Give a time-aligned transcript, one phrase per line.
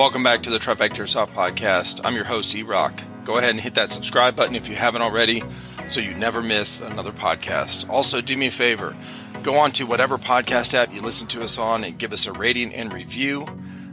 [0.00, 2.00] Welcome back to the Trifecta Soft Podcast.
[2.04, 3.02] I'm your host, E Rock.
[3.26, 5.42] Go ahead and hit that subscribe button if you haven't already
[5.90, 7.86] so you never miss another podcast.
[7.90, 8.96] Also, do me a favor
[9.42, 12.32] go on to whatever podcast app you listen to us on and give us a
[12.32, 13.46] rating and review.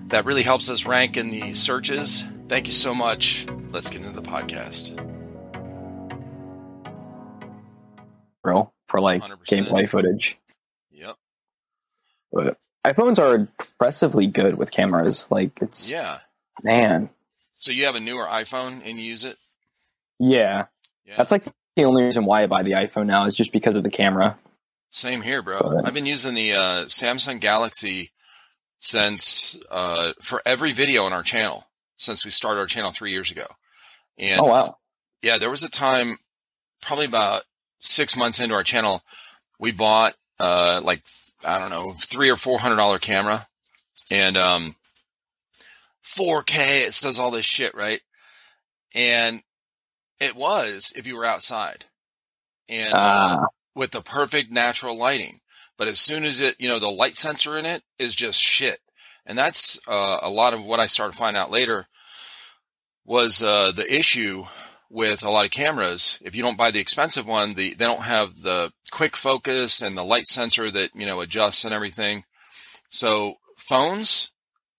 [0.08, 2.24] That really helps us rank in the searches.
[2.48, 3.46] Thank you so much.
[3.72, 4.96] Let's get into the podcast.
[8.42, 9.40] Bro, for like 100%.
[9.44, 10.38] gameplay footage.
[10.90, 11.18] Yep.
[12.32, 12.58] But
[12.94, 15.28] iPhones are impressively good with cameras.
[15.30, 16.20] Like it's Yeah.
[16.64, 17.10] man.
[17.58, 19.38] So you have a newer iPhone and you use it?
[20.20, 20.68] Yeah.
[21.06, 21.16] Yeah.
[21.18, 21.44] That's like
[21.76, 24.38] the only reason why I buy the iPhone now is just because of the camera.
[24.90, 25.60] Same here, bro.
[25.62, 28.12] But- I've been using the uh, Samsung Galaxy
[28.80, 31.66] since uh, for every video on our channel
[31.98, 33.48] since we started our channel three years ago.
[34.18, 34.78] And oh wow.
[35.22, 36.18] yeah, there was a time,
[36.82, 37.44] probably about
[37.80, 39.02] six months into our channel,
[39.60, 41.02] we bought uh, like
[41.46, 43.48] I don't know three or four hundred dollar camera,
[44.10, 44.76] and um,
[46.06, 46.88] 4K.
[46.88, 48.02] It says all this shit, right?
[48.96, 49.42] And
[50.20, 51.86] it was if you were outside,
[52.70, 53.46] and uh, Ah,
[53.76, 55.40] with the perfect natural lighting.
[55.78, 58.80] But as soon as it, you know, the light sensor in it is just shit.
[59.28, 61.86] And that's uh, a lot of what I started finding out later
[63.06, 64.46] was uh, the issue
[64.90, 66.20] with a lot of cameras.
[66.22, 69.98] If you don't buy the expensive one, the they don't have the quick focus and
[69.98, 72.24] the light sensor that you know adjusts and everything.
[72.90, 74.32] So phones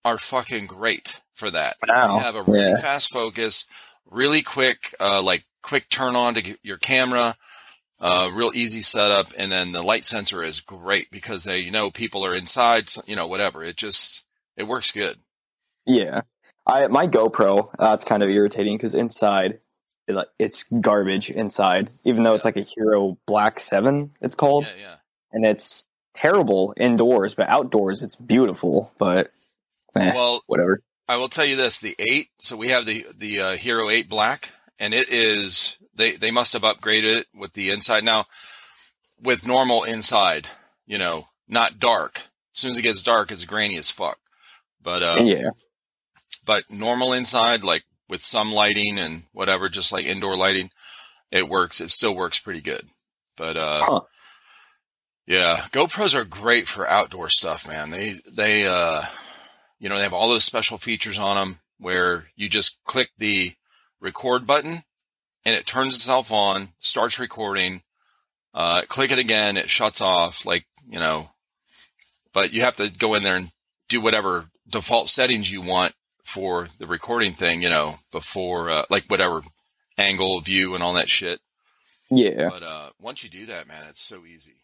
[0.04, 1.76] are fucking great for that.
[1.86, 2.18] Wow.
[2.18, 2.80] They have a really Yeah.
[2.80, 3.66] fast focus,
[4.10, 7.36] really quick, uh, like quick turn on to get your camera
[8.00, 11.90] uh, real easy setup, and then the light sensor is great because they you know
[11.90, 13.62] people are inside, you know whatever.
[13.64, 14.24] It just
[14.56, 15.18] it works good.
[15.86, 16.22] yeah.
[16.66, 19.58] I my GoPro, that's kind of irritating because inside
[20.14, 21.90] like, it's garbage inside.
[22.04, 24.96] Even though it's like a Hero Black 7 it's called Yeah, yeah.
[25.32, 29.30] and it's terrible indoors, but outdoors it's beautiful, but
[29.96, 30.82] eh, Well, whatever.
[31.08, 32.28] I will tell you this: the eight.
[32.38, 36.52] So we have the the uh, Hero Eight Black, and it is they they must
[36.52, 38.26] have upgraded it with the inside now.
[39.20, 40.48] With normal inside,
[40.86, 42.22] you know, not dark.
[42.54, 44.18] As soon as it gets dark, it's grainy as fuck.
[44.82, 45.50] But uh, yeah.
[46.44, 50.70] but normal inside, like with some lighting and whatever, just like indoor lighting,
[51.30, 51.80] it works.
[51.80, 52.88] It still works pretty good.
[53.36, 54.00] But uh, Huh.
[55.26, 57.90] yeah, GoPros are great for outdoor stuff, man.
[57.90, 59.02] They they uh,
[59.78, 63.52] you know, they have all those special features on them where you just click the
[64.00, 64.82] record button
[65.44, 67.82] and it turns itself on, starts recording.
[68.54, 70.44] Uh, click it again, it shuts off.
[70.46, 71.28] Like you know,
[72.32, 73.50] but you have to go in there and
[73.88, 75.94] do whatever default settings you want
[76.28, 79.40] for the recording thing, you know, before uh, like whatever
[79.96, 81.40] angle, view, and all that shit.
[82.10, 82.50] Yeah.
[82.50, 84.56] But uh, once you do that, man, it's so easy.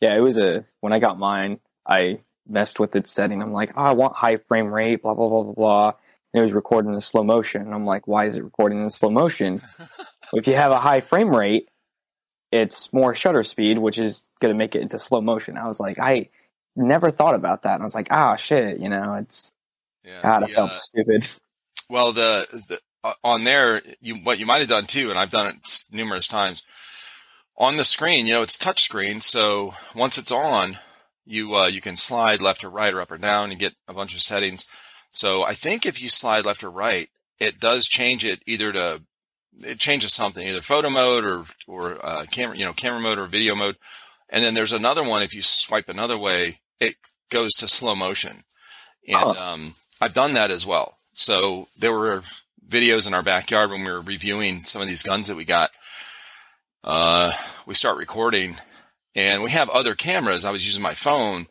[0.00, 3.42] Yeah, it was a when I got mine, I messed with its setting.
[3.42, 5.92] I'm like, oh, I want high frame rate, blah blah blah blah blah.
[6.32, 7.72] And it was recording in slow motion.
[7.72, 9.62] I'm like, why is it recording in slow motion?
[10.32, 11.68] if you have a high frame rate,
[12.52, 15.58] it's more shutter speed, which is gonna make it into slow motion.
[15.58, 16.28] I was like, I
[16.76, 17.74] never thought about that.
[17.74, 19.53] And I was like, ah, shit, you know, it's
[20.04, 20.22] Yeah.
[20.22, 21.28] God, I the, felt stupid.
[21.88, 25.30] well, the, the uh, on there, you what you might have done too, and I've
[25.30, 26.62] done it numerous times.
[27.56, 30.78] On the screen, you know, it's touch screen, so once it's on,
[31.24, 33.94] you uh, you can slide left or right or up or down and get a
[33.94, 34.66] bunch of settings.
[35.10, 39.02] So I think if you slide left or right, it does change it either to
[39.60, 43.26] it changes something, either photo mode or or uh, camera, you know, camera mode or
[43.26, 43.76] video mode.
[44.30, 45.22] And then there's another one.
[45.22, 46.96] If you swipe another way, it
[47.30, 48.44] goes to slow motion.
[49.06, 50.98] And um, I've done that as well.
[51.14, 52.22] So there were
[52.68, 55.70] videos in our backyard when we were reviewing some of these guns that we got.
[56.82, 57.32] Uh,
[57.64, 58.56] we start recording,
[59.14, 60.44] and we have other cameras.
[60.44, 61.46] I was using my phone,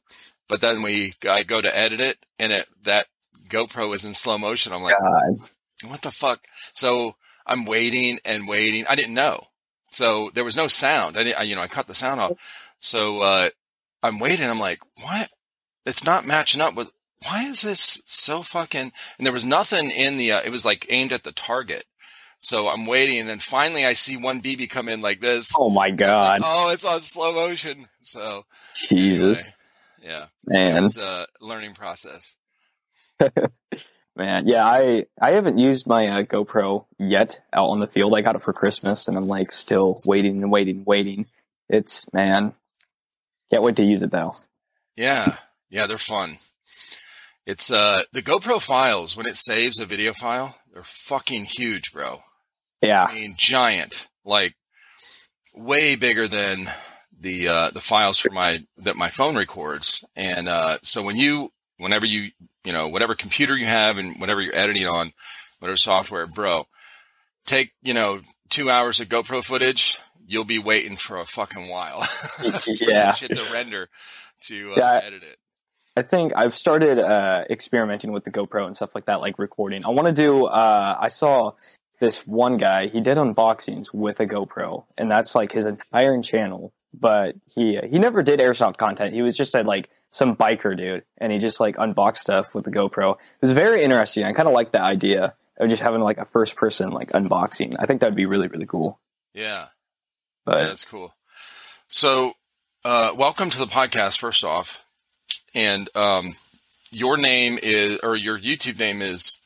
[0.47, 3.07] but then we I go to edit it, and it that
[3.49, 4.71] GoPro is in slow motion.
[4.71, 5.49] I'm like, God.
[5.89, 6.45] what the fuck?
[6.73, 7.15] So
[7.47, 8.85] I'm waiting and waiting.
[8.87, 9.47] I didn't know.
[9.89, 11.17] So there was no sound.
[11.17, 12.33] I didn't, I, you know, I cut the sound off.
[12.77, 13.49] So, uh,
[14.03, 14.47] I'm waiting.
[14.47, 15.29] I'm like, what?
[15.85, 16.89] It's not matching up with,
[17.25, 20.85] why is this so fucking, and there was nothing in the, uh, it was like
[20.89, 21.85] aimed at the target.
[22.43, 25.53] So I'm waiting and then finally I see one BB come in like this.
[25.57, 26.41] Oh my was like, god.
[26.43, 27.87] oh, it's on slow motion.
[28.01, 28.43] So
[28.75, 29.39] Jesus.
[29.39, 29.55] anyway,
[30.03, 30.83] yeah, it Man.
[30.83, 32.35] was a learning process.
[34.15, 38.13] Man, yeah, I I haven't used my uh, GoPro yet out on the field.
[38.13, 41.25] I got it for Christmas, and I'm like still waiting and waiting, waiting.
[41.67, 42.53] It's man,
[43.49, 44.35] can't wait to use it though.
[44.95, 45.37] Yeah,
[45.69, 46.37] yeah, they're fun.
[47.45, 52.21] It's uh the GoPro files when it saves a video file, they're fucking huge, bro.
[52.81, 54.55] Yeah, I mean, giant, like
[55.53, 56.69] way bigger than
[57.19, 60.03] the uh the files for my that my phone records.
[60.15, 62.31] And uh so when you whenever you,
[62.63, 65.11] you know, whatever computer you have and whatever you're editing on,
[65.59, 66.65] whatever software, bro,
[67.45, 72.07] take, you know, two hours of GoPro footage, you'll be waiting for a fucking while.
[72.67, 73.11] Yeah.
[73.11, 73.89] shit to render
[74.43, 75.01] to uh, Yeah.
[75.03, 75.37] edit it.
[75.95, 79.85] I think I've started uh, experimenting with the GoPro and stuff like that, like recording.
[79.85, 80.45] I want to do.
[80.45, 81.53] Uh, I saw
[81.99, 82.87] this one guy.
[82.87, 86.73] He did unboxings with a GoPro, and that's like his entire channel.
[86.93, 89.13] But he he never did airsoft content.
[89.13, 92.65] He was just a like some biker dude, and he just like unboxed stuff with
[92.65, 93.13] the GoPro.
[93.13, 94.23] It was very interesting.
[94.23, 97.75] I kind of like the idea of just having like a first person like unboxing.
[97.77, 98.99] I think that'd be really really cool.
[99.33, 99.67] Yeah.
[100.47, 101.13] Yeah, that's cool.
[101.87, 102.33] So,
[102.83, 104.82] uh, welcome to the podcast, first off.
[105.53, 106.35] And um,
[106.91, 109.39] your name is, or your YouTube name is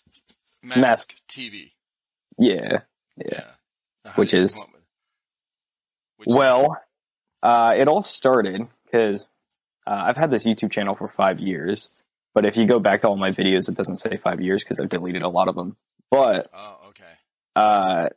[0.63, 1.15] Mask, Mask.
[1.29, 1.71] TV.
[2.37, 2.79] yeah,
[3.17, 3.43] Yeah.
[4.05, 4.81] How Which is- come up with-
[6.17, 6.81] which- Well,
[7.43, 9.25] uh, it all started because
[9.85, 11.89] uh, I've had this YouTube channel for five years.
[12.33, 14.79] But if you go back to all my videos, it doesn't say five years because
[14.79, 15.75] I've deleted a lot of them.
[16.11, 17.03] But oh, okay.
[17.55, 18.09] uh,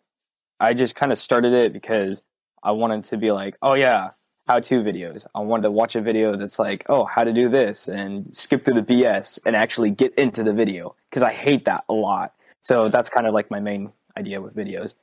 [0.59, 2.23] I just kind of started it because
[2.63, 4.11] I wanted to be like, oh yeah,
[4.51, 5.25] how-to videos.
[5.33, 8.65] I wanted to watch a video that's like, oh, how to do this, and skip
[8.65, 12.35] through the BS and actually get into the video because I hate that a lot.
[12.61, 14.97] So that's kind of like my main idea with videos.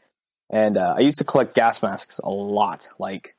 [0.50, 2.90] And uh, I used to collect gas masks a lot.
[3.00, 3.36] Like,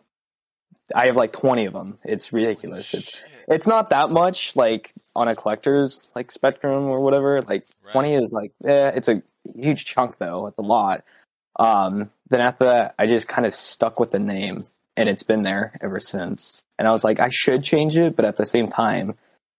[0.94, 1.98] I have like twenty of them.
[2.04, 2.94] It's ridiculous.
[2.94, 3.14] It's
[3.46, 7.42] it's not that much like on a collector's like spectrum or whatever.
[7.42, 7.92] Like Right.
[7.92, 9.22] 20 is like, eh, it's a
[9.54, 10.46] huge chunk though.
[10.46, 11.04] It's a lot.
[11.58, 14.64] Um, then after that, I just kind of stuck with the name
[14.98, 16.66] and it's been there ever since.
[16.78, 19.14] And I was like, I should change it, but at the same time,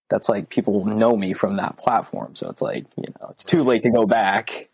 [0.10, 2.36] that's like people know me from that platform.
[2.36, 4.70] So it's like, you know, it's too late to go back.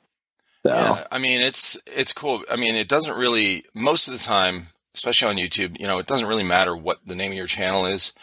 [0.65, 2.43] So Yeah, I mean it's it's cool.
[2.49, 6.07] I mean it doesn't really most of the time, especially on YouTube, you know, it
[6.07, 8.13] doesn't really matter what the name of your channel is.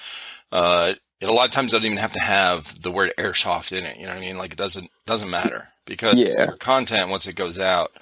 [0.51, 3.85] Uh, it a lot of times doesn't even have to have the word airsoft in
[3.85, 3.97] it.
[3.97, 4.37] You know what I mean?
[4.39, 6.47] Like it doesn't doesn't matter because Yeah.
[6.47, 7.93] your content once it goes out,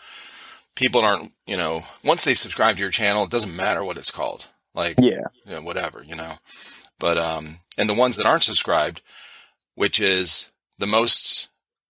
[0.74, 4.10] people aren't you know once they subscribe to your channel, it doesn't matter what it's
[4.10, 4.46] called.
[4.74, 6.34] Like yeah, you know, whatever, you know.
[6.98, 9.02] But um and the ones that aren't subscribed,
[9.74, 11.48] which is the most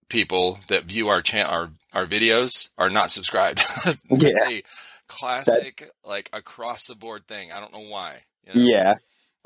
[0.08, 3.62] people that view our channel our our videos are not subscribed.
[4.10, 4.60] Yeah.
[5.08, 7.50] Classic like across the board thing.
[7.50, 8.22] I don't know why.
[8.46, 8.70] you know?
[8.70, 8.94] yeah.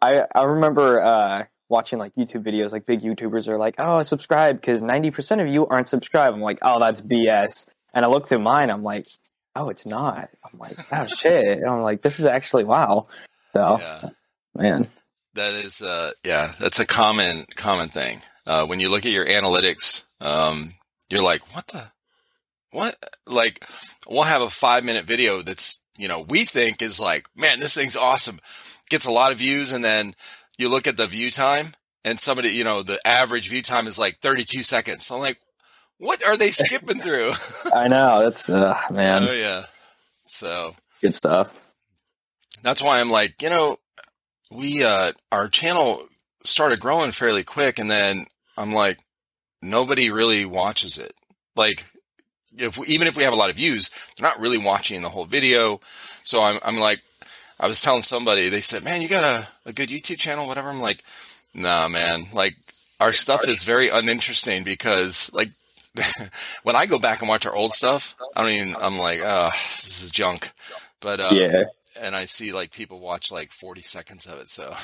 [0.02, 4.60] I, I remember, uh, watching like YouTube videos, like big YouTubers are like, oh, subscribe
[4.60, 6.34] because 90% of you aren't subscribed.
[6.34, 7.66] I'm like, oh, that's BS.
[7.94, 9.06] And I look through mine, I'm like,
[9.56, 10.28] oh, it's not.
[10.44, 11.62] I'm like, oh shit.
[11.66, 13.06] I'm like, this is actually wow.
[13.54, 14.08] So, Yeah.
[14.54, 14.88] man,
[15.34, 18.20] That is uh yeah, that's a common common thing.
[18.46, 20.74] Uh when you look at your analytics, um
[21.10, 21.84] you're like, what the
[22.72, 22.96] what
[23.26, 23.64] like
[24.08, 27.74] we'll have a 5 minute video that's, you know, we think is like, man, this
[27.74, 28.38] thing's awesome.
[28.90, 30.14] Gets a lot of views and then
[30.58, 31.74] you look at the view time
[32.04, 35.10] and somebody, you know, the average view time is like 32 seconds.
[35.10, 35.38] I'm like,
[35.98, 37.32] what are they skipping through?
[37.74, 39.64] I know that's, uh, oh man, yeah.
[40.24, 41.60] So, good stuff.
[42.62, 43.76] that's why I'm like, you know,
[44.50, 46.06] we uh our channel
[46.44, 48.26] started growing fairly quick and then
[48.56, 48.98] I'm like
[49.62, 51.14] nobody really watches it.
[51.56, 51.84] Like
[52.56, 55.08] if we, even if we have a lot of views, they're not really watching the
[55.08, 55.80] whole video.
[56.22, 57.00] So I'm I'm like
[57.58, 60.68] I was telling somebody, they said, "Man, you got a, a good YouTube channel whatever."
[60.68, 61.02] I'm like,
[61.54, 62.26] "Nah, man.
[62.32, 62.56] Like
[63.00, 65.50] our stuff is very uninteresting because like
[66.62, 69.50] when I go back and watch our old stuff, I don't even I'm like, "Oh,
[69.52, 70.50] this is junk."
[71.00, 71.64] But uh yeah.
[72.00, 74.48] and I see like people watch like 40 seconds of it.
[74.50, 74.74] So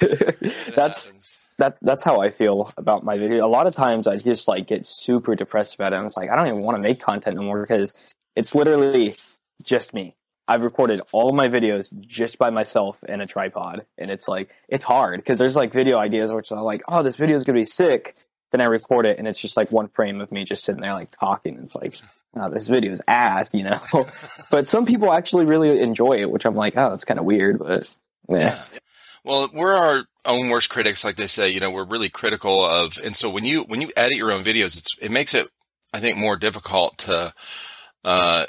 [0.74, 1.38] that's, happens.
[1.58, 3.46] that that's how I feel about my video.
[3.46, 5.96] A lot of times I just like get super depressed about it.
[5.96, 7.96] And it's like I don't even want to make content anymore because
[8.34, 9.14] it's literally
[9.62, 10.16] just me.
[10.48, 14.52] I've recorded all of my videos just by myself in a tripod, and it's like
[14.68, 17.58] it's hard because there's like video ideas which are like, oh, this video is gonna
[17.58, 18.16] be sick.
[18.52, 20.92] Then I record it, and it's just like one frame of me just sitting there
[20.92, 21.60] like talking.
[21.62, 21.94] It's like,
[22.36, 23.80] oh, this video is ass, you know.
[24.50, 27.58] but some people actually really enjoy it, which I'm like, oh, that's kind of weird,
[27.58, 27.92] but
[28.28, 28.60] yeah,
[29.24, 31.50] Well, we're our own worst critics, like they say.
[31.50, 34.42] You know, we're really critical of, and so when you when you edit your own
[34.42, 35.48] videos, it's it makes it,
[35.92, 37.32] I think, more difficult to,
[38.04, 38.46] uh,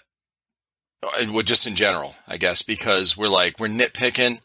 [1.29, 4.39] would just in general, I guess, because we're like we're nitpicking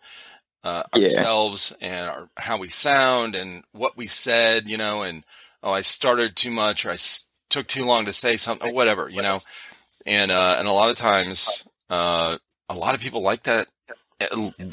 [0.65, 1.03] uh, Yeah.
[1.07, 5.23] ourselves and our, how we sound and what we said, you know, and
[5.67, 8.75] oh, I started too much or I s- took too long to say something, or
[8.75, 9.41] whatever, you know,
[10.07, 13.69] and uh, and a lot of times, uh, a lot of people like that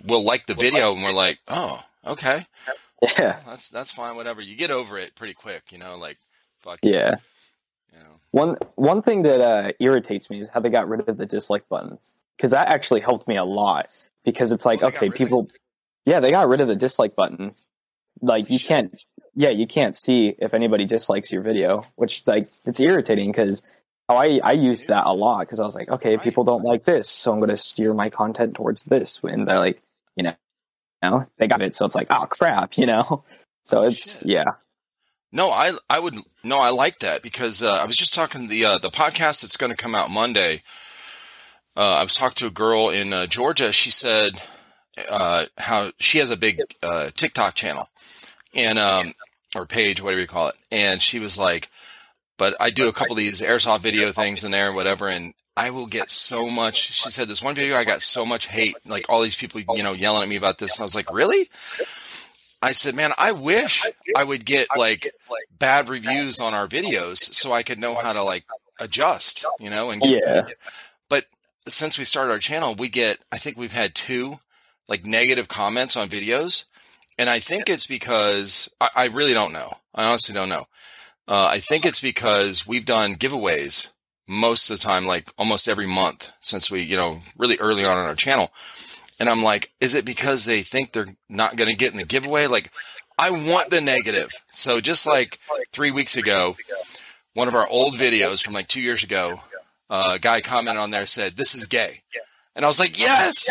[0.05, 2.45] will like the video, and we're like, oh, okay,
[3.17, 4.41] yeah, that's that's fine, whatever.
[4.41, 6.19] You get over it pretty quick, you know, like
[6.61, 7.15] fuck, it, yeah.
[7.93, 8.21] you know.
[8.31, 11.67] One one thing that uh, irritates me is how they got rid of the dislike
[11.69, 11.99] button
[12.37, 13.89] because that actually helped me a lot
[14.25, 15.49] because it's like Oh, okay people
[16.05, 17.55] yeah they got rid of the dislike button.
[18.21, 18.67] Like you Shit.
[18.67, 18.95] can't
[19.35, 23.61] yeah, you can't see if anybody dislikes your video, which like it's irritating because
[24.09, 26.83] oh, I I used that a lot because I was like, okay, people don't like
[26.85, 29.81] this, so I'm going to steer my content towards this, and they're like,
[30.15, 30.33] you know,
[31.01, 33.23] you know, they got it, so it's like, oh crap, you know.
[33.65, 34.25] So Oh, it's shit.
[34.25, 34.43] yeah,
[35.31, 38.65] No, I I would no, I like that because uh, I was just talking the
[38.65, 40.63] uh, the podcast that's going to come out Monday.
[41.77, 43.71] Uh, I was talking to a girl in uh, Georgia.
[43.71, 44.41] She said
[45.09, 47.87] uh, how she has a big uh, TikTok channel
[48.53, 49.13] and um,
[49.55, 51.69] or page, whatever you call it, and she was like,
[52.37, 55.69] "But I do a couple of these airsoft video things in there, whatever, and." I
[55.69, 56.93] will get so much.
[56.93, 59.83] She said this one video, I got so much hate, like all these people, you
[59.83, 60.75] know, yelling at me about this.
[60.75, 61.47] And I was like, really?
[62.59, 65.11] I said, man, I wish I would get like
[65.59, 68.45] bad reviews on our videos so I could know how to like
[68.79, 70.43] adjust, you know, and get, Yeah.
[71.07, 71.25] But
[71.67, 74.39] since we started our channel, we get I think we've had two
[74.87, 76.65] like negative comments on videos,
[77.17, 79.73] and I think it's because I, I really don't know.
[79.93, 80.65] I honestly don't know.
[81.27, 83.89] Uh, I think it's because we've done giveaways
[84.27, 87.97] most of the time, like almost every month since we, you know, really early on
[87.97, 88.51] in our channel.
[89.19, 92.05] And I'm like, is it because they think they're not going to get in the
[92.05, 92.47] giveaway?
[92.47, 92.71] Like,
[93.17, 94.31] I want the negative.
[94.51, 95.39] So just like
[95.71, 96.57] three weeks ago,
[97.33, 99.39] one of our old videos from like two years ago,
[99.89, 102.01] uh, a guy commented on there said, "This is gay,"
[102.55, 103.47] and I was like, "Yes,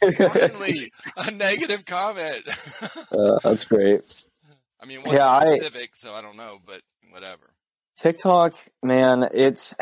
[0.00, 2.42] finally a negative comment."
[3.12, 4.22] uh, that's great.
[4.82, 6.80] I mean, it wasn't Yeah, I- specific, so I don't know, but
[7.10, 7.50] whatever.
[7.98, 9.74] TikTok, man, it's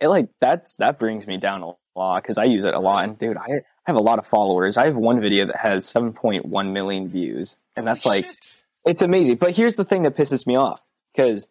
[0.00, 3.04] it like that's that brings me down a lot because I use it a lot.
[3.04, 4.76] And dude, I have a lot of followers.
[4.76, 8.56] I have one video that has 7.1 million views, and that's Holy like shit.
[8.86, 9.36] it's amazing.
[9.36, 10.82] But here's the thing that pisses me off
[11.14, 11.46] because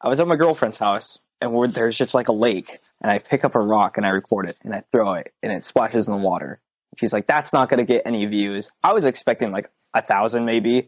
[0.00, 3.44] I was at my girlfriend's house and there's just like a lake, and I pick
[3.44, 6.12] up a rock and I record it and I throw it and it splashes in
[6.12, 6.60] the water.
[6.96, 10.44] She's like, "That's not going to get any views." I was expecting like a thousand
[10.44, 10.86] maybe,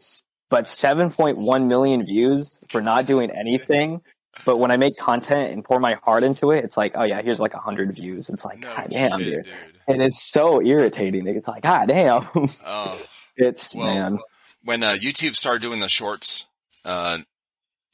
[0.50, 4.00] but 7.1 million views for not doing anything.
[4.44, 7.22] But when I make content and pour my heart into it, it's like, oh yeah,
[7.22, 8.28] here's like a hundred views.
[8.28, 9.44] It's like, no god damn, shit, dude.
[9.44, 9.54] dude.
[9.88, 11.26] And it's so irritating.
[11.26, 12.28] It's like, god damn.
[12.64, 13.02] Oh,
[13.36, 14.18] it's Well, man.
[14.62, 16.46] when uh, YouTube started doing the shorts,
[16.84, 17.18] uh,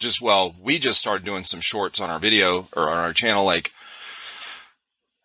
[0.03, 3.45] just well, we just started doing some shorts on our video or on our channel,
[3.45, 3.73] like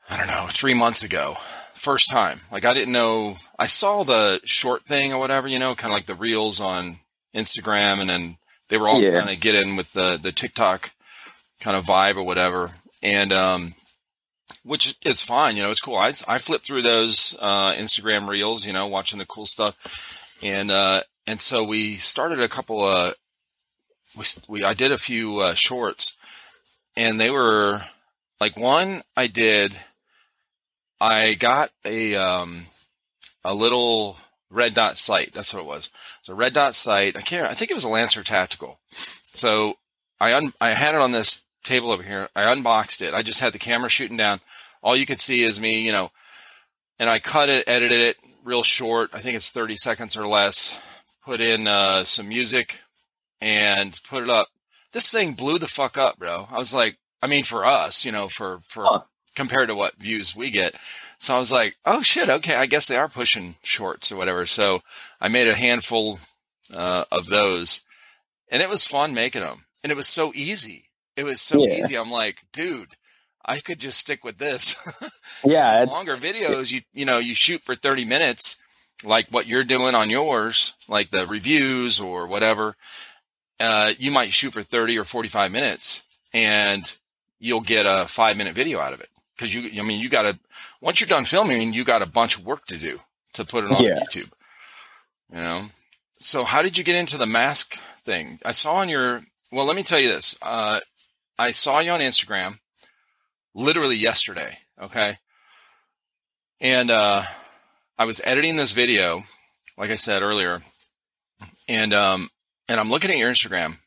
[0.09, 1.35] I don't know, three months ago.
[1.73, 3.37] First time, like I didn't know.
[3.59, 6.99] I saw the short thing or whatever, you know, kind of like the reels on
[7.35, 8.37] Instagram, and then
[8.69, 9.11] they were all Yeah.
[9.11, 10.91] trying to get in with the the TikTok
[11.59, 12.71] kind of vibe or whatever,
[13.03, 13.75] and um,
[14.63, 15.97] which it's fine, you know, it's cool.
[15.97, 19.75] I I flip through those uh, Instagram reels, you know, watching the cool stuff
[20.41, 23.13] and uh, and so we started a couple of
[24.17, 26.15] we, we I did a few uh, shorts,
[26.95, 27.81] and they were
[28.39, 29.75] like one I did.
[30.99, 32.67] I got a um,
[33.43, 34.17] a little
[34.49, 35.31] red dot sight.
[35.33, 35.89] That's what it was.
[36.27, 37.15] A red dot sight.
[37.15, 37.49] I can't.
[37.49, 38.79] I think it was a Lancer Tactical.
[39.33, 39.77] So
[40.19, 42.29] I un, I had it on this table over here.
[42.35, 43.13] I unboxed it.
[43.13, 44.41] I just had the camera shooting down.
[44.81, 46.11] All you could see is me, you know,
[46.99, 49.09] and I cut it, edited it real short.
[49.13, 50.79] I think it's 30 seconds or less.
[51.25, 52.79] Put in uh, some music
[53.41, 54.47] and put it up.
[54.93, 56.47] This thing blew the fuck up, bro.
[56.49, 59.01] I was like, I mean, for us, you know, for for Huh.
[59.35, 60.75] compared to what views we get.
[61.19, 64.45] So I was like, oh shit, okay, I guess they are pushing shorts or whatever.
[64.45, 64.81] So
[65.19, 66.19] I made a handful
[66.73, 67.81] uh, of those,
[68.51, 70.85] and it was fun making them, and it was so easy.
[71.15, 71.67] It was so Yeah.
[71.67, 71.95] easy.
[71.95, 72.95] I'm like, dude,
[73.45, 74.75] I could just stick with this.
[75.43, 78.57] Yeah, it's longer videos you you know you shoot for 30 minutes
[79.03, 82.75] like what you're doing on yours like the reviews or whatever
[83.59, 86.95] uh, you might shoot for 30 or 45 minutes and
[87.39, 89.09] you'll get a five minute video out of it.
[89.35, 90.39] Because you i mean you got to
[90.81, 92.99] once you're done filming you got a bunch of work to do
[93.33, 93.99] to put it on Yes.
[94.15, 94.31] youtube
[95.31, 95.65] you know?
[96.19, 98.39] So how did you get into the mask thing?
[98.43, 99.21] I saw on your
[99.51, 100.35] well let me tell you this.
[100.41, 100.79] Uh,
[101.37, 102.59] i saw you on instagram
[103.53, 105.17] literally yesterday okay?
[106.59, 107.23] And uh,
[107.97, 109.23] I was editing this video,
[109.77, 110.61] like I said earlier,
[111.67, 112.29] and um,
[112.67, 113.77] and I'm looking at your Instagram,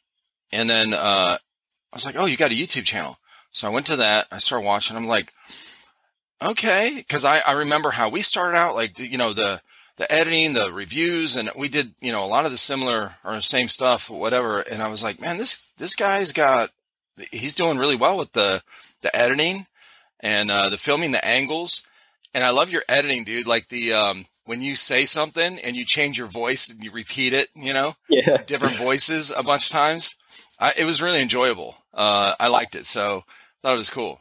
[0.53, 3.19] and then uh, I was like, "Oh, you got a YouTube channel."
[3.53, 4.27] So I went to that.
[4.31, 4.97] I started watching.
[4.97, 5.33] I'm like,
[6.43, 9.61] "Okay," because I I remember how we started out, like you know the
[9.97, 13.41] the editing, the reviews, and we did you know a lot of the similar or
[13.43, 14.61] same stuff, whatever.
[14.61, 16.71] And I was like, "Man, this this guy's got
[17.31, 18.63] he's doing really well with the
[19.03, 19.67] the editing
[20.21, 21.83] and uh, the filming, the angles."
[22.33, 23.47] And I love your editing, dude.
[23.47, 27.33] Like the um, when you say something and you change your voice and you repeat
[27.33, 28.39] it, you know, yeah.
[28.39, 30.17] different voices a bunch of times.
[30.59, 31.77] I, it was really enjoyable.
[31.93, 33.25] Uh, I liked it, so
[33.63, 34.21] thought it was cool.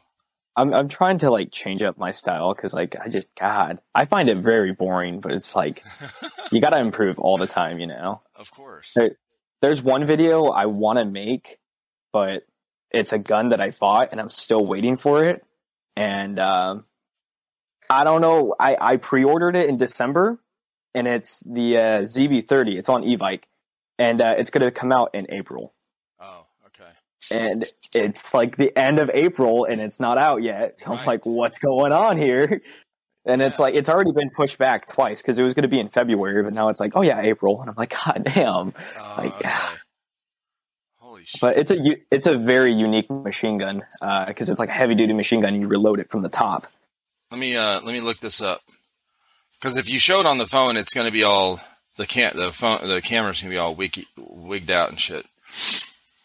[0.55, 4.05] I'm I'm trying to like change up my style because like I just God I
[4.05, 5.83] find it very boring, but it's like
[6.51, 8.21] you got to improve all the time, you know.
[8.35, 8.93] Of course.
[8.95, 9.11] Hey.
[9.61, 11.59] there's one video I want to make,
[12.11, 12.43] but
[12.91, 15.45] it's a gun that I bought and I'm still waiting for it.
[15.95, 16.85] And um,
[17.89, 18.55] I don't know.
[18.59, 20.39] I, I pre-ordered it in December,
[20.93, 22.77] and it's the uh, ZB30.
[22.77, 23.43] It's on Evike,
[23.97, 25.73] and uh, it's going to come out in April.
[26.19, 26.89] Oh, okay.
[27.31, 30.77] And it's like the end of April, and it's not out yet.
[30.79, 32.61] So I'm like, what's going on here?
[33.25, 35.79] And it's like it's already been pushed back twice because it was going to be
[35.79, 38.73] in February, but now it's like, oh yeah, April, and I'm like, god damn.
[38.97, 39.55] Uh, Like, okay.
[40.97, 41.41] Holy shit.
[41.41, 41.77] But it's a
[42.09, 43.83] it's a very unique machine gun
[44.25, 45.53] because it's like a heavy duty machine gun.
[45.59, 46.67] You reload it from the top.
[47.31, 48.61] Let me uh let me look this up.
[49.53, 51.59] Because if you show it on the phone, it's going to be all
[51.97, 55.25] the can the phone the camera's going to be all wiki, wigged out and shit.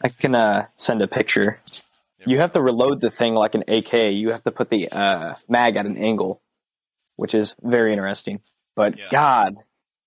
[0.03, 1.61] I can uh, send a picture.
[2.27, 3.93] You have to reload the thing like an AK.
[4.13, 6.41] You have to put the uh, mag at an angle,
[7.17, 8.41] which is very interesting.
[8.75, 9.09] But Yeah.
[9.11, 9.57] God,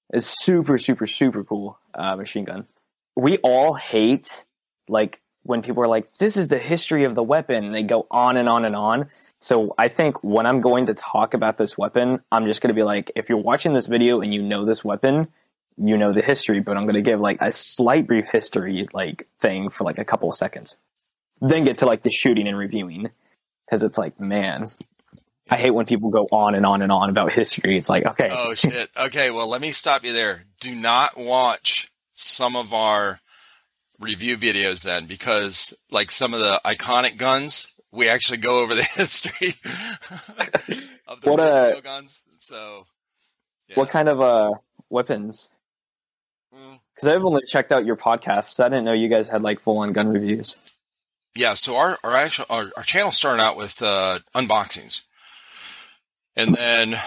[0.10, 2.66] it's super, super, super cool uh, machine gun.
[3.16, 4.46] We all hate
[4.88, 8.08] like when people are like, "This is the history of the weapon," and they go
[8.10, 9.10] on and on and on.
[9.40, 12.74] So I think when I'm going to talk about this weapon, I'm just going to
[12.74, 15.28] be like, if you're watching this video and you know this weapon,
[15.78, 19.28] you know the history, but I'm going to give like a slight brief history like
[19.40, 20.76] thing for like a couple of seconds.
[21.40, 23.12] Then get to like the shooting and reviewing
[23.66, 24.70] because it's like, man,
[25.50, 27.78] I hate when people go on and on and on about history.
[27.78, 28.90] It's like, okay, Oh shit.
[28.98, 30.46] Okay, well let me stop you there.
[30.60, 33.20] Do not watch some of our
[34.00, 38.84] review videos then because like some of the iconic guns, we actually go over the
[38.96, 39.56] history
[41.08, 41.82] of the What, uh.
[42.40, 42.86] So
[43.68, 43.76] yeah.
[43.76, 44.54] what kind of uh
[44.90, 45.50] weapons?
[46.56, 46.80] Mm.
[46.96, 48.64] Because I've only checked out your podcasts.
[48.64, 50.58] I didn't know you guys had like full on gun reviews.
[51.36, 55.02] yeah, so our our actual our, our channel started out with uh, unboxings,
[56.36, 57.00] and then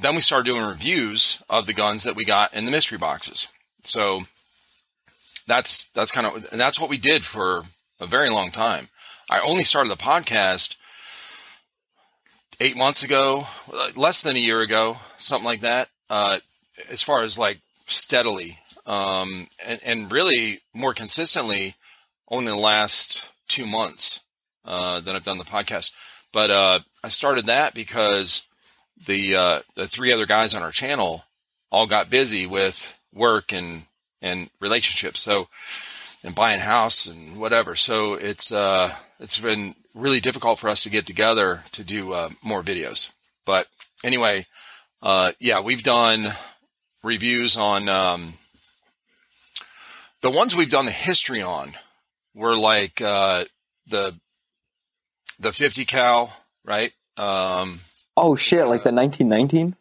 [0.00, 3.48] then we started doing reviews of the guns that we got in the mystery boxes.
[3.82, 4.22] So
[5.46, 7.62] that's that's kind of and that's what we did for
[7.98, 8.88] a very long time.
[9.30, 10.74] I only started the podcast
[12.58, 13.46] eight months ago,
[13.94, 15.88] less than a year ago, something like that.
[16.10, 16.40] Uh,
[16.90, 21.76] as far as like steadily, um, and, and really more consistently,
[22.28, 24.20] only the last two months
[24.64, 25.92] uh, that I've done the podcast.
[26.32, 28.46] But uh, I started that because
[29.06, 31.24] the uh, the three other guys on our channel
[31.70, 33.84] all got busy with work and
[34.20, 35.20] and relationships.
[35.20, 35.46] So
[36.24, 37.76] and buying house and whatever.
[37.76, 42.30] So it's uh it's been really difficult for us to get together to do uh,
[42.42, 43.12] more videos.
[43.44, 43.68] But
[44.02, 44.46] anyway,
[45.02, 46.32] uh, yeah, we've done
[47.02, 48.34] reviews on um,
[50.22, 51.72] the ones we've done the history on
[52.34, 53.44] were like uh,
[53.86, 54.14] the
[55.38, 56.92] the 50 cal, right?
[57.16, 57.80] Um,
[58.16, 58.66] Oh shit!
[58.66, 59.76] Like the 1919.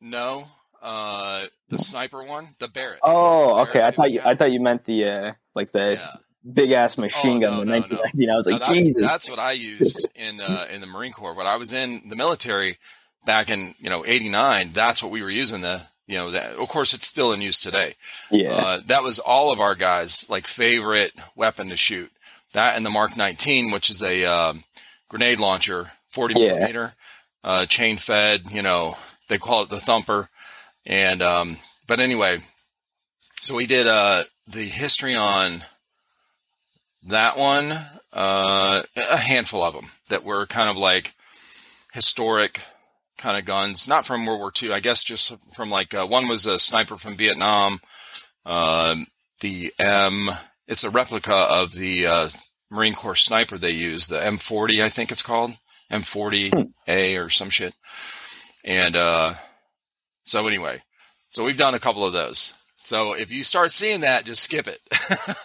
[0.00, 0.44] no,
[0.82, 3.00] uh, the sniper one, the Barrett.
[3.02, 3.82] Oh, Barrett okay.
[3.82, 4.20] I thought you.
[4.24, 6.16] I thought you meant the uh, like the Yeah.
[6.52, 7.96] Big ass machine Oh, gun, no, the no, no.
[8.02, 8.30] 1919.
[8.30, 9.02] I was like, that's, Jesus.
[9.02, 11.34] that's what I used in uh, in the Marine Corps.
[11.34, 12.78] When I was in the military
[13.24, 15.60] back in you know '89, that's what we were using.
[15.62, 17.94] The you know that of course it's still in use today.
[18.30, 18.52] yeah.
[18.52, 22.10] Uh, that was all of our guys' like favorite weapon to shoot.
[22.52, 24.64] That and the Mark 19, which is a um,
[25.08, 26.46] grenade launcher, 40 Yeah.
[26.54, 26.94] millimeter,
[27.44, 28.50] uh, chain fed.
[28.50, 28.96] You know
[29.28, 30.28] they call it the thumper.
[30.86, 31.56] And um,
[31.88, 32.38] but anyway,
[33.40, 35.64] so we did uh, the history on
[37.06, 37.72] that one,
[38.12, 41.14] uh, a handful of them that were kind of like
[41.92, 42.60] historic
[43.18, 46.28] kind of guns, not from World War II, I guess just from like, uh, one
[46.28, 47.80] was a sniper from Vietnam.
[48.44, 49.06] Um,
[49.40, 50.30] the M,
[50.66, 52.28] it's a replica of the, uh,
[52.70, 55.52] Marine Corps sniper they use, the M40, I think it's called.
[55.90, 57.74] M40A or some shit.
[58.64, 59.34] And, uh,
[60.24, 60.82] so anyway,
[61.30, 62.54] so we've done a couple of those.
[62.86, 64.80] So if you start seeing that, just skip it.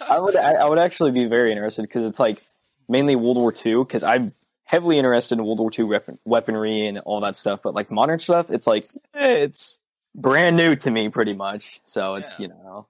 [0.08, 0.36] I would.
[0.36, 2.40] I, would actually be very interested because it's like
[2.88, 3.78] mainly World War II.
[3.78, 4.32] Because I'm
[4.64, 7.60] heavily interested in World War II weapon, weaponry and all that stuff.
[7.62, 9.80] But like modern stuff, it's like eh, it's
[10.14, 11.80] brand new to me, pretty much.
[11.84, 12.46] So it's Yeah.
[12.46, 12.86] you know,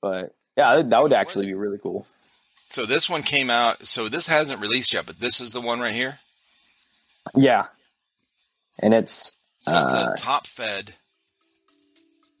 [0.00, 2.06] but yeah, that would actually be really cool.
[2.70, 3.86] So this one came out.
[3.86, 6.20] So this hasn't released yet, but this is the one right here.
[7.34, 7.66] Yeah,
[8.78, 10.94] and it's So it's Uh, a top fed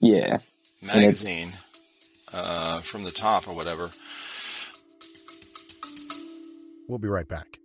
[0.00, 0.38] yeah.
[0.84, 1.52] Magazine
[2.32, 3.90] uh, from the top or whatever.
[6.88, 7.58] We'll be right back.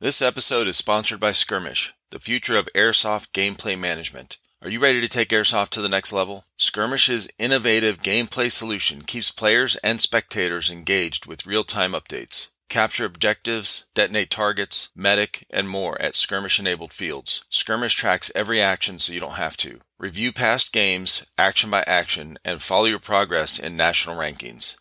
[0.00, 4.38] This episode is sponsored by Skirmish, the future of airsoft gameplay management.
[4.62, 6.44] Are you ready to take airsoft to the next level?
[6.58, 12.50] Skirmish's innovative gameplay solution keeps players and spectators engaged with real-time updates.
[12.68, 17.42] Capture objectives, detonate targets, medic, and more at skirmish enabled fields.
[17.48, 19.80] Skirmish tracks every action so you don't have to.
[20.00, 24.76] Review past games, action by action, and follow your progress in national rankings.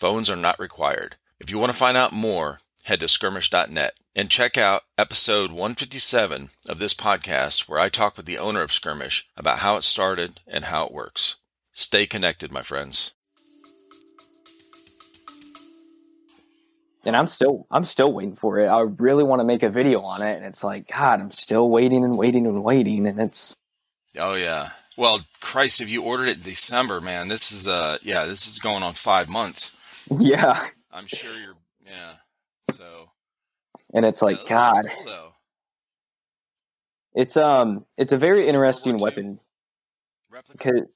[0.00, 1.14] Phones are not required.
[1.38, 6.48] If you want to find out more, head to skirmish.net and check out episode 157
[6.68, 10.40] of this podcast where I talk with the owner of Skirmish about how it started
[10.44, 11.36] and how it works.
[11.70, 13.12] Stay connected, my friends.
[17.04, 18.66] and I'm still I'm still waiting for it.
[18.66, 21.70] I really want to make a video on it, and it's like God, I'm still
[21.70, 23.54] waiting and waiting and waiting, and it's
[24.16, 24.70] Oh yeah.
[24.96, 28.58] Well, Christ, if you ordered it in December, man, this is uh yeah, this is
[28.58, 29.72] going on five months.
[30.18, 32.12] yeah, I'm sure you're yeah.
[32.72, 33.10] So
[33.92, 35.32] and it's like yeah, God, cool, though.
[37.14, 39.40] it's um it's a very interesting weapon
[40.30, 40.86] Replica.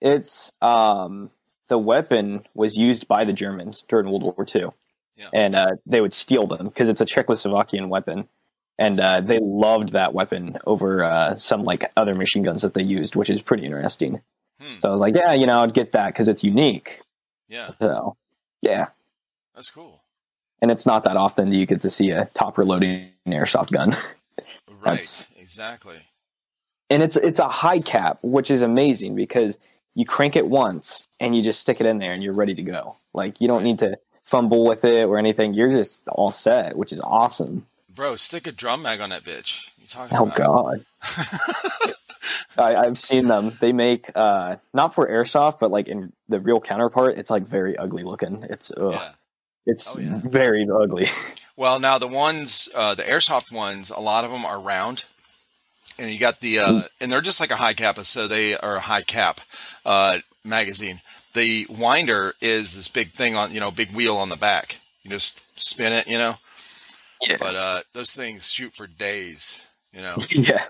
[0.00, 1.30] it's um
[1.68, 4.68] the weapon was used by the Germans during World War II,
[5.16, 5.28] Yeah.
[5.34, 8.26] and uh, they would steal them because it's a Czechoslovakian weapon,
[8.78, 12.82] and uh, they loved that weapon over uh, some like other machine guns that they
[12.82, 14.20] used, which is pretty interesting.
[14.60, 14.78] Hmm.
[14.78, 17.00] So I was like, yeah, you know, I'd get that because it's unique.
[17.48, 18.16] Yeah, So
[18.62, 18.88] yeah,
[19.54, 20.02] that's cool.
[20.60, 23.96] and it's not that often that you get to see a top reloading airsoft gun,
[24.84, 25.26] Right.
[25.38, 25.96] Exactly.
[26.90, 29.58] and it's it's a high cap, which is amazing because
[29.94, 32.62] you crank it once and you just stick it in there and you're ready to
[32.62, 32.96] go.
[33.14, 35.54] Like you don't need to fumble with it or anything.
[35.54, 37.66] You're just all set, which is awesome.
[37.98, 39.72] Bro, stick a drum mag on that bitch.
[39.76, 40.84] You talking Oh god.
[42.56, 43.56] I, I've seen them.
[43.58, 47.76] They make uh not for airsoft, but like in the real counterpart, it's like very
[47.76, 48.46] ugly looking.
[48.48, 48.92] It's ugh.
[48.92, 49.08] Yeah.
[49.66, 50.20] it's Oh, yeah.
[50.24, 51.08] very ugly.
[51.56, 55.06] Well, now the ones, uh, the airsoft ones, a lot of them are round,
[55.98, 58.76] and you got the, uh, and they're just like a high cap, so they are
[58.76, 59.40] a high cap
[59.84, 61.00] uh, magazine.
[61.34, 64.78] The winder is this big thing on, you know, big wheel on the back.
[65.02, 66.36] You just spin it, you know.
[67.22, 67.36] Yeah.
[67.38, 70.16] But uh, those things shoot for days, you know.
[70.30, 70.66] yeah.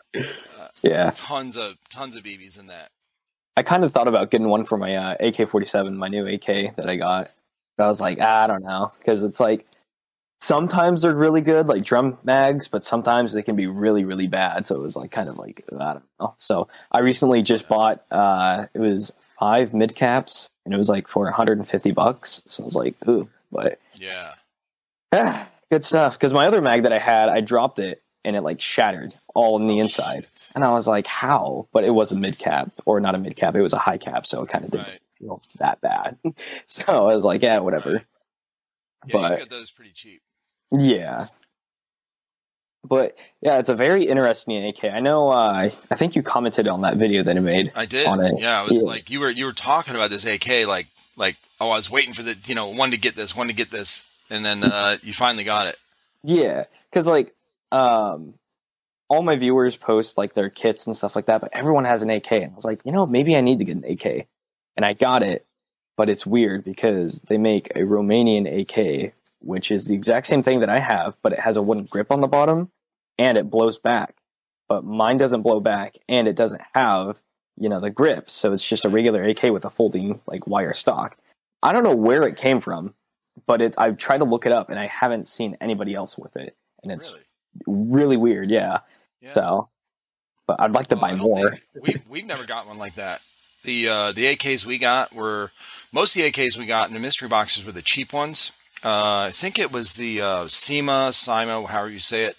[0.83, 1.11] Yeah.
[1.15, 2.91] Tons of tons of BBs in that.
[3.57, 6.89] I kind of thought about getting one for my uh, AK-47, my new AK that
[6.89, 7.33] I got.
[7.77, 9.67] But I was like, ah, I don't know, because it's like
[10.41, 14.67] sometimes they're really good, like drum mags, but sometimes they can be really, really bad.
[14.67, 16.35] So it was like kind of like I don't know.
[16.39, 21.09] So I recently just bought uh, it was five mid caps, and it was like
[21.09, 22.43] for 150 bucks.
[22.47, 24.35] So I was like, ooh, but Yeah.
[25.71, 26.15] good stuff.
[26.19, 29.61] Because my other mag that I had, I dropped it and it like shattered all
[29.61, 30.27] in the Oh, inside.
[30.55, 31.69] And I was like, how?
[31.73, 33.55] But it was a mid cap, or not a mid cap.
[33.55, 35.01] It was a high cap, so it kind of didn't Right.
[35.19, 36.19] feel that bad.
[36.67, 37.93] so I was like, yeah, whatever.
[37.93, 38.05] Right.
[39.07, 40.23] Yeah, you But- can get those pretty cheap.
[40.73, 41.27] Yeah.
[42.85, 44.85] But yeah, it's a very interesting AK.
[44.85, 45.29] I know.
[45.31, 47.73] Uh, I think you commented on that video that I made.
[47.75, 48.07] I did.
[48.07, 48.35] on it.
[48.39, 48.81] Yeah, I was Yeah.
[48.83, 52.15] like you were you were talking about this AK like like oh I was waiting
[52.15, 54.99] for the you know one to get this one to get this and then uh,
[55.03, 55.77] you finally got it.
[56.23, 57.35] Yeah, because like,
[57.73, 58.35] um,
[59.09, 62.11] all my viewers post like their kits and stuff like that, but everyone has an
[62.11, 64.27] AK, and I was like, you know, maybe I need to get an AK,
[64.77, 65.47] and I got it,
[65.97, 70.61] but it's weird because they make a Romanian AK, which is the exact same thing
[70.61, 72.71] that I have, but it has a wooden grip on the bottom,
[73.19, 74.17] and it blows back,
[74.69, 77.19] but mine doesn't blow back, and it doesn't have
[77.59, 80.75] you know the grip, so it's just a regular AK with a folding like wire
[80.75, 81.17] stock.
[81.63, 82.95] I don't know where it came from,
[83.47, 86.37] but it I've tried to look it up and I haven't seen anybody else with
[86.37, 87.13] it, and it's
[87.67, 87.89] really?
[87.91, 88.51] really weird.
[88.51, 88.81] Yeah.
[89.21, 89.33] Yeah.
[89.35, 89.69] So,
[90.47, 91.59] but I'd like to Well, buy more.
[91.81, 93.21] We've we've never got one like that.
[93.65, 95.51] The uh, the AKs we got were
[95.93, 98.53] most of the AKs we got in the mystery boxes were the cheap ones.
[98.85, 102.37] Uh, I think it was the uh, SEMA, SIMA, however you say it,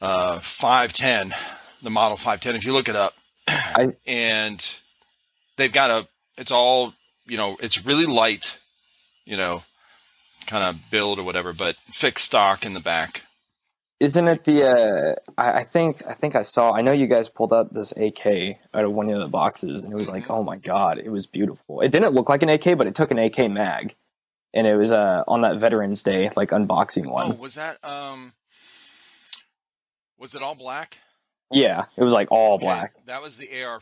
[0.00, 1.34] uh, 510,
[1.82, 2.54] the model 510.
[2.54, 3.14] If you look it up,
[3.48, 4.78] I- and
[5.56, 6.06] they've got a,
[6.38, 6.94] it's all,
[7.26, 8.58] you know, it's really light,
[9.26, 9.62] you know,
[10.46, 13.24] kind of build or whatever, but fixed stock in the back.
[13.98, 14.62] Isn't it the?
[14.64, 16.72] Uh, I, I think I think I saw.
[16.72, 19.92] I know you guys pulled out this AK out of one of the boxes, and
[19.92, 21.80] it was like, oh my god, it was beautiful.
[21.80, 23.94] It didn't look like an AK, but it took an AK mag,
[24.52, 27.38] and it was uh, on that Veterans Day like unboxing Oh, one.
[27.38, 28.34] was that, um,
[30.18, 30.98] was it all black?
[31.50, 32.92] Yeah, it was like all Okay, black.
[33.06, 33.80] That was the AR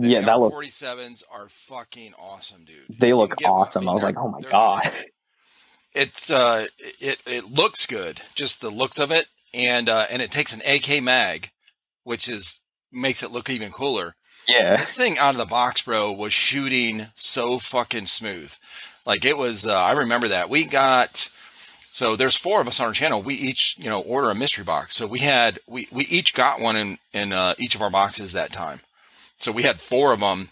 [0.00, 0.10] 47.
[0.10, 0.56] Yeah, that looked.
[0.56, 2.98] 47s are fucking awesome, dude.
[2.98, 3.60] They You look can get one.
[3.62, 3.88] awesome.
[3.88, 4.90] I was like, oh my god.
[5.92, 6.66] It's uh,
[7.00, 10.62] it it looks good, just the looks of it, and uh, and it takes an
[10.64, 11.50] AK mag,
[12.04, 12.60] which is
[12.92, 14.14] makes it look even cooler.
[14.46, 14.76] Yeah.
[14.76, 18.54] This thing out of the box, bro, was shooting so fucking smooth.
[19.04, 19.66] Like it was.
[19.66, 21.28] Uh, I remember that we got.
[21.90, 23.20] So there's four of us on our channel.
[23.20, 24.94] We each, you know, order a mystery box.
[24.94, 28.32] So we had we we each got one in in uh, each of our boxes
[28.32, 28.78] that time.
[29.40, 30.50] So we had four of them,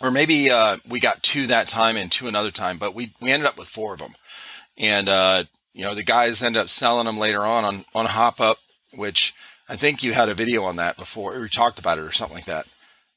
[0.00, 2.78] or maybe uh, we got two that time and two another time.
[2.78, 4.14] But we we ended up with four of them,
[4.78, 8.40] and uh, you know the guys ended up selling them later on on on Hop
[8.40, 8.58] Up,
[8.94, 9.34] which
[9.68, 12.36] I think you had a video on that before, or talked about it, or something
[12.36, 12.66] like that.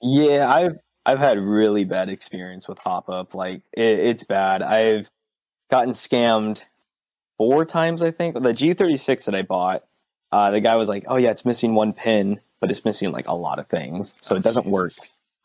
[0.01, 3.35] Yeah, I've I've had really bad experience with hop up.
[3.35, 4.61] Like it, it's bad.
[4.61, 5.11] I've
[5.69, 6.63] gotten scammed
[7.37, 8.01] four times.
[8.01, 9.83] I think the G36 that I bought.
[10.31, 13.27] Uh, the guy was like, "Oh yeah, it's missing one pin, but it's missing like
[13.27, 14.93] a lot of things, so it doesn't work,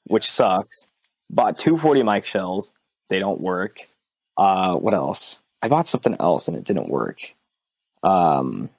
[0.07, 0.87] which sucks."
[1.29, 2.73] Bought 240 mic shells.
[3.09, 3.81] They don't work.
[4.37, 5.41] Uh, what else?
[5.61, 7.35] I bought something else and it didn't work.
[8.05, 8.71] Um,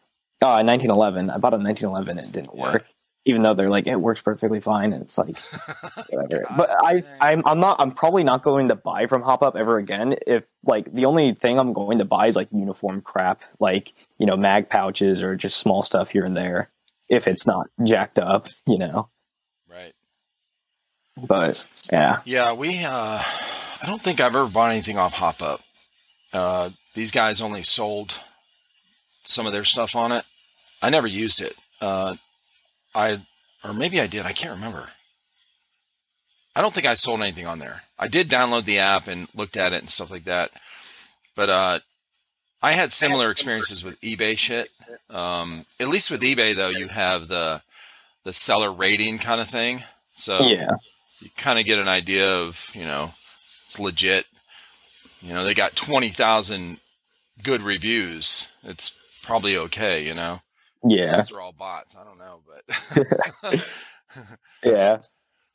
[0.42, 1.30] oh, 1911.
[1.30, 2.72] I bought a 1911 and it didn't Yeah.
[2.72, 2.86] work.
[3.26, 5.38] Even though they're like it works perfectly fine, and it's like
[6.10, 6.44] whatever.
[6.48, 7.04] God but I.
[7.20, 7.76] I'm, I'm not.
[7.80, 10.16] I'm probably not going to buy from Hop Up ever again.
[10.26, 14.26] If like the only thing I'm going to buy is like uniform crap, like you
[14.26, 16.70] know mag pouches or just small stuff here and there.
[17.10, 19.10] If it's not jacked up, you know.
[19.70, 19.94] Right.
[21.18, 22.84] But yeah, Yeah, we.
[22.84, 23.22] Uh,
[23.82, 25.62] I don't think I've ever bought anything off Hop Up.
[26.32, 28.16] Uh, these guys only sold
[29.24, 30.26] some of their stuff on it.
[30.82, 31.56] I never used it.
[31.82, 32.16] Uh,
[32.94, 33.22] I
[33.64, 34.26] or maybe I did.
[34.26, 34.88] I can't remember.
[36.56, 37.84] I don't think I sold anything on there.
[37.98, 40.52] I did download the app and looked at it and stuff like that.
[41.36, 41.80] But uh,
[42.62, 44.70] I had similar experiences with eBay shit.
[45.10, 47.62] Um, at least with eBay though, you have the
[48.24, 49.84] the seller rating kind of thing.
[50.14, 50.70] So yeah,
[51.22, 53.06] you kind of get an idea of, you know,
[53.66, 54.26] it's legit.
[55.22, 56.78] You know, they got 20,000
[57.44, 58.50] good reviews.
[58.64, 60.42] It's probably okay, you know.
[60.84, 61.08] yeah.
[61.08, 61.98] Unless they're all bots.
[61.98, 63.66] I don't know, but
[64.64, 65.02] Yeah.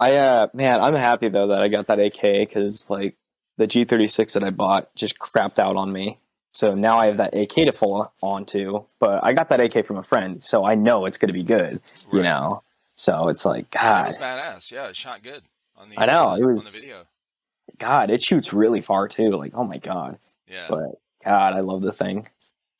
[0.01, 3.17] I uh man, I'm happy though that I got that AK because like
[3.57, 6.19] the G36 that I bought just crapped out on me.
[6.55, 9.97] So now I have that AK to fall onto, but I got that AK from
[9.97, 11.81] a friend, so I know it's going to be good,
[12.13, 12.63] you know.
[12.97, 14.71] So it's like it God, was badass.
[14.71, 15.43] Yeah, it shot good
[15.77, 17.05] on the I know, it on was- the video.
[17.79, 19.31] God, it shoots really far too.
[19.31, 20.67] Like, oh my God, Yeah.
[20.69, 22.29] but God, I love the thing.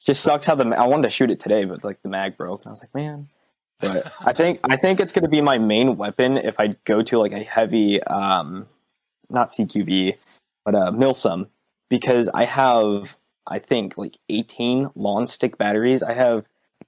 [0.01, 2.61] Just sucks how the I wanted to shoot it today, but like the mag broke,
[2.61, 3.27] and I was like, man.
[3.81, 7.03] But I think I think it's going to be my main weapon if I go
[7.03, 8.69] to like a heavy, um,
[9.31, 10.17] not CQB,
[10.65, 11.49] but uh, Milsim,
[11.89, 16.03] because I have I think like 18 long stick batteries.
[16.03, 16.45] I have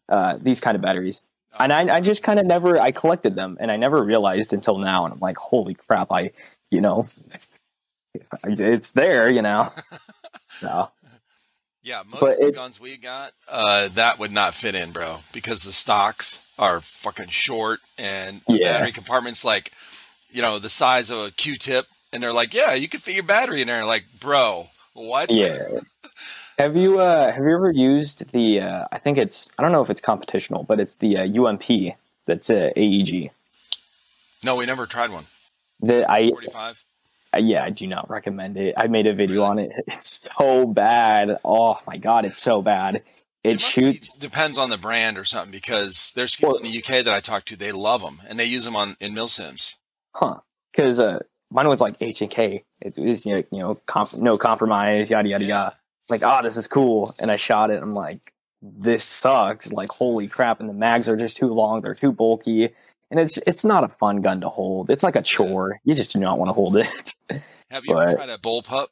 [0.09, 1.23] uh, these kind of batteries,
[1.59, 4.79] and I, I just kind of never I collected them, and I never realized until
[4.79, 6.13] now, and I'm like, holy crap!
[6.13, 6.31] I
[6.71, 7.59] you know, it's,
[8.45, 9.73] it's there, you know.
[10.55, 10.91] So
[11.83, 15.19] Yeah, most But of the guns we got, uh, that would not fit in, bro,
[15.35, 18.73] because the stocks are fucking short and the Yeah.
[18.73, 19.73] battery compartment's like,
[20.31, 23.23] you know, the size of a Q-tip, and they're like, yeah, you can fit your
[23.23, 23.85] battery in there.
[23.85, 25.31] Like, bro, what?
[25.31, 25.81] Yeah.
[26.59, 29.83] Have you uh have you ever used the uh I think it's I don't know
[29.83, 33.31] if it's competitional, but it's the uh, UMP that's uh, AEG.
[34.43, 35.27] No, we never tried one.
[35.81, 36.85] The I 45.
[37.35, 38.75] uh, yeah, I do not recommend it.
[38.77, 39.71] I made a video on it.
[39.87, 41.39] It's so bad.
[41.45, 43.03] Oh my god, it's so bad.
[43.45, 46.65] It, must shoots be- depends on the brand or something because there's people Well- in
[46.65, 49.15] the UK that I talk to, they love them and they use them on in
[49.15, 49.75] milsims.
[50.15, 50.39] huh
[50.73, 51.19] cuz uh
[51.51, 52.65] mine was like H and K.
[52.81, 55.49] It was you know, you know comp- no compromise yada yada Yeah.
[55.65, 55.77] yada.
[56.07, 57.83] It's like, "Oh, this is cool." And I shot it.
[57.83, 61.97] I'm like, "This sucks." Like, holy crap, and the mags are just too long, they're
[61.97, 62.71] too bulky.
[63.11, 64.89] And it's it's not a fun gun to hold.
[64.89, 65.81] It's like a chore.
[65.85, 67.15] You just do not want to hold it.
[67.71, 68.87] Have you ever But- tried a bullpup?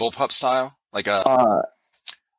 [0.00, 0.78] Bullpup style?
[0.94, 1.62] Like a Uh,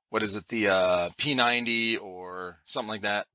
[0.10, 0.48] what is it?
[0.48, 3.28] The uh, P90 or something like that?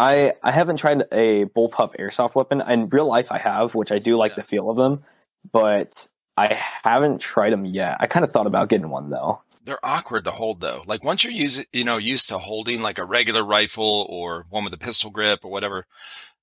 [0.00, 2.60] I I haven't tried a bullpup airsoft weapon.
[2.60, 4.36] In real life, I have, which I do like Yeah.
[4.36, 5.04] the feel of them,
[5.52, 7.98] but I haven't tried them yet.
[8.00, 9.40] I kind of thought about getting one though.
[9.64, 10.82] They're awkward to hold though.
[10.86, 14.64] Like once you're used, you know, used to holding like a regular rifle or one
[14.64, 15.86] with a pistol grip or whatever,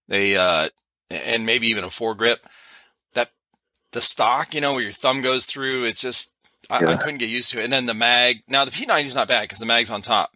[0.08, 0.70] they uh,
[1.10, 2.38] and maybe even a foregrip.
[3.14, 3.32] That
[3.92, 6.32] the stock, you know, where your thumb goes through, it's just
[6.70, 7.64] I, I couldn't get used to it.
[7.64, 8.44] And then the mag.
[8.48, 10.32] Now the P90 is not bad because the mag's on top,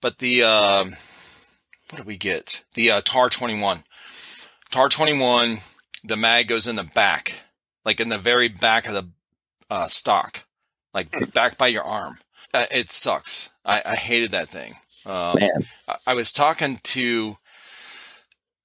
[0.00, 0.90] but the um,
[1.90, 2.64] what did we get?
[2.74, 3.84] The uh, Tar 21.
[4.70, 5.58] Tar 21.
[6.04, 7.42] The mag goes in the back,
[7.84, 9.08] like in the very back of the
[9.70, 10.44] uh, stock,
[10.92, 12.18] like back by your arm.
[12.54, 13.50] Uh, it sucks.
[13.64, 14.74] I, I hated that thing.
[15.04, 17.36] Um, Man, I, I was talking to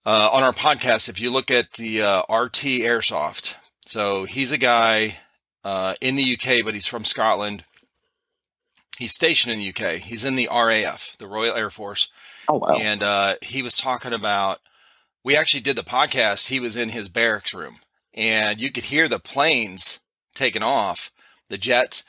[0.05, 1.09] uh, on our podcast.
[1.09, 5.17] If you look at the uh, RT Airsoft, so he's a guy
[5.63, 7.63] uh, in the UK, but he's from Scotland.
[8.97, 9.99] He's stationed in the UK.
[9.99, 12.09] He's in the RAF, the Royal Air Force,
[12.47, 14.59] oh wow, and uh, he was talking about.
[15.23, 16.47] We actually did the podcast.
[16.47, 17.77] He was in his barracks room,
[18.13, 19.99] and you could hear the planes
[20.33, 21.11] taking off,
[21.49, 22.03] the jets.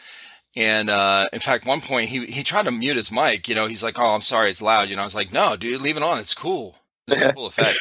[0.55, 3.49] And uh, in fact, one point he he tried to mute his mic.
[3.49, 5.57] You know, he's like, "Oh, I'm sorry, it's loud." You know, I was like, "No,
[5.57, 6.19] dude, leave it on.
[6.19, 6.77] It's cool.
[7.09, 7.79] It's a cool effect."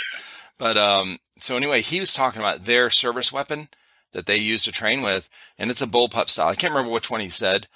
[0.57, 3.69] But um, so anyway, he was talking about their service weapon
[4.13, 6.47] that they use to train with, and it's a bullpup style.
[6.47, 7.67] I can't remember which one he said,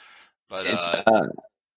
[0.50, 1.28] but it's uh, uh,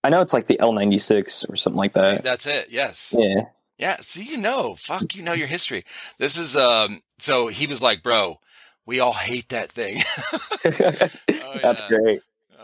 [0.04, 2.22] I know it's like the L96 or something like that.
[2.22, 2.68] that's it.
[2.70, 3.14] Yes.
[3.16, 3.46] Yeah,
[3.78, 5.84] Yeah, see, you know, fuck, you know your history.
[6.18, 7.00] This is um.
[7.18, 8.38] So he was like, "Bro,
[8.86, 10.02] we all hate that thing."
[10.64, 11.88] oh, That's yeah.
[11.88, 12.20] great.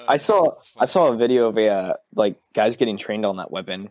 [0.08, 3.50] I saw I saw a video of a uh, like guys getting trained on that
[3.50, 3.90] weapon,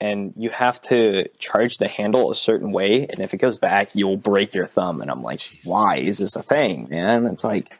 [0.00, 3.94] and you have to charge the handle a certain way, and if it goes back,
[3.94, 5.00] you'll break your thumb.
[5.00, 5.66] And I'm like, Jesus.
[5.66, 7.26] why is this a thing, man?
[7.26, 7.78] It's like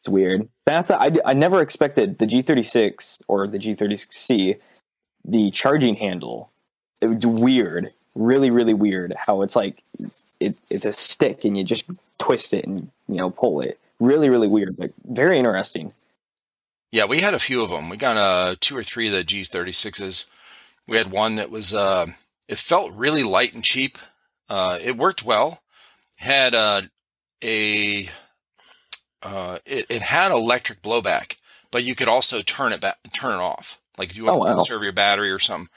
[0.00, 0.48] it's weird.
[0.66, 4.60] That I I never expected the G36 or the G36C,
[5.24, 6.50] the charging handle.
[7.00, 9.14] It was weird, really, really weird.
[9.26, 9.82] How it's like
[10.40, 11.84] it, it's a stick, and you just
[12.18, 13.78] twist it and you know pull it.
[13.98, 15.92] Really, really weird, but very interesting.
[16.96, 17.90] Yeah, we had a few of them.
[17.90, 20.24] We got uh, two or three of the G36s.
[20.88, 22.06] We had one that was, uh,
[22.48, 23.98] it felt really light and cheap.
[24.48, 25.60] Uh, it worked well.
[26.16, 26.80] Had uh,
[27.44, 28.08] a,
[29.22, 31.36] uh, it, it had electric blowback,
[31.70, 33.78] but you could also turn it back, turn it off.
[33.98, 34.56] Like if you want Oh, to wow.
[34.56, 35.68] conserve your battery or something.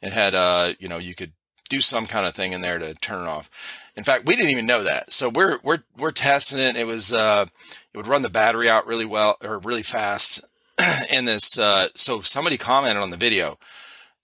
[0.00, 1.32] It had, uh, you know, you could
[1.68, 3.50] do some kind of thing in there to turn it off.
[3.96, 5.12] In fact, we didn't even know that.
[5.12, 6.76] So we're we're we're testing it.
[6.76, 7.46] It was uh,
[7.92, 10.44] it would run the battery out really well or really fast.
[11.10, 13.58] and this uh, so somebody commented on the video,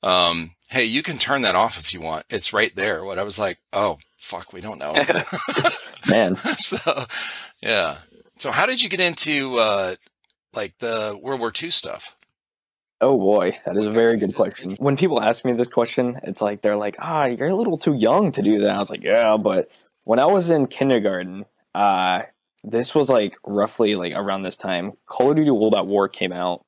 [0.03, 2.27] um, hey, you can turn that off if you want.
[2.31, 3.05] It's right there.
[3.05, 4.92] What I was like, oh fuck, we don't know.
[6.09, 7.05] Man, so
[7.61, 7.99] yeah.
[8.38, 9.97] So how did you get into uh,
[10.55, 12.16] like the World War II stuff?
[13.01, 14.73] Oh boy, that is a very good question.
[14.79, 17.95] When people ask me this question, it's like they're like, "Ah, you're a little too
[17.95, 19.69] young to do that." I was like, "Yeah," but
[20.05, 22.23] when I was in kindergarten, uh,
[22.67, 24.93] this was like roughly like around this time.
[25.07, 26.65] Call of Duty World at War came out,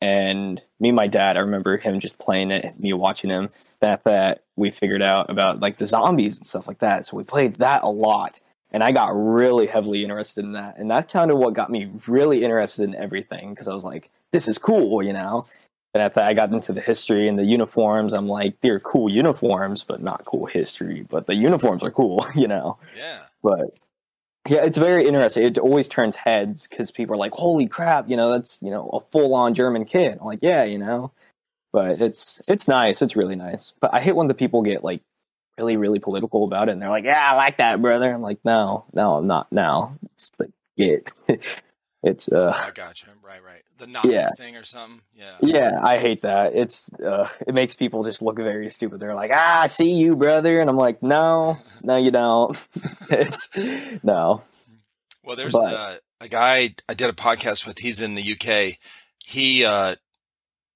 [0.00, 3.50] and me and my dad, I remember him just playing it, me watching him.
[3.80, 7.06] That that we figured out about like the zombies and stuff like that.
[7.06, 8.40] So we played that a lot,
[8.72, 11.90] and I got really heavily interested in that, and that's kind of what got me
[12.06, 15.46] really interested in everything because I was like, "This is cool," you know.
[15.94, 19.82] And after I got into the history and the uniforms, I'm like, they're cool uniforms,
[19.82, 21.06] but not cool history.
[21.08, 22.76] But the uniforms are cool, you know.
[22.94, 23.20] Yeah.
[23.42, 23.78] But
[24.48, 25.44] yeah, it's very interesting.
[25.44, 28.88] It always turns heads because people are like, "Holy crap!" You know, that's you know
[28.92, 30.18] a full on German kid.
[30.20, 31.12] I'm like, yeah, you know.
[31.72, 33.02] But it's it's nice.
[33.02, 33.74] It's really nice.
[33.80, 35.02] But I hate when the people get like
[35.58, 38.38] really really political about it, and they're like, "Yeah, I like that, brother." I'm like,
[38.44, 39.96] no, no, I'm not now.
[40.16, 41.10] Just like get.
[42.06, 43.08] It's uh I got you.
[43.22, 43.62] Right, right.
[43.78, 44.30] The Nazi Yeah.
[44.36, 45.02] thing or something.
[45.14, 45.36] Yeah.
[45.42, 46.54] yeah, I hate that.
[46.54, 49.00] It's uh, it makes people just look very stupid.
[49.00, 52.56] They're like, "Ah, I see you, brother," and I'm like, "No, no, you don't."
[53.10, 53.56] it's
[54.02, 54.42] no.
[55.24, 57.78] Well, there's But- uh, a guy I did a podcast with.
[57.80, 58.78] He's in the UK.
[59.24, 59.96] He uh,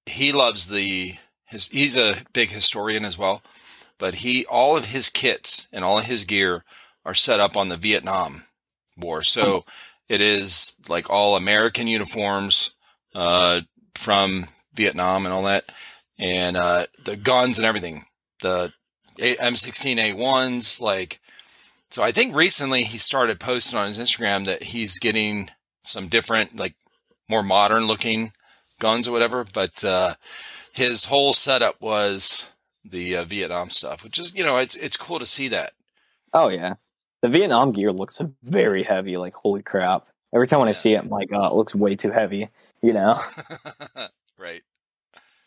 [0.05, 1.15] he loves the
[1.45, 1.67] his.
[1.69, 3.41] He's a big historian as well,
[3.97, 6.63] but he all of his kits and all of his gear
[7.05, 8.43] are set up on the Vietnam
[8.97, 9.23] War.
[9.23, 9.63] So
[10.11, 12.73] it is like all American uniforms
[13.15, 13.61] uh,
[13.95, 15.71] from Vietnam and all that,
[16.19, 18.03] and uh, the guns and everything.
[18.41, 18.73] The
[19.19, 21.21] M16A1s, like
[21.91, 25.49] so I think recently he started posting on his Instagram that he's getting
[25.83, 26.75] some different, like
[27.29, 28.31] more modern looking
[28.79, 29.45] guns or whatever.
[29.53, 30.15] But uh,
[30.73, 32.49] his whole setup was
[32.83, 35.73] the uh, Vietnam stuff, which is you know it's it's cool to see that.
[36.33, 36.75] Oh yeah,
[37.21, 39.17] the Vietnam gear looks very heavy.
[39.17, 40.07] Like holy crap!
[40.33, 42.49] Every time when I see it, I'm like, oh, it looks way too heavy.
[42.81, 43.21] You know,
[44.39, 44.63] right.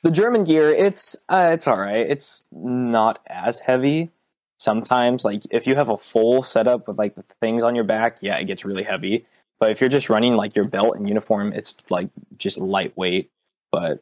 [0.03, 2.09] the German gear, it's uh, it's all right.
[2.09, 4.11] It's not as heavy.
[4.59, 8.19] Sometimes, like if you have a full setup with like the things on your back,
[8.21, 9.27] yeah, it gets really heavy.
[9.59, 13.31] But if you're just running like your belt and uniform, it's like just lightweight.
[13.73, 14.01] But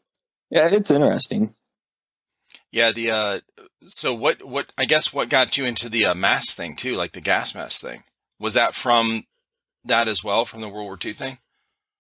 [0.51, 1.55] yeah, it's interesting.
[2.73, 2.91] Yeah.
[2.91, 3.41] The uh,
[3.87, 7.13] so what what I guess what got you into the uh, mask thing too, like
[7.13, 8.03] the gas mask thing,
[8.41, 9.25] was that from
[9.85, 11.39] that as well from the World War II thing?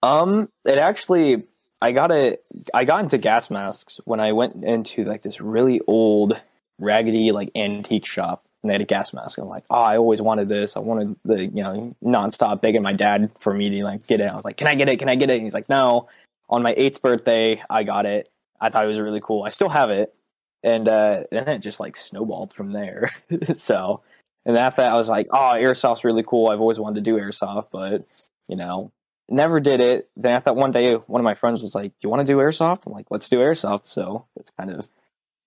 [0.03, 1.45] Um, it actually,
[1.81, 2.39] I got a,
[2.75, 6.41] I got into gas masks when I went into like this really old,
[6.79, 9.39] raggedy like antique shop, and they had a gas mask.
[9.39, 10.77] I'm like, oh, I always wanted this.
[10.77, 14.29] I wanted the, you know, nonstop begging my dad for me to like get it.
[14.29, 14.99] I was like, can I get it?
[14.99, 15.35] Can I get it?
[15.35, 16.09] And he's like, no.
[16.51, 18.31] On my eighth birthday, I got it.
[18.61, 19.43] I thought it was really cool.
[19.43, 20.15] I still have it,
[20.62, 23.11] and uh, then it just like snowballed from there.
[23.55, 24.03] so,
[24.46, 26.51] and after that, I was like, oh, airsoft's really cool.
[26.51, 28.05] I've always wanted to do airsoft, but
[28.49, 28.91] you know,
[29.28, 30.09] never did it.
[30.16, 32.39] Then I thought one day one of my friends was like, "You want to do
[32.39, 34.89] airsoft?" I'm like, "Let's do airsoft." So it's kind of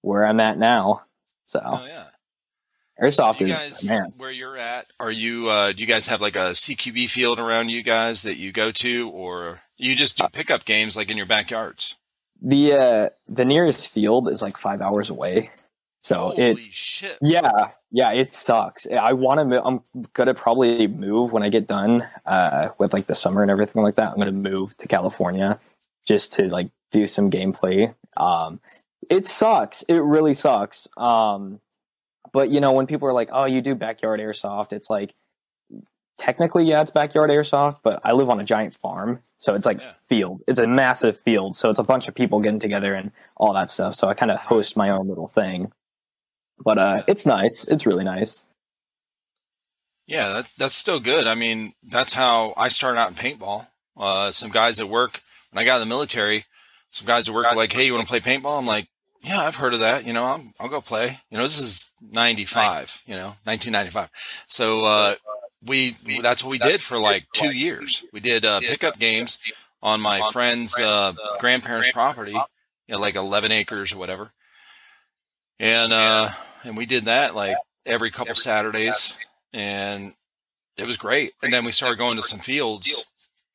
[0.02, 1.04] where I'm at now.
[1.46, 2.06] So Oh yeah.
[3.02, 4.14] airsoft you is guys man.
[4.18, 7.68] where you're at are you uh do you guys have like a cqb field around
[7.70, 11.18] you guys that you go to or you just Uh, do pickup games like in
[11.18, 11.98] your backyards
[12.42, 15.50] The uh, the nearest field is like five hours away.
[16.04, 18.86] So holy it shit yeah yeah it sucks.
[18.86, 19.64] I want to.
[19.64, 19.82] I'm
[20.14, 23.96] gonna probably move when I get done uh, with like the summer and everything like
[23.96, 24.12] that.
[24.12, 25.60] I'm gonna move to California
[26.06, 27.96] just to like do some gameplay.
[28.18, 28.60] Um,
[29.10, 29.82] it sucks.
[29.84, 30.88] It really sucks.
[30.96, 31.60] Um,
[32.32, 35.16] but you know, when people are like, "Oh, you do backyard airsoft," it's like
[36.18, 39.84] technically, yeah, it's backyard airsoft, but I live on a giant farm, so it's like
[39.84, 39.94] Yeah.
[40.10, 40.42] field.
[40.48, 43.70] It's a massive field, so it's a bunch of people getting together and all that
[43.70, 43.94] stuff.
[43.94, 45.72] So I kind of host my own little thing.
[46.58, 47.64] But uh, it's nice.
[47.68, 48.44] It's really nice.
[50.08, 51.28] Yeah, that's that's still good.
[51.28, 53.68] I mean, that's how I started out in paintball.
[53.96, 55.22] Uh, some guys at work
[55.52, 56.46] when I got in the military,
[56.90, 58.88] some guys at work were like, "Hey, you want to play paintball?" I'm like,
[59.22, 60.06] "Yeah, I've heard of that.
[60.08, 63.04] You know, I'll, I'll go play." You know, this is '95.
[63.06, 64.10] You know, 1995.
[64.48, 65.16] So uh,
[65.66, 68.04] we that's what we did for like two years.
[68.14, 69.40] We did uh, pickup games
[69.82, 74.30] on my friend's uh, grandparents' property, you know, like 11 acres or whatever.
[75.60, 76.30] And uh,
[76.64, 79.16] and we did that like every couple Saturdays
[79.54, 80.14] and
[80.78, 81.34] it was great.
[81.42, 83.06] And then we started going to some fields.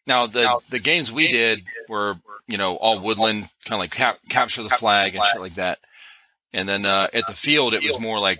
[0.07, 2.17] Now the the games we did were
[2.49, 5.79] you know all woodland, kind of like cap, capture the flag and shit like that.
[6.53, 8.39] And then uh, at the field, it was more like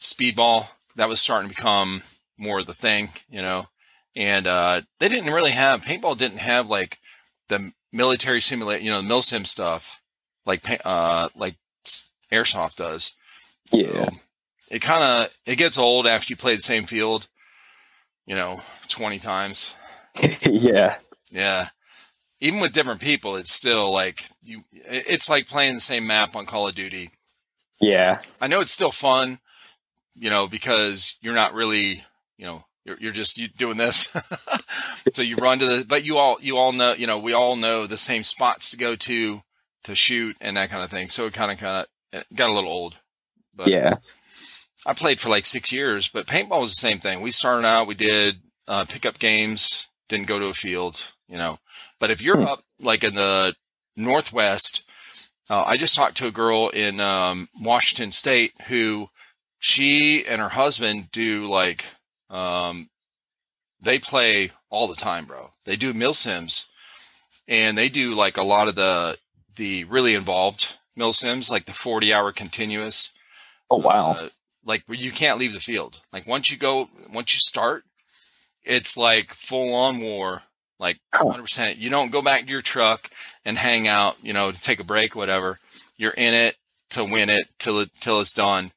[0.00, 0.68] speedball.
[0.96, 2.02] That was starting to become
[2.38, 3.66] more of the thing, you know.
[4.16, 6.18] And uh, they didn't really have paintball.
[6.18, 6.98] Didn't have like
[7.48, 10.02] the military simulate, you know, the milsim stuff
[10.46, 11.56] like uh, like
[12.32, 13.14] airsoft does.
[13.72, 14.06] Yeah.
[14.06, 14.16] So
[14.70, 17.28] it kind of it gets old after you play the same field,
[18.26, 19.76] you know, twenty times.
[20.46, 20.96] yeah.
[21.30, 21.68] Yeah,
[22.40, 24.60] even with different people, it's still like you.
[24.72, 27.10] It's like playing the same map on Call of Duty.
[27.80, 28.20] Yeah.
[28.40, 29.38] I know it's still fun,
[30.14, 32.04] you know, because you're not really,
[32.38, 34.16] you know, you're you're just you doing this.
[35.12, 37.56] so you run to the, but you all you all know, you know, we all
[37.56, 39.40] know the same spots to go to
[39.84, 41.08] to shoot and that kind of thing.
[41.08, 42.98] So it kind of kind of got a little old.
[43.56, 43.96] But Yeah.
[44.86, 47.20] I played for like six years, but paintball was the same thing.
[47.20, 48.36] We started out, we did
[48.68, 51.58] uh, pickup games, didn't go to a field, you know.
[51.98, 52.44] But if you're Hmm.
[52.44, 53.56] up like in the
[53.96, 54.84] Northwest,
[55.50, 59.08] uh, I just talked to a girl in um, Washington State who
[59.58, 61.86] she and her husband do like,
[62.30, 62.88] um,
[63.80, 65.50] they play all the time, bro.
[65.64, 66.66] They do milsims
[67.46, 69.18] and they do like a lot of the,
[69.56, 73.12] the really involved milsims, like the 40 hour continuous
[73.70, 74.12] Oh wow.
[74.12, 74.28] uh,
[74.64, 76.00] like you can't leave the field.
[76.12, 77.84] Like once you go, once you start,
[78.64, 80.42] it's like full on war.
[80.78, 81.78] Like 100%.
[81.78, 83.10] You don't go back to your truck
[83.44, 85.58] and hang out, you know, to take a break, whatever.
[85.96, 86.56] You're in it
[86.90, 88.72] to win it till it till it's done.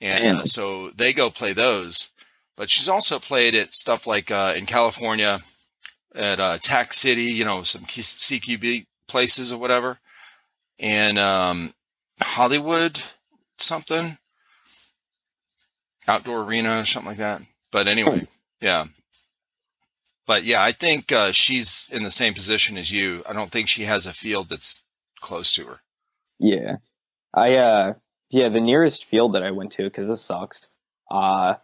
[0.00, 2.10] And uh, so they go play those.
[2.56, 5.40] But she's also played at stuff like uh, in California
[6.14, 9.98] at uh, Tac City, you know, some CQB places or whatever,
[10.78, 11.74] and um,
[12.20, 13.00] Hollywood
[13.58, 14.18] something
[16.06, 17.42] outdoor arena or something like that.
[17.72, 18.28] But anyway,
[18.60, 18.86] yeah.
[20.26, 23.22] But yeah, I think uh, she's in the same position as you.
[23.26, 24.84] I don't think she has a field that's
[25.20, 25.80] close to her.
[26.38, 26.76] Yeah.
[27.32, 27.94] I uh
[28.30, 30.76] yeah, the nearest field that I went to cuz this sucks.
[31.10, 31.54] Uh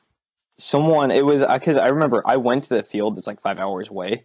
[0.61, 3.89] someone it was cuz I remember I went to the field It's like 5 hours
[3.89, 4.25] away.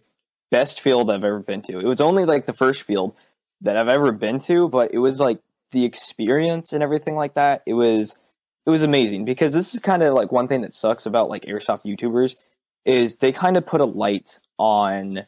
[0.50, 1.78] Best field I've ever been to.
[1.78, 3.16] It was only like the first field
[3.62, 5.40] that I've ever been to, but it was like
[5.72, 7.62] the experience and everything like that.
[7.66, 8.16] It was
[8.64, 11.44] it was amazing because this is kind of like one thing that sucks about like
[11.44, 12.36] airsoft YouTubers
[12.84, 15.24] is they kind of put a light on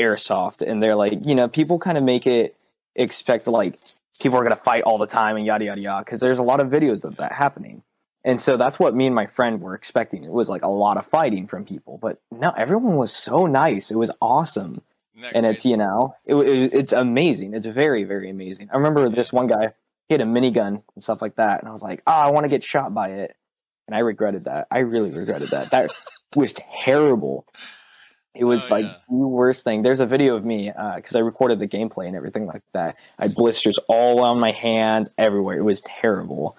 [0.00, 2.56] airsoft and they're like, you know, people kind of make it
[2.94, 3.78] expect like
[4.20, 6.42] people are going to fight all the time and yada yada yada because there's a
[6.42, 7.82] lot of videos of that happening
[8.26, 10.22] and so that's what me and my friend were expecting.
[10.24, 13.90] It was like a lot of fighting from people but no everyone was so nice.
[13.90, 14.82] It was awesome.
[15.34, 17.54] And it's you know it, it, it's amazing.
[17.54, 18.68] It's very very amazing.
[18.70, 19.72] I remember this one guy
[20.08, 22.44] he had a minigun and stuff like that and i was like oh i want
[22.44, 23.34] to get shot by it.
[23.86, 24.66] And i regretted that.
[24.70, 25.70] I really regretted that.
[25.70, 25.90] That
[26.36, 27.46] was terrible.
[28.34, 28.96] It was Oh, like yeah.
[29.08, 29.80] the worst thing.
[29.80, 32.96] There's a video of me uh, because i recorded the gameplay and everything like that.
[33.18, 35.56] I had blisters all on my hands everywhere.
[35.56, 36.58] It was terrible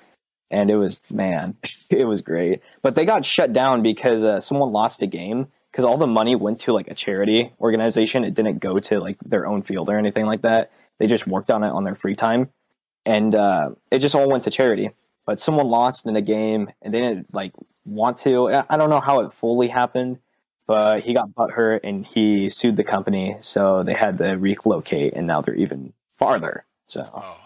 [0.52, 1.56] and it was man
[1.90, 2.62] it was great.
[2.82, 6.36] But they got shut down because uh, someone lost a game because all the money
[6.36, 8.24] went to like a charity organization.
[8.24, 10.72] It didn't go to like their own field or anything like that.
[10.98, 12.50] They just worked on it on their free time.
[13.06, 14.90] And uh, it just all went to charity.
[15.26, 17.54] But someone lost in a game and they didn't like
[17.86, 18.48] want to.
[18.70, 20.20] I- don't know how it fully happened
[20.68, 23.38] but he got butthurt and he sued the company.
[23.40, 26.66] So they had to relocate and now they're even farther.
[26.88, 27.38] So Oh!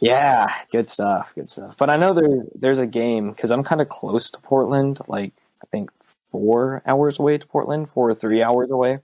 [0.00, 1.76] Yeah, good stuff, good stuff.
[1.78, 5.32] But I know there there's a game because I'm kind of close to Portland, like
[5.62, 5.90] I think
[6.30, 8.98] four hours away to Portland, four or three hours away.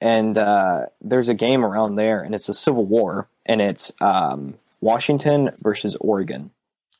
[0.00, 4.54] And uh, there's a game around there, and it's a Civil War, and it's um,
[4.82, 6.50] Washington versus Oregon.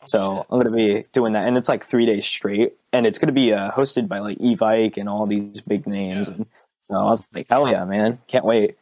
[0.02, 0.46] Oh, So.
[0.50, 3.52] I'm gonna be doing that, and it's like three days straight, and it's gonna be
[3.52, 6.28] uh, hosted by like Evike and all these big names.
[6.28, 6.34] Yeah.
[6.36, 6.46] And
[6.84, 8.70] so I was like, hell yeah, man, can't wait.
[8.70, 8.76] I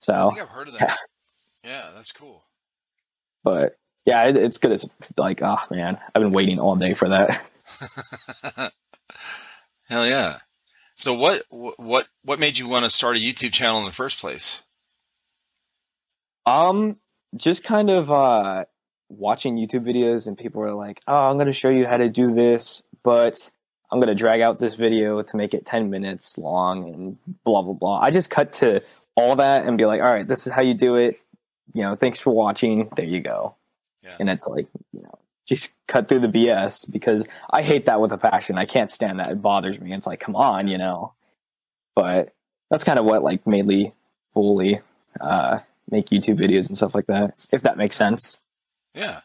[0.00, 0.96] So, think I've heard of that.
[1.64, 2.44] yeah, that's cool.
[3.46, 4.72] But Yeah, it, it's good.
[4.72, 7.46] It's like, oh man, I've been waiting all day for that.
[9.88, 10.38] Hell yeah!
[10.96, 14.18] So what what what made you want to start a YouTube channel in the first
[14.18, 14.62] place?
[16.44, 16.98] Um,
[17.36, 18.64] just kind of uh
[19.08, 22.08] watching YouTube videos and people are like, "Oh, I'm going to show you how to
[22.08, 23.50] do this, but
[23.92, 27.62] I'm going to drag out this video to make it 10 minutes long and blah
[27.62, 28.80] blah blah." I just cut to
[29.14, 31.16] all that and be like, "All right, this is how you do it.
[31.74, 32.88] You know, thanks for watching.
[32.96, 33.54] There you go."
[34.02, 34.16] Yeah.
[34.20, 38.12] And it's like, you know, just cut through the BS because I hate that with
[38.12, 38.58] a passion.
[38.58, 39.30] I can't stand that.
[39.30, 39.92] It bothers me.
[39.92, 41.12] It's like, come on, you know.
[41.94, 42.34] But
[42.70, 43.92] that's kind of what like made me
[44.34, 44.80] fully
[45.20, 45.60] uh,
[45.90, 47.34] make YouTube videos and stuff like that.
[47.52, 48.40] If that makes sense.
[48.94, 49.20] Yeah.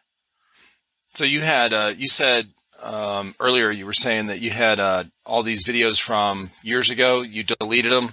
[1.15, 2.49] So you had uh, you said
[2.81, 7.21] um, earlier you were saying that you had uh, all these videos from years ago.
[7.21, 8.11] You deleted them.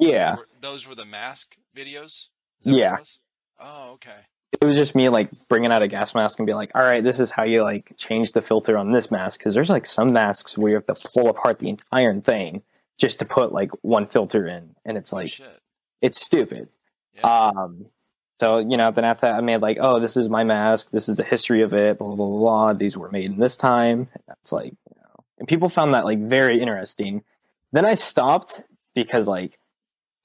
[0.00, 0.36] Yeah.
[0.60, 2.28] Those were the mask videos.
[2.60, 2.98] Yeah.
[3.62, 4.10] Oh, okay.
[4.60, 7.02] It was just me like bringing out a gas mask and be like, all right,
[7.02, 10.12] this is how you like change the filter on this mask because there's like some
[10.12, 12.62] masks where you have to pull apart the entire thing
[12.98, 15.46] just to put like one filter in, and it's like oh,
[16.00, 16.68] it's stupid.
[17.14, 17.22] Yeah.
[17.22, 17.86] Um,
[18.40, 20.90] so you know, then after that, I made like, oh, this is my mask.
[20.90, 21.98] This is the history of it.
[21.98, 22.38] Blah blah blah.
[22.38, 22.72] blah.
[22.74, 24.08] These were made in this time.
[24.14, 27.22] And that's like, you know, and people found that like very interesting.
[27.72, 29.58] Then I stopped because like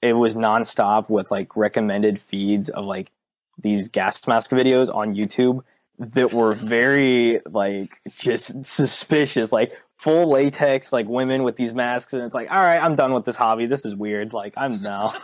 [0.02, 3.10] it was nonstop with like recommended feeds of like
[3.58, 5.62] these gas mask videos on YouTube
[5.98, 12.22] that were very like just suspicious, like full latex, like women with these masks, and
[12.22, 13.66] it's like, all right, I'm done with this hobby.
[13.66, 14.32] This is weird.
[14.32, 15.14] Like I'm now.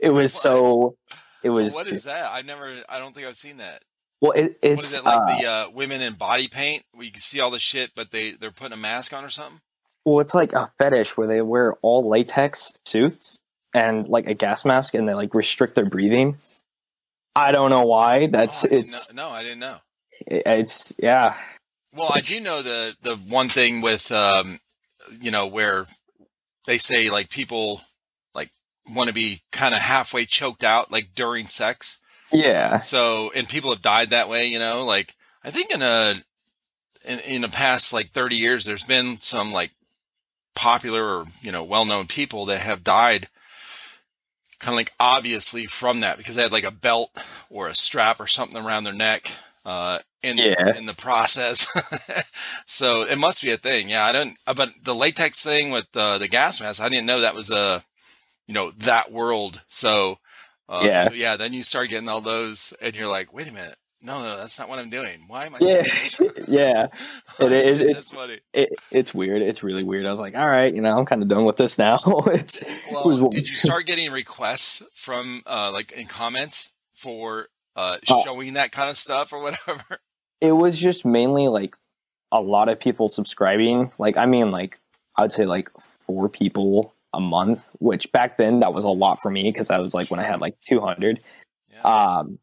[0.00, 0.96] it was so.
[1.42, 1.74] It was.
[1.74, 2.30] what just, is that?
[2.32, 2.82] I never.
[2.88, 3.82] I don't think I've seen that.
[4.20, 7.04] Well, it, it's what is it like uh, the uh, women in body paint where
[7.04, 9.60] you can see all the shit, but they they're putting a mask on or something?
[10.04, 13.38] well, it's like a fetish where they wear all latex suits
[13.74, 16.36] and like a gas mask, and they like restrict their breathing.
[17.34, 18.26] I don't know why.
[18.26, 19.78] That's Oh, I it's know- no, I didn't know.
[20.26, 21.36] it's yeah.
[21.94, 24.60] Well, I do know the the one thing with um,
[25.20, 25.86] you know where
[26.66, 27.80] they say like people
[28.34, 28.50] like
[28.94, 31.98] want to be kind of halfway choked out like during sex.
[32.30, 32.80] Yeah.
[32.80, 34.46] So and people have died that way.
[34.46, 35.14] You know, like
[35.44, 36.14] I think in a
[37.04, 39.72] in, in the past like thirty years, there's been some like
[40.54, 43.28] popular or you know well known people that have died
[44.62, 47.10] kind of like obviously from that because they had like a belt
[47.50, 49.30] or a strap or something around their neck
[49.66, 50.76] uh in Yeah.
[50.76, 51.66] in the process
[52.66, 55.86] so it must be a thing yeah i don't uh, but the latex thing with
[55.94, 57.84] uh, the gas mask i didn't know that was a
[58.48, 60.18] you know that world so
[60.68, 61.02] uh, Yeah.
[61.08, 64.20] so yeah then you start getting all those and you're like wait a minute no
[64.22, 65.82] no that's not what i'm doing why am i Yeah.
[66.18, 66.86] doing yeah.
[67.38, 69.40] Oh, It- it- shit, it's- that's funny It, it's weird.
[69.42, 70.04] It's really weird.
[70.06, 71.98] I was like, all right, you know, I'm kind of done with this now.
[72.26, 77.48] it's Well, it was did you start getting requests from uh, like in comments for
[77.76, 79.98] uh, Uh, showing that kind of stuff or whatever?
[80.40, 81.74] it was just mainly like
[82.32, 83.92] a lot of people subscribing.
[83.98, 84.78] Like, I mean, like
[85.16, 85.70] I'd say like
[86.06, 89.78] four people a month, which back then that was a lot for me because I
[89.78, 91.20] was like when I had like 200.
[91.70, 91.80] Yeah.
[91.82, 92.38] Um,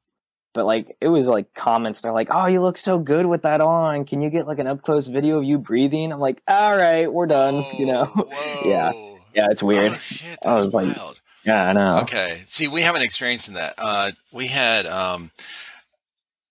[0.53, 2.01] but like it was like comments.
[2.01, 4.05] They're like, "Oh, you look so good with that on.
[4.05, 7.11] Can you get like an up close video of you breathing?" I'm like, "All right,
[7.11, 8.05] we're done." you know?
[8.05, 8.61] Whoa.
[8.65, 8.91] Yeah.
[9.35, 9.93] Yeah, it's weird.
[9.93, 11.21] Oh, shit, I was like- wild.
[11.45, 11.99] Yeah, I know.
[11.99, 12.41] Okay.
[12.47, 13.75] See, we haven't experienced in that.
[13.77, 15.31] Uh, we had, um,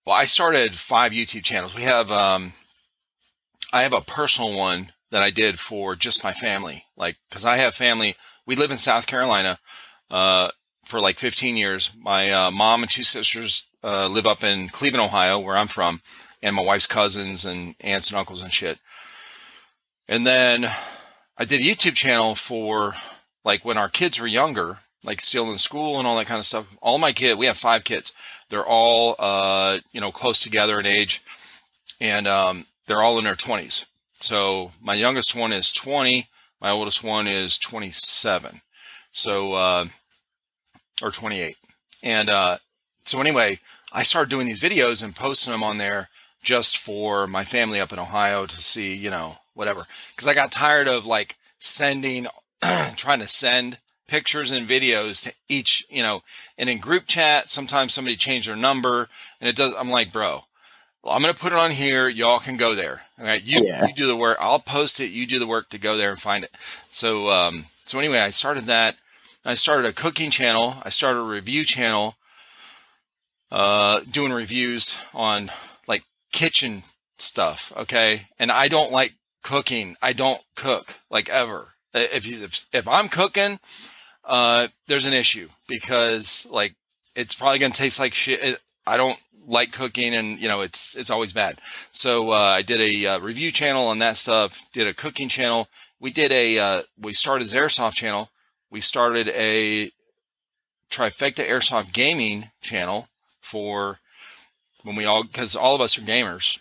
[0.06, 1.74] well, I started five YouTube channels.
[1.74, 2.54] We have, um,
[3.72, 7.58] I have a personal one that I did for just my family, like, cause I
[7.58, 8.16] have family.
[8.46, 9.58] We live in South Carolina,
[10.10, 10.52] uh,
[10.86, 11.92] for like 15 years.
[11.98, 16.02] My, uh, mom and two sisters, uh, live up in Cleveland, Ohio, where I'm from,
[16.42, 18.78] and my wife's cousins and aunts and uncles and shit.
[20.08, 20.70] And then
[21.36, 22.94] I did a YouTube channel for
[23.44, 26.44] like when our kids were younger, like still in school and all that kind of
[26.44, 26.66] stuff.
[26.80, 28.12] All my kids, we have five kids.
[28.48, 31.22] They're all, uh, you know, close together in age,
[32.00, 33.86] and um, they're all in their twenties.
[34.20, 36.28] So my youngest one is twenty.
[36.60, 38.62] My oldest one is twenty-seven.
[39.12, 39.86] So, uh,
[41.02, 41.56] or twenty-eight.
[42.02, 42.58] And uh,
[43.08, 43.58] so anyway,
[43.92, 46.08] I started doing these videos and posting them on there
[46.42, 49.82] just for my family up in Ohio to see, you know, whatever.
[50.10, 52.26] Because I got tired of like sending,
[52.96, 56.22] trying to send pictures and videos to each, you know,
[56.56, 59.08] and in group chat, sometimes somebody changed their number
[59.40, 59.74] and it does.
[59.76, 60.44] I'm like, bro,
[61.04, 62.08] I'm going to put it on here.
[62.08, 63.02] Y'all can go there.
[63.18, 63.42] All right.
[63.42, 63.86] You, Yeah.
[63.86, 64.36] you do the work.
[64.40, 65.10] I'll post it.
[65.10, 66.50] You do the work to go there and find it.
[66.88, 68.96] So, um, so anyway, I started that.
[69.44, 70.76] I started a cooking channel.
[70.84, 72.16] I started a review channel,
[73.50, 75.50] uh, doing reviews on
[75.86, 76.82] like kitchen
[77.18, 77.72] stuff.
[77.76, 78.28] Okay.
[78.38, 79.96] And I don't like cooking.
[80.02, 81.68] I don't cook like ever.
[81.94, 83.58] If, you- if, if I'm cooking,
[84.24, 86.74] uh, there's an issue because like
[87.16, 88.42] it's probably going to taste like shit.
[88.42, 91.58] It, I don't like cooking, and you know it's it's always bad.
[91.90, 94.62] So uh, I did a uh, review channel on that stuff.
[94.72, 95.68] Did a cooking channel.
[95.98, 98.30] We did a uh, we started the airsoft channel.
[98.70, 99.90] We started a
[100.90, 103.07] trifecta airsoft gaming channel
[103.48, 104.00] for
[104.82, 106.58] when we all because all of us are gamers,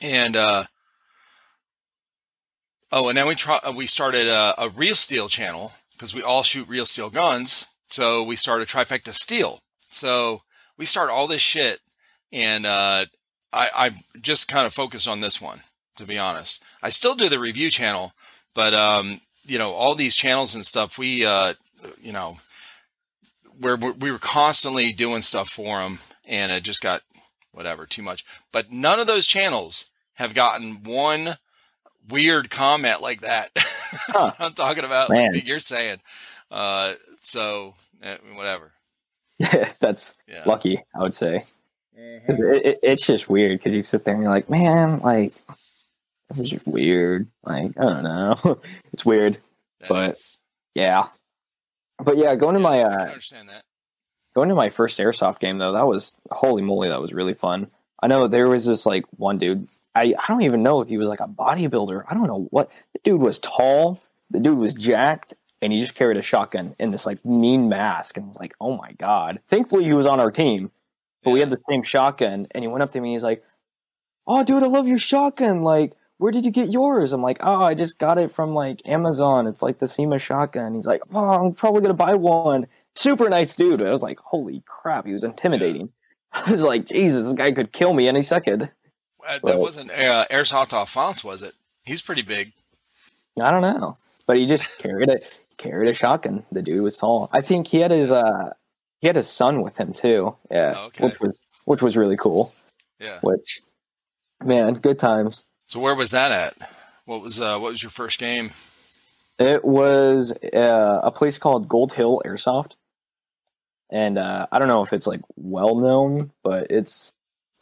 [0.00, 0.64] and uh,
[2.90, 6.42] oh, and then we try we started a, a real steel channel because we all
[6.42, 7.66] shoot real steel guns.
[7.88, 9.60] So we started trifecta steel.
[9.90, 10.42] So
[10.78, 11.80] we start all this shit,
[12.32, 13.06] and uh,
[13.52, 15.60] I, I just kind of focused on this one
[15.96, 16.62] to be honest.
[16.82, 18.12] I still do the review channel,
[18.54, 20.98] but um, you know all these channels and stuff.
[20.98, 21.54] We uh,
[22.00, 22.38] you know
[23.58, 27.02] where we were constantly doing stuff for them, and it just got
[27.52, 28.24] whatever too much.
[28.52, 31.36] But none of those channels have gotten one
[32.08, 33.50] weird comment like that.
[33.94, 34.32] Huh.
[34.38, 35.98] I'm talking about like you're saying.
[36.50, 38.72] Uh, so eh, whatever.
[39.80, 40.44] That's yeah.
[40.46, 41.42] lucky, I would say.
[41.98, 42.42] Mm-hmm.
[42.42, 45.34] It, it, it's just weird because you sit there and you're like, man, like
[46.30, 47.28] it was just weird.
[47.44, 48.60] Like I don't know,
[48.92, 49.34] it's weird,
[49.80, 50.38] that but is.
[50.74, 51.08] yeah,
[52.02, 53.64] but yeah, going to my uh, understand that.
[54.34, 57.68] Going to my first airsoft game though, that was holy moly, that was really fun.
[58.02, 59.68] I know there was this like one dude.
[59.94, 62.04] I I don't even know if he was like a bodybuilder.
[62.08, 64.02] I don't know what the dude was tall.
[64.30, 68.16] The dude was jacked, and he just carried a shotgun in this like mean mask.
[68.16, 69.40] And like, oh my god!
[69.48, 70.72] Thankfully, he was on our team,
[71.22, 71.34] but yeah.
[71.34, 72.46] we had the same shotgun.
[72.50, 73.10] And he went up to me.
[73.10, 73.44] and He's like,
[74.26, 75.62] "Oh, dude, I love your shotgun.
[75.62, 75.92] Like,
[76.22, 77.12] where did you get yours?
[77.12, 79.48] I'm like, oh, I just got it from like Amazon.
[79.48, 80.76] It's like the CYMA shotgun.
[80.76, 82.68] He's like, oh, I'm probably gonna buy one.
[82.94, 83.82] Super nice dude.
[83.82, 85.90] I was like, holy crap, he was intimidating.
[86.32, 88.70] I was like, Jesus, this guy could kill me any second.
[89.26, 91.54] Uh, that but, wasn't uh, Airsoft Alphonse, was it?
[91.82, 92.52] He's pretty big.
[93.40, 93.96] I don't know,
[94.28, 95.42] but he just carried it.
[95.56, 96.44] Carried a shotgun.
[96.52, 97.30] The dude was tall.
[97.32, 98.50] I think he had his uh
[99.00, 100.36] he had his son with him too.
[100.52, 101.04] Yeah, oh, okay.
[101.04, 102.52] which was which was really cool.
[103.00, 103.18] Yeah.
[103.22, 103.60] Which,
[104.44, 105.46] man, good times.
[105.72, 106.70] So where was that at?
[107.06, 108.50] What was uh, what was your first game?
[109.38, 112.76] It was uh, a place called Gold Hill Airsoft,
[113.90, 117.14] and uh, I don't know if it's like well known, but it's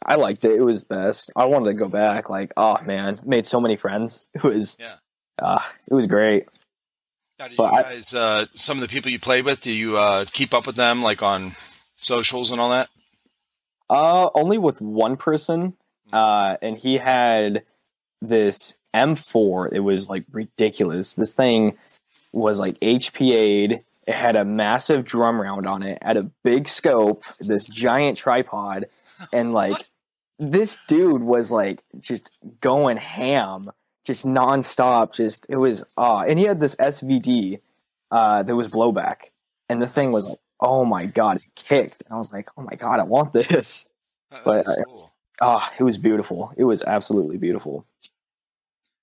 [0.05, 0.51] I liked it.
[0.51, 1.31] It was best.
[1.37, 2.29] I wanted to go back.
[2.29, 4.27] Like, oh man, made so many friends.
[4.35, 4.95] It was yeah,
[5.41, 6.49] uh, it was great.
[7.39, 9.95] Now, did but you guys, uh, some of the people you played with, do you
[9.95, 11.53] uh, keep up with them like on
[11.95, 12.89] socials and all that?
[13.89, 15.77] Uh, only with one person,
[16.09, 16.13] hmm.
[16.13, 17.63] uh, and he had
[18.21, 19.73] this M4.
[19.73, 21.15] It was like ridiculous.
[21.15, 21.77] This thing
[22.31, 23.83] was like HPA'd.
[24.07, 28.87] It had a massive drum round on it, had a big scope, this giant tripod,
[29.31, 29.77] and like
[30.39, 33.71] this dude was like just going ham,
[34.05, 35.13] just nonstop.
[35.13, 37.59] Just it was ah, uh, and he had this SVD
[38.09, 39.29] uh, that was blowback,
[39.69, 42.01] and the thing was like, oh my god, it kicked.
[42.05, 43.85] And I was like, oh my god, I want this.
[44.45, 45.11] But cool.
[45.41, 46.53] Ah, oh, it was beautiful.
[46.55, 47.85] It was absolutely beautiful.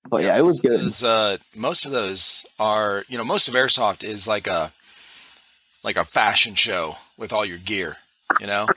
[0.09, 0.79] But yeah, yeah it was good.
[0.79, 4.71] Those, uh, most of those are, you know, most of airsoft is like a
[5.83, 7.97] like a fashion show with all your gear,
[8.39, 8.67] you know.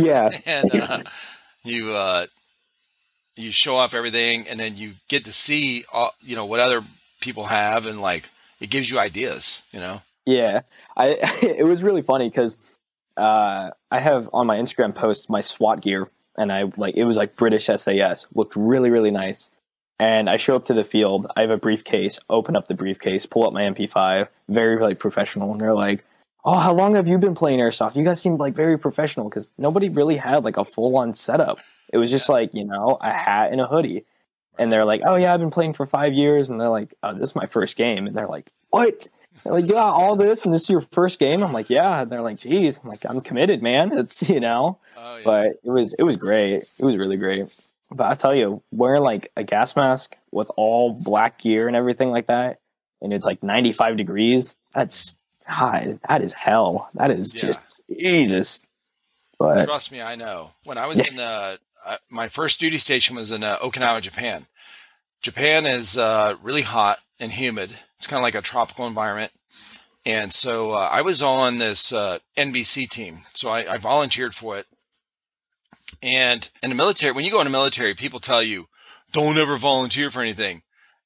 [0.00, 0.30] Yeah.
[0.46, 1.02] and uh,
[1.64, 2.26] you uh,
[3.34, 6.82] you show off everything, and then you get to see, all, you know, what other
[7.20, 8.28] people have, and like
[8.60, 10.02] it gives you ideas, you know.
[10.24, 10.60] Yeah,
[10.96, 11.08] I
[11.42, 12.56] it was really funny because
[13.16, 16.08] uh, I have on my Instagram post my SWAT gear
[16.38, 18.26] and I like it was like British SAS.
[18.34, 19.50] Looked really really nice.
[19.98, 21.26] And I show up to the field.
[21.36, 22.18] I have a briefcase.
[22.28, 23.24] Open up the briefcase.
[23.24, 24.28] Pull up my MP5.
[24.48, 25.52] Very like professional.
[25.52, 26.04] And they're like,
[26.44, 27.96] "Oh, how long have you been playing airsoft?
[27.96, 31.58] You guys seem like very professional because nobody really had like a full on setup.
[31.92, 34.04] It was just like you know a hat and a hoodie."
[34.58, 37.14] And they're like, "Oh yeah, I've been playing for five years." And they're like, "Oh,
[37.14, 39.08] this is my first game." And they're like, "What?"
[39.44, 41.42] Like, yeah, all this and this is your first game.
[41.42, 42.00] I'm like, yeah.
[42.00, 43.92] And they're like, geez, I'm like, I'm committed, man.
[43.98, 45.22] It's you know, oh, yeah.
[45.24, 46.64] but it was it was great.
[46.78, 47.54] It was really great.
[47.90, 52.10] But I tell you, wearing like a gas mask with all black gear and everything
[52.10, 52.60] like that,
[53.00, 54.56] and it's like 95 degrees.
[54.74, 55.16] That's
[55.48, 56.88] God, that is hell.
[56.94, 57.42] That is yeah.
[57.42, 58.62] just Jesus.
[59.38, 60.50] But trust me, I know.
[60.64, 64.46] When I was in the uh, my first duty station was in uh, Okinawa, Japan.
[65.22, 67.76] Japan is uh, really hot and humid.
[67.96, 69.32] It's kind of like a tropical environment.
[70.04, 73.22] And so uh, I was on this uh, NBC team.
[73.34, 74.66] So I, I, volunteered for it.
[76.00, 78.68] And in the military, when you go in the military, people tell you,
[79.12, 80.62] don't ever volunteer for anything.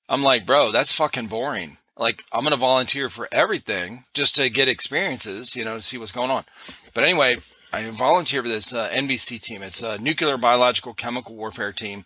[0.08, 1.78] I'm like, bro, that's fucking boring.
[1.96, 5.96] Like, I'm going to volunteer for everything just to get experiences, you know, to see
[5.96, 6.44] what's going on.
[6.92, 7.36] But anyway,
[7.72, 9.62] I volunteer for this uh, NBC team.
[9.62, 12.04] It's a nuclear, biological, chemical warfare team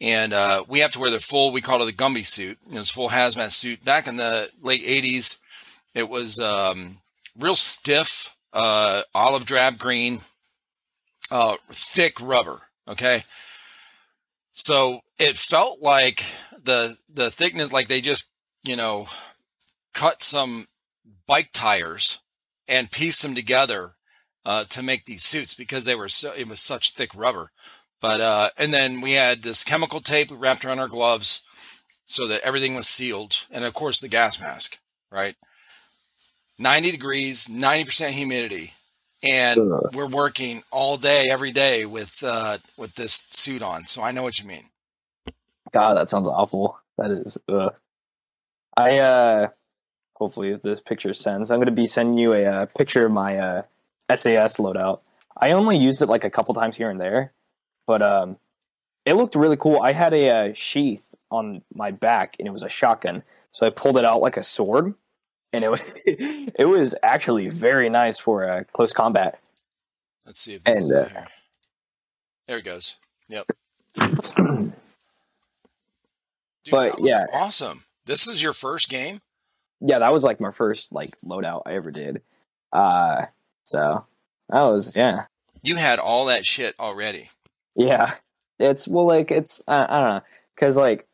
[0.00, 1.52] and uh, we have to wear the full.
[1.52, 2.58] We call it the Gumby suit.
[2.66, 3.84] It was full hazmat suit.
[3.84, 5.38] Back in the late '80s,
[5.94, 6.98] it was um,
[7.38, 10.20] real stiff, uh, olive drab green,
[11.30, 12.62] uh, thick rubber.
[12.88, 13.24] Okay,
[14.52, 16.24] so it felt like
[16.62, 18.30] the the thickness, like they just
[18.64, 19.06] you know
[19.94, 20.66] cut some
[21.26, 22.20] bike tires
[22.68, 23.92] and pieced them together
[24.44, 27.50] uh, to make these suits because they were so it was such thick rubber.
[28.06, 31.42] But uh, and then we had this chemical tape we wrapped around our gloves
[32.06, 34.78] so that everything was sealed, and of course the gas mask,
[35.10, 35.34] right?
[36.56, 38.74] 90 degrees, 90% humidity,
[39.24, 39.90] and Ugh.
[39.92, 43.86] we're working all day, every day with uh, with this suit on.
[43.86, 44.70] So I know what you mean.
[45.72, 46.78] God, that sounds awful.
[46.98, 47.36] That is.
[47.48, 47.74] Ugh.
[48.76, 49.48] I uh,
[50.14, 53.10] hopefully if this picture sends, I'm going to be sending you a uh, picture of
[53.10, 53.62] my uh,
[54.14, 55.00] SAS loadout.
[55.36, 57.32] I only used it like a couple times here and there,
[57.86, 58.38] but um,
[59.04, 59.80] it looked really cool.
[59.80, 63.22] I had a uh, sheath on my back, and it was a shotgun,
[63.52, 64.94] so I pulled it out like a sword,
[65.52, 69.40] and it was it was actually very nice for uh, close combat.
[70.24, 71.26] Let's see if this And, is uh, here.
[72.48, 72.96] There it goes.
[73.28, 73.46] Yep.
[73.96, 74.72] Dude,
[76.70, 77.26] But, yeah.
[77.32, 77.84] awesome.
[78.06, 79.20] This is your first game.
[79.80, 82.22] yeah, that was like my first like loadout I ever did.
[82.72, 83.26] Uh,
[83.64, 84.04] so
[84.48, 85.26] that was yeah.
[85.62, 87.30] You had all that shit already.
[87.76, 88.14] Yeah,
[88.58, 90.20] it's well, like it's uh, I don't know,
[90.54, 91.06] because like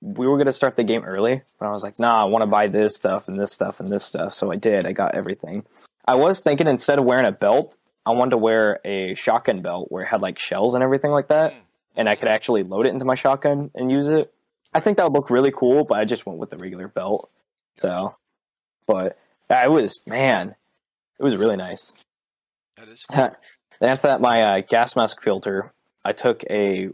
[0.00, 2.46] we were gonna start the game early, but I was like, nah, I want to
[2.46, 4.86] buy this stuff and this stuff and this stuff, so I did.
[4.86, 5.64] I got everything.
[6.06, 9.90] I was thinking instead of wearing a belt, I wanted to wear a shotgun belt
[9.90, 11.56] where it had like shells and everything like that, Mm.
[11.96, 14.32] and I could actually load it into my shotgun and use it.
[14.72, 17.30] I think that would look really cool, but I just went with the regular belt.
[17.76, 18.16] So,
[18.86, 19.14] but
[19.50, 20.54] I was man,
[21.18, 21.92] it was really nice.
[22.76, 23.04] That is
[23.80, 25.72] And after that, my uh, gas mask filter,
[26.04, 26.90] I took a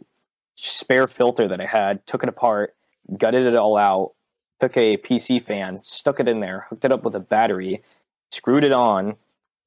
[0.57, 2.75] spare filter that I had, took it apart,
[3.17, 4.13] gutted it all out,
[4.61, 7.83] took a PC fan, stuck it in there, hooked it up with a battery,
[8.31, 9.17] screwed it on,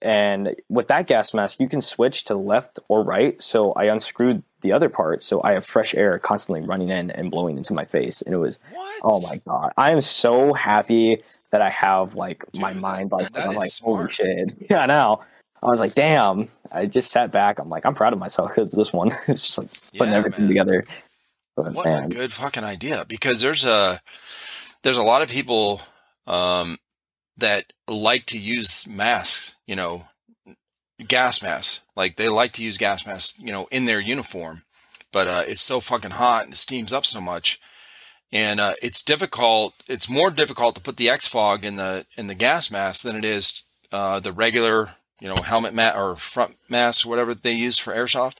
[0.03, 3.41] and with that gas mask, you can switch to left or right.
[3.41, 7.31] So I unscrewed the other part, so I have fresh air constantly running in and
[7.31, 9.01] blowing into my face, and it was what?
[9.03, 9.71] oh my god!
[9.77, 14.09] I am so happy that I have like my mind like that I'm like holy
[14.09, 14.13] smart.
[14.13, 14.53] shit!
[14.69, 15.21] Yeah, I know.
[15.63, 16.49] I was like, damn.
[16.73, 17.59] I just sat back.
[17.59, 20.47] I'm like, I'm proud of myself because this one it's just like putting Yeah, everything
[20.47, 20.47] man.
[20.47, 20.85] together.
[21.55, 23.05] But What man, a good fucking idea!
[23.07, 24.01] Because there's a
[24.83, 25.81] there's a lot of people
[26.27, 26.77] um,
[27.37, 29.55] that like to use masks.
[29.67, 30.07] You know,
[31.07, 31.81] gas masks.
[31.95, 33.39] Like they like to use gas masks.
[33.39, 34.63] You know, in their uniform,
[35.11, 37.59] but uh, it's so fucking hot and it steams up so much,
[38.31, 39.75] and uh, it's difficult.
[39.87, 43.15] It's more difficult to put the X fog in the in the gas mask than
[43.15, 44.91] it is uh, the regular.
[45.23, 48.35] You know, helmet mat or front mask, or whatever they use for airsoft.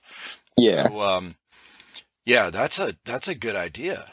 [0.58, 0.88] yeah.
[0.90, 1.36] So, um,
[2.26, 4.06] yeah, that's a that's a good idea.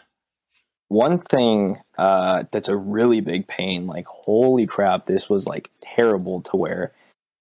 [0.88, 6.42] One thing uh, that's a really big pain, like holy crap, this was like terrible
[6.42, 6.92] to wear,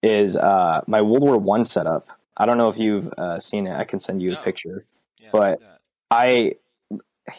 [0.02, 2.08] is uh, my World War One setup.
[2.36, 3.74] I don't know if you've uh, seen it.
[3.76, 4.40] I can send you No.
[4.40, 4.84] a picture.
[5.20, 5.62] Yeah, But-
[6.12, 6.54] I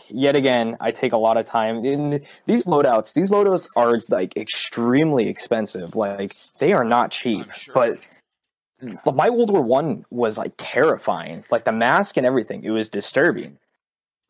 [0.08, 3.14] yet again I take a lot of time in these loadouts.
[3.14, 5.96] These loadouts are like extremely expensive.
[5.96, 7.50] Like they are not cheap.
[7.52, 7.74] Sure.
[7.74, 11.44] But my World War One was like terrifying.
[11.50, 13.58] Like the mask and everything, it was disturbing.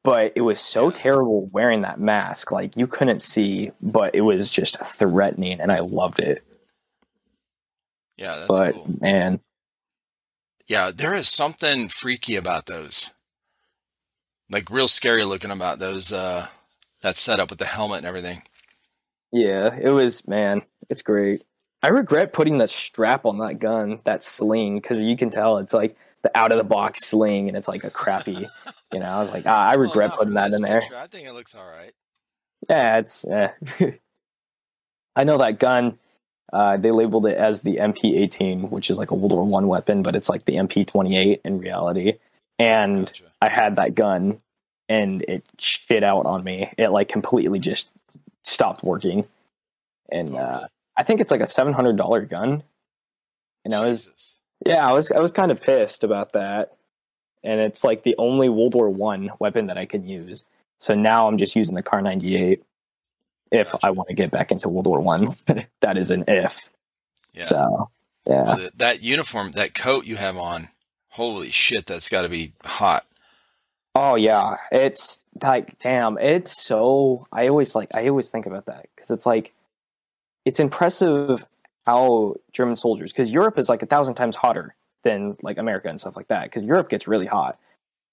[0.02, 2.50] But it was so terrible wearing that mask.
[2.50, 6.42] Like you couldn't see, but it was just threatening, and I loved it.
[8.16, 8.94] yeah, that's but cool.
[9.00, 9.40] man,
[10.66, 13.12] Yeah, there is something freaky about those.
[14.50, 16.12] Like real scary looking about those.
[16.12, 16.48] Uh,
[17.02, 18.42] that setup with the helmet and everything.
[19.32, 21.44] Yeah, it was man, it's great.
[21.82, 25.72] I regret putting the strap on that gun, that sling, because you can tell it's
[25.72, 28.48] like the out of the box sling, and it's like a crappy.
[28.92, 30.80] you know, I was like, ah, I regret not putting that in there.
[30.80, 30.96] picture.
[30.96, 31.92] I think it looks all right.
[32.68, 33.52] Yeah, it's yeah.
[35.16, 35.98] I know that gun.
[36.52, 40.02] Uh, they labeled it as the MP18, which is like a World War One weapon,
[40.02, 42.14] but it's like the MP28 in reality.
[42.60, 43.24] And Gotcha.
[43.40, 44.38] I had that gun,
[44.88, 46.72] and it shit out on me.
[46.76, 47.88] It like completely just
[48.42, 49.26] stopped working,
[50.12, 50.66] and Oh, uh.
[50.96, 52.62] I think it's like a seven hundred dollar gun.
[53.64, 54.36] And I was
[54.66, 56.76] yeah, I was I was kind of pissed about that.
[57.42, 60.44] And it's like the only World War One weapon that I can use.
[60.78, 62.62] So now I'm just using the Kar 98
[63.50, 63.86] if Gotcha.
[63.86, 65.34] I want to get back into World War One.
[65.80, 66.68] that is an if.
[67.32, 67.42] Yeah.
[67.44, 67.90] So
[68.26, 68.42] yeah.
[68.42, 70.68] Well, that uniform, that coat you have on,
[71.10, 73.06] holy shit, that's got to be hot.
[73.94, 77.26] Oh yeah, it's like damn, it's so.
[77.32, 77.90] I always like.
[77.94, 79.54] I always think about that because it's like,
[80.44, 81.44] it's impressive
[81.86, 86.00] how German soldiers because Europe is like a thousand times hotter than like America and
[86.00, 87.58] stuff like that because Europe gets really hot.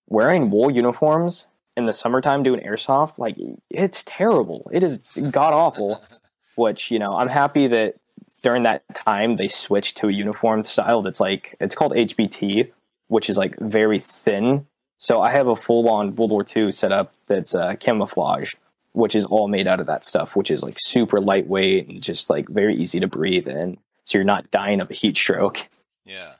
[0.09, 1.45] Wearing wool uniforms
[1.75, 3.37] in the summertime doing airsoft, like
[3.69, 4.69] it's terrible.
[4.73, 4.97] It is
[5.31, 6.03] god awful.
[6.55, 7.95] Which you know, I'm happy that
[8.41, 12.71] during that time they switched to a uniform style that's like it's called HBT,
[13.07, 14.67] which is like very thin.
[14.97, 18.55] So I have a full on World War II setup that's uh, camouflage,
[18.93, 22.29] which is all made out of that stuff, which is like super lightweight and just
[22.29, 23.77] like very easy to breathe in.
[24.05, 25.67] So you're not dying of a heat stroke
[26.05, 26.33] Yeah.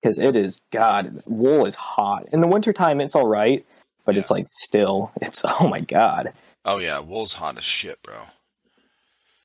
[0.00, 2.24] because it is, God, wool is hot.
[2.32, 3.66] In the wintertime, it's all right,
[4.06, 4.20] but Yeah.
[4.22, 6.32] it's like still, it's, oh my God.
[6.64, 8.14] Oh yeah, wool's hot as shit, bro.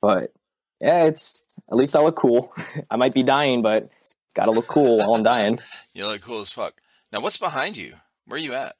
[0.01, 0.32] But
[0.80, 2.53] yeah, it's, at least I look cool.
[2.91, 3.89] I might be dying, but
[4.36, 5.60] gotta look cool while I'm dying.
[5.94, 6.74] You look cool as fuck.
[7.14, 7.94] Now, what's behind you?
[8.26, 8.76] Where are you at?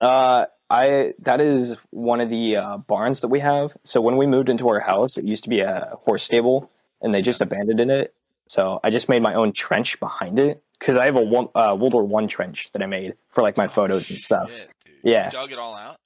[0.00, 3.76] Uh, I that is one of the uh, barns that we have.
[3.84, 6.68] So when we moved into our house, it used to be a horse stable,
[7.00, 8.12] and they just abandoned it.
[8.48, 11.76] So I just made my own trench behind it because I have a one, uh,
[11.78, 14.50] World War One trench that I made for like my photos and stuff.
[14.50, 14.70] Shit.
[15.04, 15.26] Yeah.
[15.26, 15.96] You dug it all out.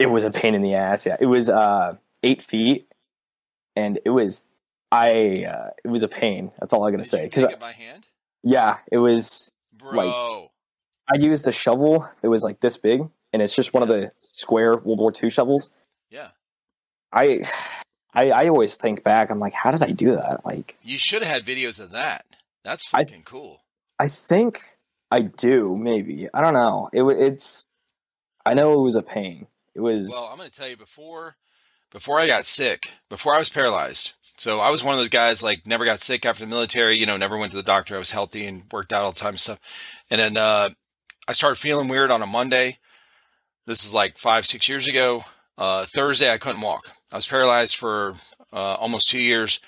[0.00, 1.06] It was a pain in the ass.
[1.06, 2.88] Yeah, it was uh, eight feet,
[3.76, 4.42] and it was
[4.90, 6.50] I uh, it was a pain.
[6.60, 7.24] That's all I gotta Did say.
[7.24, 8.06] you 'Cause dig I- it by hand,
[8.42, 9.50] yeah, it was.
[9.76, 10.50] bro?
[11.10, 14.12] I used a shovel that was like this big, and it's just one of the
[14.32, 15.70] square World War II shovels.
[16.10, 16.30] yeah.
[17.10, 17.42] I,
[18.12, 19.30] I, I always think back.
[19.30, 20.44] I'm like, how did I do that?
[20.44, 22.26] Like, You should have had videos of that.
[22.64, 23.62] That's I- fucking cool.
[23.98, 24.76] I think
[25.10, 25.76] I do.
[25.76, 26.90] Maybe I don't know.
[26.92, 27.64] It it's.
[28.44, 29.46] I know it was a pain.
[29.74, 30.08] It was.
[30.10, 31.36] Well, I'm going to tell you before
[31.90, 34.12] before I got sick, before I was paralyzed.
[34.38, 37.06] So I was one of those guys like never got sick after the military, you
[37.06, 37.96] know, never went to the doctor.
[37.96, 39.60] I was healthy and worked out all the time and stuff.
[40.10, 40.70] And then uh
[41.26, 42.78] I started feeling weird on a Monday.
[43.66, 45.22] This is like 5 6 years ago.
[45.56, 46.92] Uh Thursday I couldn't walk.
[47.12, 48.14] I was paralyzed for
[48.52, 49.60] uh almost 2 years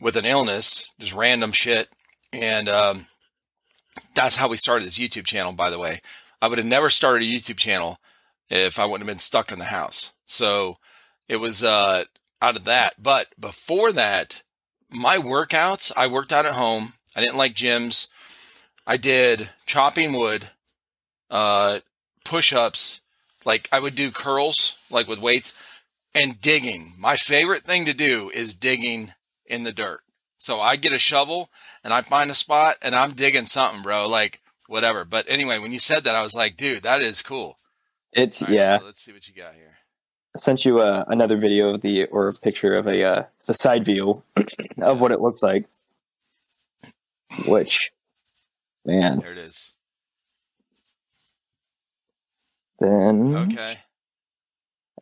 [0.00, 1.88] with an illness, just random shit.
[2.32, 3.06] And um
[4.14, 6.00] that's how we started this YouTube channel by the way.
[6.42, 7.98] I would have never started a YouTube channel
[8.50, 10.12] if I wouldn't have been stuck in the house.
[10.26, 10.76] So
[11.28, 12.04] it was uh,
[12.40, 12.94] out of that.
[13.02, 14.42] But before that,
[14.90, 16.94] my workouts, I worked out at home.
[17.14, 18.08] I didn't like gyms.
[18.86, 20.50] I did chopping wood,
[21.30, 21.80] uh,
[22.24, 23.00] push ups.
[23.44, 25.54] Like I would do curls, like with weights,
[26.14, 26.94] and digging.
[26.98, 29.14] My favorite thing to do is digging
[29.46, 30.00] in the dirt.
[30.38, 31.50] So I get a shovel
[31.84, 34.08] and I find a spot and I'm digging something, bro.
[34.08, 35.04] Like whatever.
[35.04, 37.58] But anyway, when you said that, I was like, dude, that is cool.
[38.12, 38.78] it's right, yeah.
[38.78, 39.74] so let's see what you got here.
[40.36, 43.84] Sent you uh, another video of the or a picture of a uh, the side
[43.84, 44.22] view
[44.80, 45.66] of what it looks like.
[47.46, 47.90] Which,
[48.84, 49.74] man, There it is.
[52.78, 53.74] then Okay.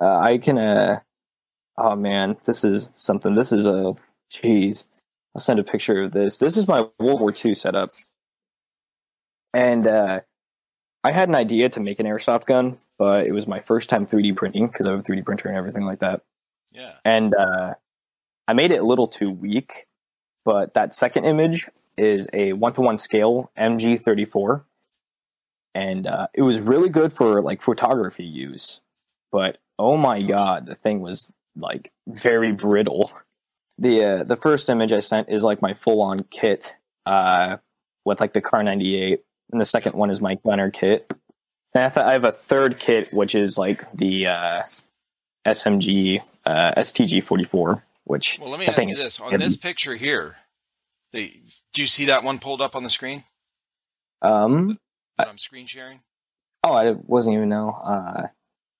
[0.01, 0.57] Uh, I can.
[0.57, 1.01] Uh,
[1.77, 3.35] oh man, this is something.
[3.35, 3.95] This is a.
[4.33, 4.85] Jeez,
[5.35, 6.39] I'll send a picture of this.
[6.39, 7.91] This is my World War II setup,
[9.53, 10.21] and uh,
[11.05, 14.07] I had an idea to make an airsoft gun, but it was my first time
[14.07, 16.23] 3D printing because I have a 3D printer and everything like that.
[16.73, 16.95] Yeah.
[17.05, 17.75] And uh,
[18.47, 19.87] I made it a little too weak.
[20.45, 21.69] But that second image
[21.99, 24.63] is a one to one scale MG34,
[25.75, 28.81] and uh, it was really good for like photography use.
[29.31, 33.11] But oh my god, the thing was like very brittle.
[33.77, 37.59] The uh, the first image I sent is like my full on kit uh,
[38.07, 39.21] with like the Kar 98,
[39.53, 41.11] and the second one is my gunner kit.
[41.75, 44.63] And I, th- I have a third kit which is like the uh,
[45.47, 49.45] SMG uh, STG 44, which Well, let me ask you this: on heavy.
[49.45, 50.37] this picture here,
[51.13, 51.41] the
[51.75, 53.25] do you see that one pulled up on the screen
[54.23, 54.79] um
[55.17, 56.01] that I'm screen sharing?
[56.65, 58.27] oh I wasn't even know uh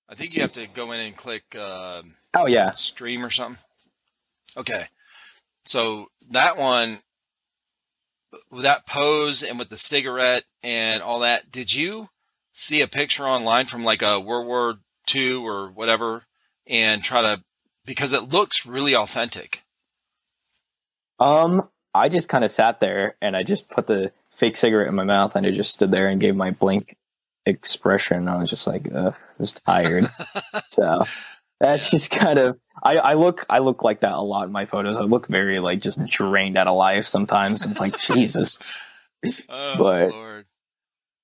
[0.09, 2.01] I think you have to go in and click uh,
[2.33, 3.63] oh yeah stream or something.
[4.57, 4.85] Okay,
[5.65, 6.99] so that one,
[8.51, 12.09] with that pose and with the cigarette and all that, did you
[12.51, 14.79] see a picture online from like a World War
[15.13, 16.23] II or whatever,
[16.67, 17.43] and try to
[17.85, 19.63] because it looks really authentic.
[21.19, 24.95] um I just kind of sat there and I just put the fake cigarette in
[24.95, 26.95] my mouth and I just stood there and gave my blink
[27.47, 28.27] expression.
[28.27, 30.07] I was just like, uh, I was tired.
[30.69, 31.05] so
[31.59, 34.65] that's just kind of I, I look I look like that a lot in my
[34.65, 34.97] photos.
[34.97, 37.65] I look very like just drained out of life sometimes.
[37.65, 38.57] It's like Jesus.
[39.49, 40.45] Oh But- Lord,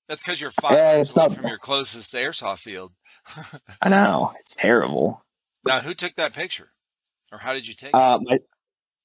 [0.07, 2.91] that's because you're five Yeah, it's not- from your closest airsoft field.
[3.81, 5.23] I know it's terrible.
[5.65, 6.69] Now, who took that picture,
[7.31, 8.27] or how did you take Uh, it?
[8.29, 8.39] my,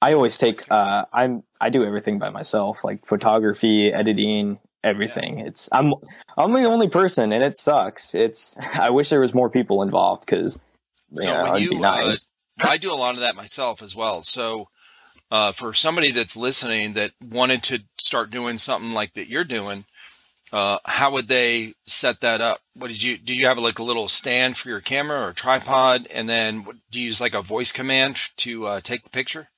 [0.02, 0.60] I always take.
[0.70, 1.42] Uh, I'm.
[1.60, 5.38] I do everything by myself, like photography, editing, everything.
[5.38, 5.68] It's.
[5.72, 5.94] I'm.
[6.36, 8.14] I'm the only person, and it sucks.
[8.14, 8.58] It's.
[8.74, 10.58] I wish there was more people involved because.
[11.14, 12.24] So you know, when you, nice.
[12.62, 14.22] I do a lot of that myself as well.
[14.22, 14.68] So,
[15.30, 19.84] uh, for somebody that's listening that wanted to start doing something like that you're doing,
[20.52, 22.61] uh, how would they set that up?
[22.74, 23.34] What did you do?
[23.34, 27.06] You have like a little stand for your camera or tripod, and then do you
[27.06, 29.48] use like a voice command to uh, take the picture?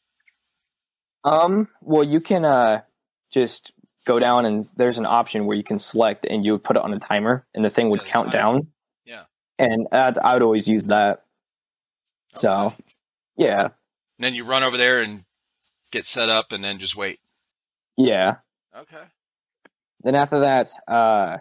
[1.24, 1.68] Um.
[1.80, 2.82] Well, you can uh
[3.32, 3.72] just
[4.04, 6.82] go down and there's an option where you can select and you would put it
[6.82, 8.42] on a timer and the thing would Yeah, the count timer.
[8.42, 8.66] down.
[9.04, 9.22] Yeah.
[9.58, 11.21] And uh, I would always use that.
[12.34, 12.72] So,
[13.36, 13.70] yeah, And
[14.18, 15.24] then you run over there and
[15.90, 17.20] get set up, and then just wait.
[17.96, 18.36] yeah.
[18.76, 19.02] Okay.
[20.02, 21.38] Then after that, uh,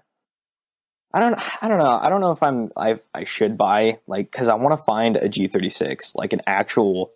[1.13, 1.97] I don't, I don't know.
[2.01, 5.15] I don't know if I'm, I, I should buy like because I want to find
[5.17, 7.11] a G36, like an actual,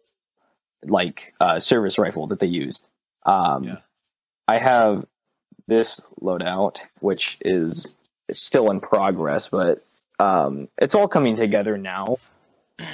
[0.83, 2.89] like uh, service rifle that they used.
[3.25, 3.77] Um, Yeah.
[4.47, 5.05] I have
[5.67, 7.95] this loadout, which is
[8.29, 9.79] it's still in progress, but
[10.19, 12.17] um, it's all coming together now.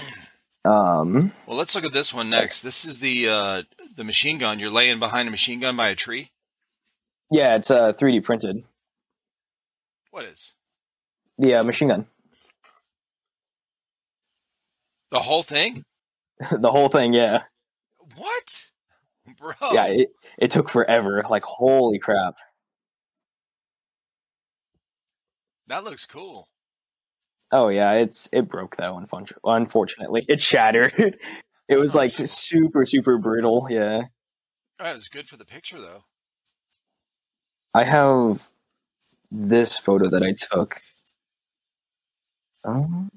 [0.64, 2.62] Um, Well, let's look at this one next.
[2.62, 3.64] This is the uh,
[3.96, 4.60] the machine gun.
[4.60, 6.32] You're laying behind a machine gun by a tree.
[7.32, 8.64] yeah, it's uh, 3D printed.
[10.12, 10.54] What is
[11.38, 12.06] The uh, machine gun,
[15.10, 15.84] the whole thing?
[16.52, 17.14] the whole thing.
[17.14, 17.44] Yeah,
[18.18, 18.72] What,
[19.38, 19.54] bro?
[19.72, 19.86] yeah.
[19.86, 21.24] It, it took forever.
[21.30, 22.36] Like holy crap.
[25.68, 26.50] that looks cool.
[27.52, 29.04] Oh yeah, it's it broke though.
[29.44, 31.18] Unfortunately, it shattered.
[31.68, 33.68] it was Oh, like super super brutal.
[33.70, 34.04] Yeah,
[34.80, 36.06] That was good for the picture, though.
[37.74, 38.50] I have
[39.32, 40.78] this photo that I took.
[42.64, 43.10] Um,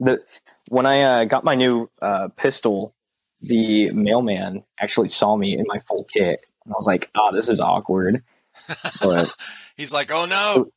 [0.00, 0.22] the
[0.68, 2.94] when I uh, got my new uh, pistol,
[3.40, 7.48] the mailman actually saw me in my full kit, and I was like, "Ah, this
[7.48, 8.22] is awkward."
[9.00, 9.30] But
[9.76, 10.70] He's like, "Oh no,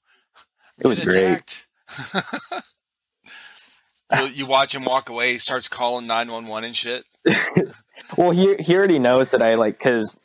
[0.79, 1.23] it was Get great.
[1.23, 1.67] attacked."
[4.13, 5.33] You, you watch him walk away.
[5.33, 7.05] He starts calling nine one one and shit.
[8.17, 10.19] Well, he he already knows that I like because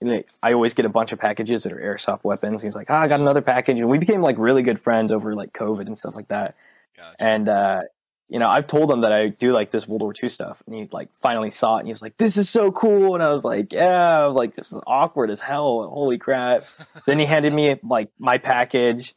[0.00, 2.62] you know, I always get a bunch of packages that are airsoft weapons.
[2.62, 5.34] He's like, "Ah, I got another package," and we became like really good friends over
[5.34, 6.56] like COVID and stuff like that.
[6.96, 7.16] Gotcha.
[7.18, 7.82] And uh,
[8.28, 10.74] you know, I've told him that I do like this World War II stuff, and
[10.74, 13.30] he like finally saw it, and he was like, "This is so cool," and I
[13.30, 16.64] was like, "Yeah," was like, "This is awkward as hell." Holy crap!
[17.06, 19.14] then he handed me like my package,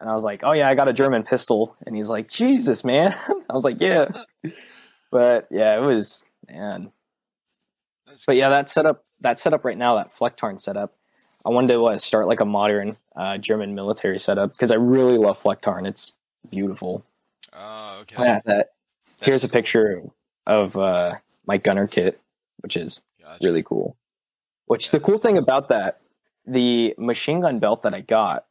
[0.00, 2.84] and I was like, "Oh yeah, I got a German pistol," and he's like, "Jesus,
[2.84, 4.08] man!" I was like, "Yeah,"
[5.10, 6.90] but yeah, it was man.
[8.06, 10.94] That's But yeah, that setup, that setup right now, that Flecktarn setup,
[11.46, 15.16] I wanted to uh, start like a modern uh, German military setup because I really
[15.16, 15.86] love Flecktarn.
[15.86, 16.12] It's
[16.50, 17.04] beautiful.
[17.52, 18.16] Oh, okay.
[18.22, 18.70] Yeah, that.
[19.22, 20.02] Here's a picture
[20.46, 22.20] of uh, my gunner kit,
[22.62, 23.46] which is Gotcha.
[23.46, 23.96] really cool.
[24.66, 25.44] Which Yeah, the cool thing awesome.
[25.44, 26.00] about that,
[26.46, 28.46] the machine gun belt that I got,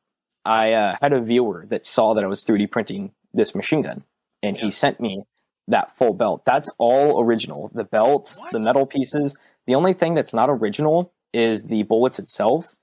[0.49, 4.03] I uh, had a viewer that saw that I was 3D printing this machine gun,
[4.43, 4.65] and Yeah.
[4.65, 5.23] he sent me
[5.67, 6.43] that full belt.
[6.45, 7.69] That's all original.
[7.73, 8.51] The belt, What?
[8.51, 9.35] the metal pieces.
[9.67, 12.73] The only thing that's not original is the bullets itself,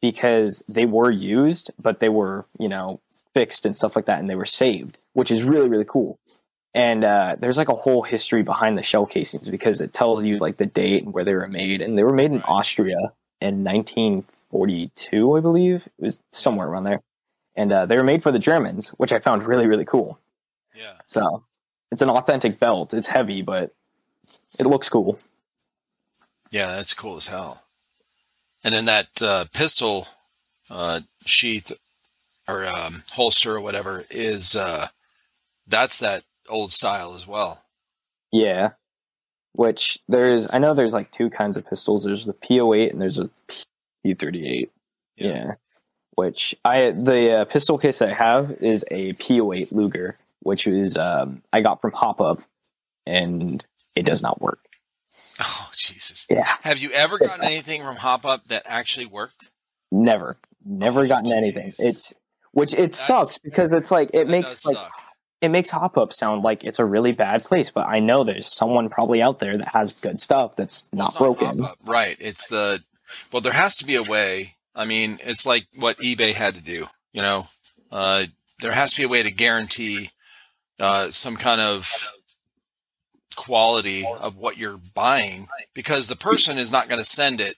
[0.00, 3.00] because they were used, but they were you know
[3.34, 6.18] fixed and stuff like that, and they were saved, which is really really cool.
[6.74, 10.38] And uh, there's like a whole history behind the shell casings because it tells you
[10.38, 12.96] like the date and where they were made, and they were made in Austria
[13.40, 15.86] in 1942, I believe.
[15.98, 17.00] It was somewhere around there,
[17.60, 20.18] and uh, they were made for the Germans, which I found really really cool.
[20.74, 20.94] Yeah.
[21.04, 21.44] So
[21.92, 22.94] it's an authentic belt.
[22.94, 23.74] It's heavy, but
[24.58, 25.18] it looks cool.
[26.50, 27.62] Yeah, that's cool as hell.
[28.64, 30.08] And then that uh, pistol
[30.70, 31.70] uh, sheath
[32.48, 34.88] or um, holster or whatever is uh,
[35.66, 37.62] that's that old style as well.
[38.32, 38.70] Yeah.
[39.52, 42.04] Which there's, I know there's like two kinds of pistols.
[42.04, 43.30] There's the P08 and there's a
[44.04, 44.70] P38.
[45.16, 45.54] Yeah.
[46.20, 51.40] Which I the uh, pistol case I have is a P08 Luger, which is um,
[51.50, 52.40] I got from Hop Up,
[53.06, 53.64] and
[53.96, 54.58] it does not work.
[55.40, 56.26] Oh Jesus!
[56.28, 59.48] Yeah, Have you ever It's gotten anything from Hop Up that actually worked?
[59.90, 61.72] never, never Oh, gotten anything.
[61.78, 62.12] It's
[62.52, 64.92] which it That's- sucks because it's like it makes like suck.
[65.40, 68.46] it makes Hop Up sound like it's a really bad place, but I know there's
[68.46, 71.66] someone probably out there that has good stuff that's Well, not broken.
[71.86, 72.16] Right?
[72.20, 72.84] It's the
[73.32, 73.40] well.
[73.40, 74.56] There has to be a way.
[74.74, 76.86] I mean, it's like what eBay had to do.
[77.12, 77.46] You know,
[77.90, 78.26] uh,
[78.60, 80.10] there has to be a way to guarantee
[80.78, 82.10] uh, some kind of
[83.36, 87.56] quality of what you're buying because the person is not going to send it,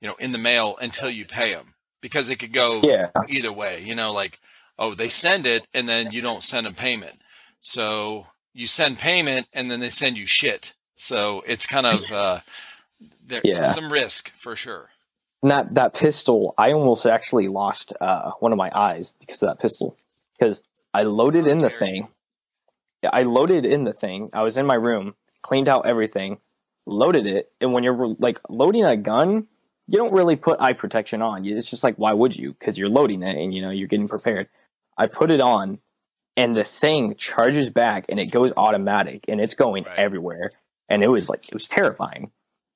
[0.00, 3.52] you know, in the mail until you pay them because it could go Yeah, either
[3.52, 3.80] way.
[3.80, 4.40] You know, like
[4.78, 7.20] oh, they send it and then you don't send them payment,
[7.60, 10.74] so you send payment and then they send you shit.
[10.96, 12.40] So it's kind of uh,
[13.24, 13.62] there's Yeah.
[13.72, 14.90] some risk for sure.
[15.42, 19.48] And that that pistol, I almost actually lost uh, one of my eyes because of
[19.48, 19.96] that pistol.
[20.38, 20.60] Because
[20.94, 22.08] I loaded in the thing.
[23.12, 24.30] I loaded in the thing.
[24.32, 26.38] I was in my room, cleaned out everything,
[26.86, 29.48] loaded it, and when you're like loading a gun,
[29.88, 31.44] you don't really put eye protection on.
[31.44, 32.52] It's just like why would you?
[32.52, 34.48] Because you're loading it and you know you're getting prepared.
[34.96, 35.80] I put it on,
[36.36, 39.98] and the thing charges back and it goes automatic and it's going Right.
[39.98, 40.50] everywhere.
[40.88, 42.30] And it was like it was terrifying.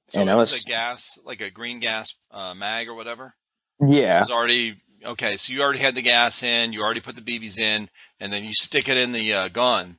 [0.08, 3.34] So And it I was a gas, like a green gas uh, mag or whatever.
[3.80, 5.36] It Yeah, was already okay.
[5.36, 6.72] So you already had the gas in.
[6.72, 7.90] You already put the BBs in,
[8.20, 9.98] and then you stick it in the uh, gun.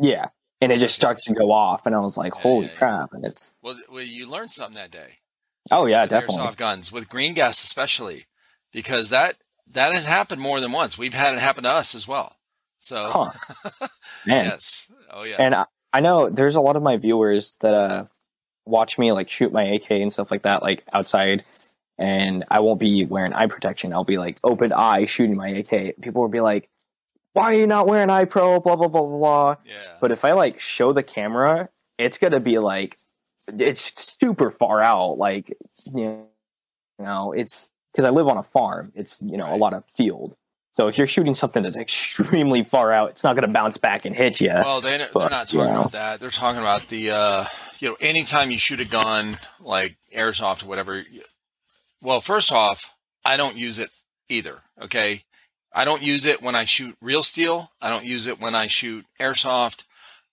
[0.00, 0.28] yeah,
[0.60, 2.78] and it just starts to go off, and I was like, Yeah, "Holy yeah, yeah.
[2.78, 5.18] crap!" And it's Well, well, you learned something that day.
[5.70, 6.36] oh yeah, with definitely.
[6.42, 8.26] airsoft guns with green gas, especially
[8.72, 9.36] because that
[9.72, 10.96] that has happened more than once.
[10.96, 12.36] We've had it happen to us as well.
[12.78, 13.30] So Huh.
[14.26, 17.74] Man, yes, oh yeah, and I, I know there's a lot of my viewers that
[17.74, 18.04] uh
[18.66, 21.44] watch me like shoot my AK and stuff like that, like outside,
[21.98, 23.92] and I won't be wearing eye protection.
[23.92, 26.00] I'll be like open eye shooting my AK.
[26.02, 26.68] People will be like,
[27.32, 29.56] "Why are you not wearing eye pro?" Blah blah blah blah blah.
[29.64, 29.96] yeah.
[30.00, 32.98] But if I like show the camera, it's gonna be like
[33.48, 35.18] it's super far out.
[35.18, 35.56] Like
[35.94, 36.26] you
[36.98, 38.92] know, it's because I live on a farm.
[38.94, 40.36] It's you know a lot of field.
[40.76, 44.14] So if you're shooting something that's extremely far out, it's not gonna bounce back and
[44.14, 44.50] hit you.
[44.50, 46.20] Well, they, they're not talking about that.
[46.20, 47.44] They're talking about the, uh,
[47.78, 51.02] you know, anytime you shoot a gun like airsoft or whatever.
[52.02, 52.92] Well, first off,
[53.24, 53.88] I don't use it
[54.28, 54.58] either.
[54.82, 55.24] Okay.
[55.72, 57.70] I don't use it when I shoot real steel.
[57.80, 59.84] I don't use it when I shoot airsoft.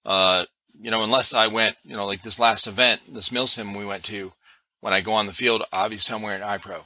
[0.06, 0.44] Uh,
[0.78, 4.04] you know, unless I went, you know, like this last event, this milsim we went
[4.06, 4.34] to,
[4.82, 6.82] when I go on the field, obviously I'm wearing eye pro.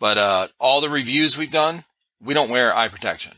[0.00, 1.84] But uh, all the reviews we've done,
[2.22, 3.32] we don't wear eye protection.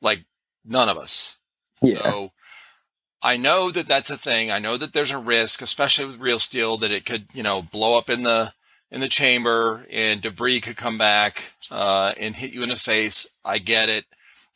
[0.00, 0.24] Like
[0.64, 1.38] none of us.
[1.82, 2.02] Yeah.
[2.02, 2.32] So
[3.22, 4.50] I know that that's a thing.
[4.50, 7.62] I know that there's a risk, especially with real steel, that it could, you know,
[7.62, 8.52] blow up in the
[8.90, 13.26] in the chamber and debris could come back uh, and hit you in the face.
[13.44, 14.04] I get it.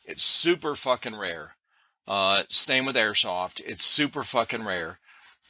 [0.05, 1.55] It's super fucking rare.
[2.07, 3.61] Uh, same with airsoft.
[3.65, 4.99] It's super fucking rare.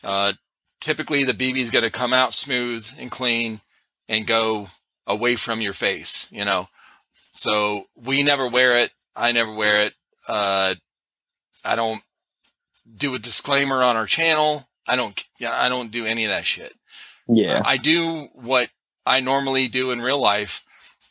[0.03, 0.33] Uh,
[0.79, 3.61] typically, the BB is going to come out smooth and clean
[4.09, 4.67] and go
[5.07, 6.27] away from your face.
[6.31, 6.67] You know,
[7.33, 8.91] so we never wear it.
[9.15, 9.93] I never wear it.
[10.27, 10.75] Uh,
[11.63, 12.01] I don't
[12.97, 14.67] do a disclaimer on our channel.
[14.87, 15.23] I don't.
[15.39, 16.73] Yeah, I don't do any of that shit.
[17.27, 17.61] yeah.
[17.63, 18.69] I do what
[19.05, 20.63] I normally do in real life,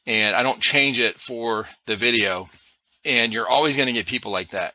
[0.07, 2.49] and I don't change it for the video.
[3.05, 4.75] And you're always going to get people like that,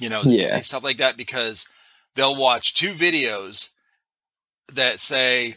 [0.00, 0.46] you know, Yeah.
[0.48, 1.68] say stuff like that because
[2.14, 3.68] they'll watch two videos
[4.72, 5.56] that say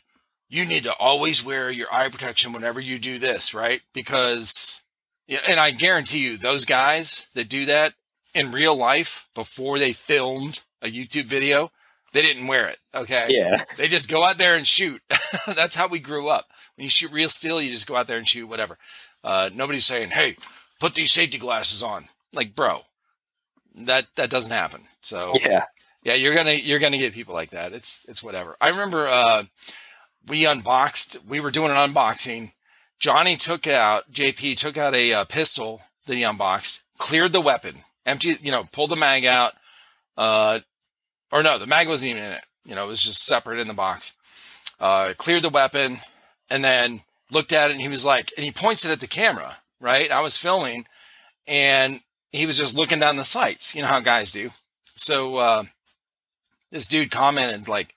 [0.49, 3.81] you need to always wear your eye protection whenever you do this, right?
[3.93, 4.81] Because,
[5.29, 7.93] yeah, and I guarantee you, those guys that do that
[8.33, 11.71] in real life before they filmed a YouTube video,
[12.13, 12.79] they didn't wear it.
[12.93, 13.27] Okay.
[13.29, 13.63] yeah.
[13.77, 15.01] They just go out there and shoot.
[15.47, 16.47] That's how we grew up.
[16.75, 18.77] When you shoot real steel, you just go out there and shoot whatever.
[19.23, 20.35] Uh, nobody's saying, "Hey,
[20.79, 22.81] put these safety glasses on." Like, bro,
[23.85, 24.83] that that doesn't happen.
[25.01, 25.65] So Yeah.
[26.03, 27.73] yeah, you're gonna you're gonna get people like that.
[27.73, 28.55] It's it's whatever.
[28.59, 29.43] I remember uh,
[30.27, 31.17] we unboxed.
[31.27, 32.53] We were doing an unboxing.
[32.99, 37.77] Johnny took out JP took out a uh, pistol that he unboxed, cleared the weapon,
[38.05, 38.37] empty.
[38.41, 39.53] You know, pulled the mag out.
[40.17, 40.59] Uh,
[41.31, 42.43] or no, the mag wasn't even in it.
[42.65, 44.13] You know, it was just separate in the box.
[44.79, 45.97] Uh, cleared the weapon,
[46.49, 49.07] and then looked at it, and he was like, and he points it at the
[49.07, 49.57] camera.
[49.79, 50.85] Right, I was filming,
[51.47, 52.01] and
[52.33, 53.73] he was just looking down the sights.
[53.73, 54.49] You know how guys do.
[54.95, 55.63] So uh,
[56.69, 57.95] this dude commented like,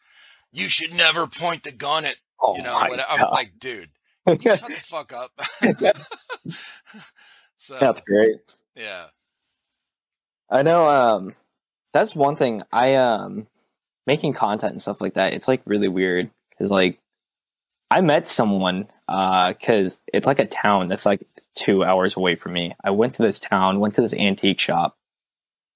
[0.53, 3.90] "You should never point the gun at Oh you know." What, I was like, "Dude,
[4.28, 5.32] shut the fuck up."
[7.56, 8.36] so That's great.
[8.76, 9.06] yeah,
[10.50, 10.88] I know.
[10.88, 11.34] Um,
[11.92, 12.62] that's one thing.
[12.72, 13.46] I um,
[14.06, 15.32] making content and stuff like that.
[15.32, 16.98] It's like really weird because like
[17.90, 22.54] I met someone uh, because it's like a town that's like two hours away from
[22.54, 22.74] me.
[22.82, 24.96] I went to this town, went to this antique shop,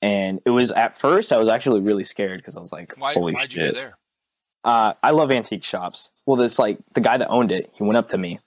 [0.01, 3.15] and it was at first I was actually really scared because I was like, why
[3.15, 3.75] holy why'd you go shit.
[3.75, 3.99] there?
[4.67, 6.11] Uh, I love antique shops.
[6.27, 7.71] Well, this like the guy that owned it.
[7.75, 8.41] He went up to me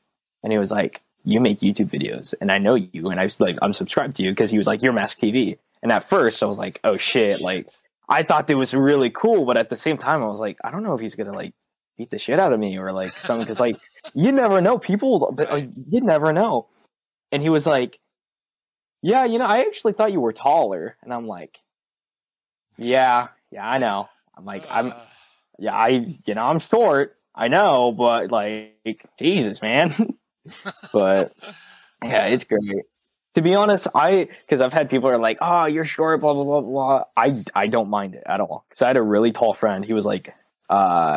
[0.43, 3.39] and he was like, "You make YouTube videos, and I know you, and I was
[3.39, 6.43] like, I'm subscribed to you because he was like, you're Mask TV." And at first,
[6.43, 7.69] I was like, "Oh shit!" Like
[8.09, 10.71] I thought it was really cool, but at the same time, I was like, I
[10.71, 11.53] don't know if he's gonna like
[11.97, 13.77] beat the shit out of me or like something because like
[14.13, 16.67] you never know people, but like, you never know.
[17.31, 17.97] And he was like,
[19.01, 21.59] "Yeah, you know, I actually thought you were taller," and I'm like,
[22.77, 24.99] "Yeah, yeah, I know." I'm like, I'm Uh,
[25.59, 25.87] yeah, I
[26.25, 27.15] you know I'm short.
[27.35, 29.93] I know, but like Jesus, man.
[30.93, 31.33] but
[32.03, 32.83] yeah, it's great.
[33.35, 36.43] To be honest, I because I've had people are like, "Oh, you're short," blah blah
[36.43, 37.03] blah blah.
[37.15, 39.85] I I don't mind it at all because I had a really tall friend.
[39.85, 40.33] He was like,
[40.69, 40.73] uh,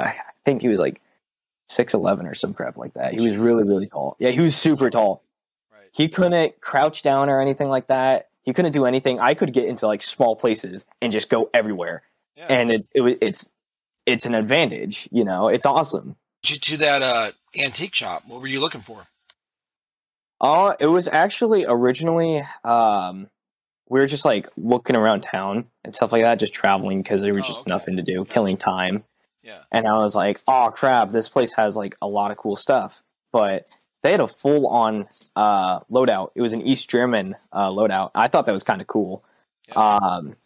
[0.07, 0.15] I
[0.45, 1.01] think he was like
[1.69, 3.15] six eleven or some crap like that.
[3.15, 4.17] He was really really tall.
[4.19, 5.23] Yeah, he was super tall.
[5.73, 5.89] right.
[5.93, 8.29] He couldn't crouch down or anything like that.
[8.43, 9.19] He couldn't do anything.
[9.19, 12.03] I could get into like small places and just go everywhere
[12.37, 12.47] Yeah.
[12.51, 13.49] and it's it, wa- it's
[14.07, 15.09] it's an advantage.
[15.11, 16.17] You know, it's awesome.
[16.47, 17.31] you to that uh,
[17.63, 18.25] antique shop.
[18.27, 19.07] What were you looking for?
[20.41, 23.29] Uh, it was actually originally um,
[23.89, 27.35] we were just like looking around town and stuff like that, just traveling because there
[27.35, 27.69] was Oh, just okay.
[27.71, 29.05] nothing to do, killing time.
[29.45, 29.59] Yeah.
[29.71, 33.03] And I was like, oh crap, this place has like a lot of cool stuff.
[33.33, 33.67] But
[34.03, 35.07] they had a full on
[35.37, 36.31] uh, loadout.
[36.35, 38.11] It was an East German uh, loadout.
[38.15, 39.25] I thought that was kind of cool.
[39.69, 39.75] Yeah.
[39.75, 40.37] Um,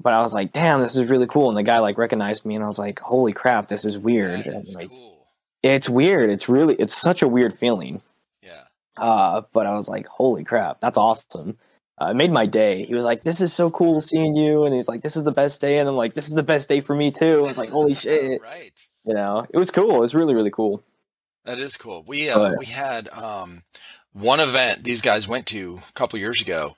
[0.00, 1.48] but I was like, damn, this is really cool.
[1.48, 4.46] And the guy like recognized me, and I was like, holy crap, this is weird.
[4.46, 5.26] Is like, cool.
[5.62, 6.30] it's weird.
[6.30, 8.00] It's really, it's such a weird feeling.
[8.42, 8.64] Yeah.
[8.96, 11.58] Uh, but I was like, holy crap, that's awesome.
[12.00, 12.84] Uh, it made my day.
[12.84, 14.64] He was like, this is so cool seeing you.
[14.64, 15.78] And he's like, this is the best day.
[15.78, 17.38] And I'm like, this is the best day for me too.
[17.38, 18.42] I was like, holy shit.
[18.42, 18.72] Right.
[19.06, 19.94] You know, it was cool.
[19.94, 20.82] It was really, really cool.
[21.44, 22.02] That is cool.
[22.04, 22.56] We uh, Oh, yeah.
[22.58, 23.62] we had um,
[24.12, 26.74] one event these guys went to a couple years ago.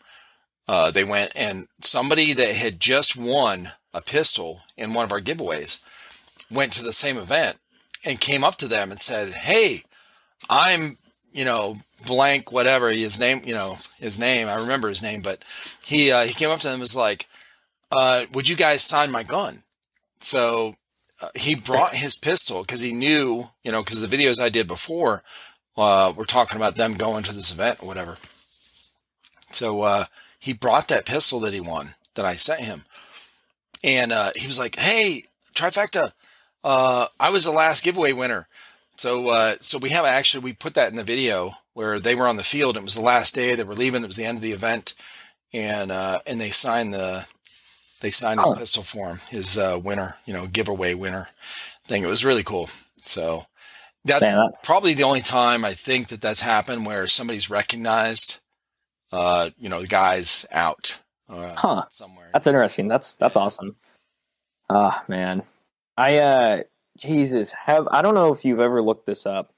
[0.68, 5.20] Uh, they went and somebody that had just won a pistol in one of our
[5.20, 5.84] giveaways
[6.50, 7.56] went to the same event
[8.04, 9.84] and came up to them and said, "Hey,
[10.50, 10.98] I'm
[11.32, 11.76] you know
[12.06, 15.44] blank whatever his name you know his name I remember his name, but
[15.84, 17.28] he uh, he came up to them and was like,
[17.92, 19.62] uh, would you guys sign my gun?"
[20.20, 20.74] So
[21.20, 24.66] uh, he brought his pistol because he knew, you know, because the videos I did
[24.66, 25.22] before
[25.76, 28.16] uh, were talking about them going to this event or whatever.
[29.52, 30.06] So uh,
[30.46, 32.84] he brought that pistol that he won that I sent him,
[33.84, 35.24] and uh, he was like, "Hey,
[35.54, 36.12] trifecta,
[36.64, 38.48] uh, I was the last giveaway winner."
[38.98, 42.26] So, uh, so we have actually we put that in the video where they were
[42.26, 42.76] on the field.
[42.76, 44.02] It was the last day they were leaving.
[44.02, 44.94] It was the end of the event,
[45.52, 47.26] and uh, and they signed the
[48.00, 48.54] they signed his Oh.
[48.54, 51.28] pistol for him, his uh, winner, you know, giveaway winner
[51.84, 52.02] thing.
[52.04, 52.68] It was really cool.
[53.02, 53.46] So
[54.04, 58.38] that's Man, that- probably the only time I think that that's happened where somebody's recognized,
[59.12, 61.84] uh, you know, the guy's out uh, Huh.
[61.90, 62.30] somewhere.
[62.32, 62.88] That's interesting.
[62.88, 63.76] That's that's awesome.
[64.68, 65.42] Ah, man.
[65.96, 66.62] I uh
[66.98, 69.50] Jesus, have I don't know if you've ever looked this up.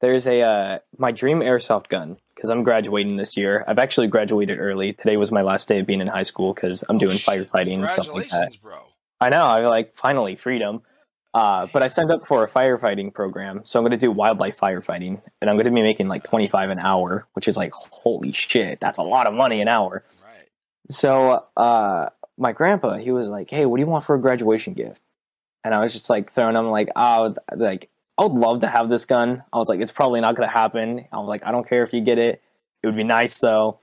[0.00, 3.64] There's a uh my dream airsoft gun because I'm graduating this year.
[3.68, 4.92] I've actually graduated early.
[4.94, 7.26] Today was my last day of being in high school because I'm Oh, doing shit.
[7.26, 8.52] firefighting and stuff like that.
[8.52, 8.78] Congratulations, bro.
[9.20, 9.44] I know.
[9.44, 10.82] I like finally freedom.
[11.32, 14.58] Uh, but I signed up for a firefighting program, so I'm going to do wildlife
[14.58, 18.32] firefighting, and I'm going to be making like 25 an hour, which is like holy
[18.32, 20.04] shit, that's a lot of money an hour.
[20.24, 20.48] Right.
[20.90, 24.72] So uh, my grandpa, he was like, "Hey, what do you want for a graduation
[24.72, 25.00] gift?"
[25.62, 28.88] And I was just like throwing him like, "Oh, like I would love to have
[28.88, 31.52] this gun." I was like, "It's probably not going to happen." I was like, "I
[31.52, 32.42] don't care if you get it.
[32.82, 33.78] It would be nice though."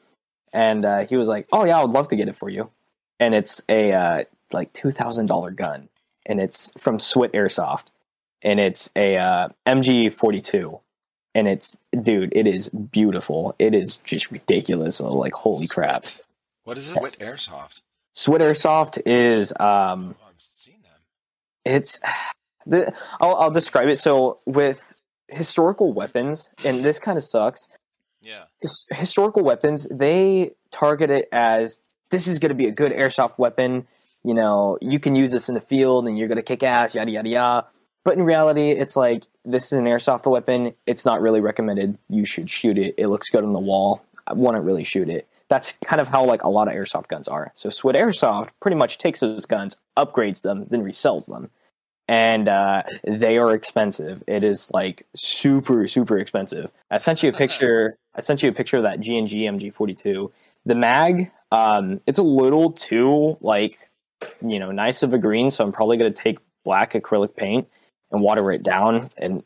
[0.52, 2.70] And uh, he was like, "Oh yeah, I would love to get it for you."
[3.20, 5.88] And it's a uh, like two thousand dollar gun,
[6.28, 7.86] and it's from Swit Airsoft,
[8.44, 10.80] and it's a uh, MG forty two.
[11.36, 13.56] And it's, dude, it is beautiful.
[13.60, 15.00] It is just ridiculous.
[15.00, 16.06] Like, holy crap.
[16.64, 17.00] What is it?
[17.02, 17.82] With airsoft.
[18.16, 21.00] Swit Airsoft is um Oh, I've seen them.
[21.64, 22.00] it's
[22.66, 22.92] the
[23.22, 25.00] I'll, I'll describe it so with
[25.30, 27.68] historical weapons and this kind of sucks
[28.24, 28.46] Yeah.
[28.60, 31.80] his, historical weapons they target it as
[32.10, 33.88] this is going to be a good airsoft weapon
[34.28, 36.94] you know you can use this in the field and you're going to kick ass
[36.94, 37.68] yada yada yada
[38.04, 42.26] but in reality it's like this is an airsoft weapon it's not really recommended you
[42.26, 45.72] should shoot it it looks good on the wall i wouldn't really shoot it that's
[45.86, 48.98] kind of how like a lot of airsoft guns are so swit airsoft pretty much
[48.98, 51.50] takes those guns upgrades them then resells them
[52.10, 54.24] and uh, they are expensive.
[54.28, 56.72] It is like super, super expensive.
[56.90, 57.98] I sent you a picture.
[58.16, 60.32] I sent you a picture of that G and G MG42.
[60.66, 63.78] The mag, um, it's a little too like
[64.42, 67.68] you know nice of a green, so I'm probably gonna take black acrylic paint
[68.12, 69.44] and water it down and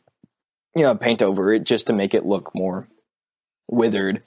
[0.74, 2.86] you know paint over it just to make it look more
[3.70, 4.22] withered.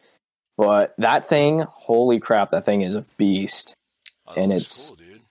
[0.57, 3.75] But that thing, holy crap, that thing is a beast
[4.27, 5.21] Oh, And it's- cool, dude.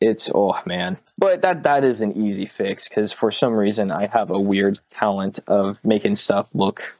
[0.00, 4.06] it's oh man but that that is an easy fix because for some reason i
[4.06, 6.96] have a weird talent of making stuff look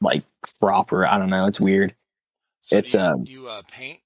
[0.00, 0.24] like
[0.58, 1.94] proper i don't know it's weird
[2.62, 4.00] So it's, you, um, you uh, paint.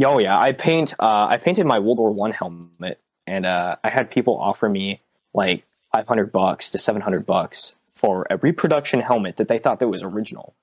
[0.00, 0.38] Oh yeah.
[0.38, 4.38] I paint uh i painted my world war one helmet and uh i had people
[4.38, 5.00] offer me
[5.34, 10.02] like 500 bucks to 700 bucks for a reproduction helmet that they thought that was
[10.02, 10.54] original.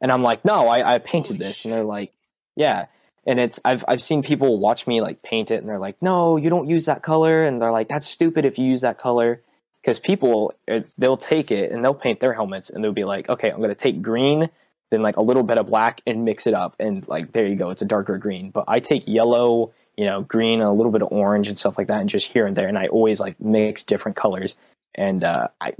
[0.00, 1.64] And i'm like no i, I painted Holy this.
[1.64, 2.12] And they're like
[2.56, 2.86] yeah.
[3.26, 6.36] And it's I've I've seen people watch me like paint it and they're like no
[6.36, 7.44] you don't use that color.
[7.44, 9.40] And they're like that's stupid if you use that color.
[9.80, 13.28] Because people it, they'll take it and they'll paint their helmets and they'll be like
[13.28, 14.50] okay I'm gonna take green
[14.94, 17.56] then like a little bit of black and mix it up and like there you
[17.56, 20.92] go it's a darker green but I take yellow you know green and a little
[20.92, 23.20] bit of orange and stuff like that and just here and there and I always
[23.20, 24.56] like mix different colors
[24.94, 25.74] and uh, I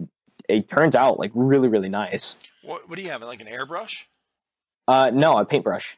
[0.49, 3.23] it turns out like really really nice What, what do you have?
[3.23, 4.05] Like an airbrush?
[4.89, 5.97] uh no a paintbrush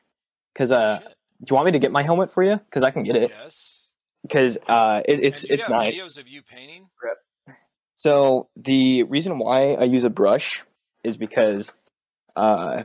[0.55, 1.09] because uh Shit.
[1.43, 3.31] do you want me to get my helmet for you because I can get it
[3.31, 3.89] Yes.
[4.23, 5.95] because uh, it, it's And do it's have nice.
[5.95, 6.89] videos of you painting?
[7.97, 10.65] So the reason why I use a brush
[11.03, 11.73] is because
[12.37, 12.83] uh,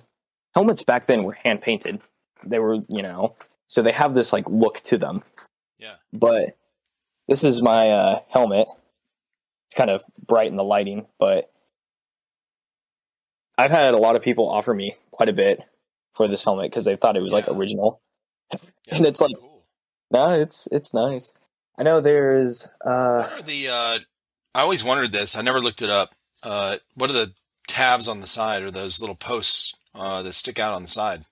[0.53, 2.01] helmets back then were hand painted.
[2.43, 3.35] They were, you know,
[3.67, 5.23] so they have this like look to them.
[5.77, 5.95] Yeah.
[6.13, 6.57] But
[7.27, 8.67] this is my uh, helmet.
[9.67, 11.51] It's kind of bright in the lighting, but
[13.57, 15.61] I've had a lot of people offer me quite a bit
[16.13, 18.01] for this helmet because they thought it was like original.
[18.51, 19.63] Yeah, And it's like- cool.
[20.11, 21.33] No, it's it's nice.
[21.79, 23.69] I know there's uh What are the?
[23.69, 23.99] Uh,
[24.53, 25.37] I always wondered this.
[25.37, 26.13] I never looked it up.
[26.43, 27.33] Uh, what are the
[27.69, 31.23] tabs on the side, or those little posts uh, that stick out on the side?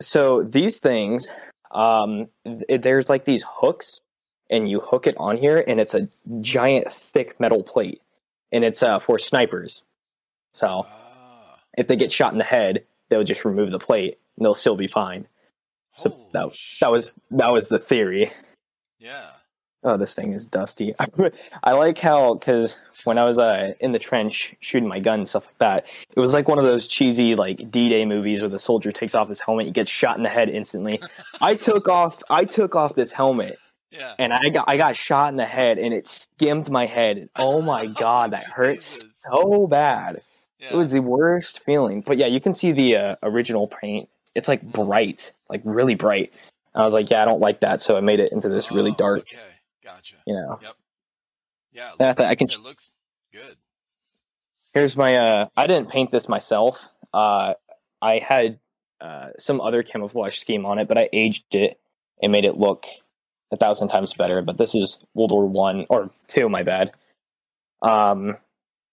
[0.00, 1.28] so these things
[1.72, 4.00] um th- there's like these hooks
[4.48, 6.06] and you hook it on here and it's a
[6.40, 8.00] giant thick metal plate
[8.52, 9.82] and it's uh for snipers.
[10.52, 14.46] So Ah, if they get shot in the head, they'll just remove the plate and
[14.46, 15.26] they'll still be fine.
[15.96, 18.28] So holy that sh- that was that was the theory.
[19.00, 19.30] yeah.
[19.84, 20.94] Oh, this thing is dusty.
[21.62, 25.28] I like how because when I was uh, in the trench shooting my gun and
[25.28, 25.86] stuff like that,
[26.16, 29.28] it was like one of those cheesy like D-Day movies where the soldier takes off
[29.28, 31.00] his helmet, he gets shot in the head instantly.
[31.40, 33.58] I took off I took off this helmet
[33.92, 34.14] Yeah.
[34.18, 37.28] and I got I got shot in the head and it skimmed my head.
[37.36, 40.22] Oh my god, that hurts so bad.
[40.58, 40.70] yeah.
[40.72, 42.00] It was the worst feeling.
[42.00, 44.08] But yeah, you can see the uh, original paint.
[44.34, 46.36] It's like bright, like really bright.
[46.74, 48.90] I was like, yeah, I don't like that, so I made it into this really
[48.92, 49.20] Oh, dark.
[49.20, 49.40] Okay,
[49.94, 50.16] gotcha.
[50.26, 50.58] You know.
[50.62, 50.74] Yeah, it
[51.72, 52.90] Yeah, I looks, I can- It looks
[53.32, 53.56] good.
[54.74, 55.16] Here's my.
[55.16, 56.88] uh I didn't paint this myself.
[57.12, 57.54] Uh
[58.02, 58.58] I had
[59.00, 61.78] uh some other camouflage scheme on it, but I aged it
[62.22, 62.86] and made it look
[63.50, 64.42] a thousand times better.
[64.42, 66.92] But this is World War One or two, my bad.
[67.82, 68.36] Um,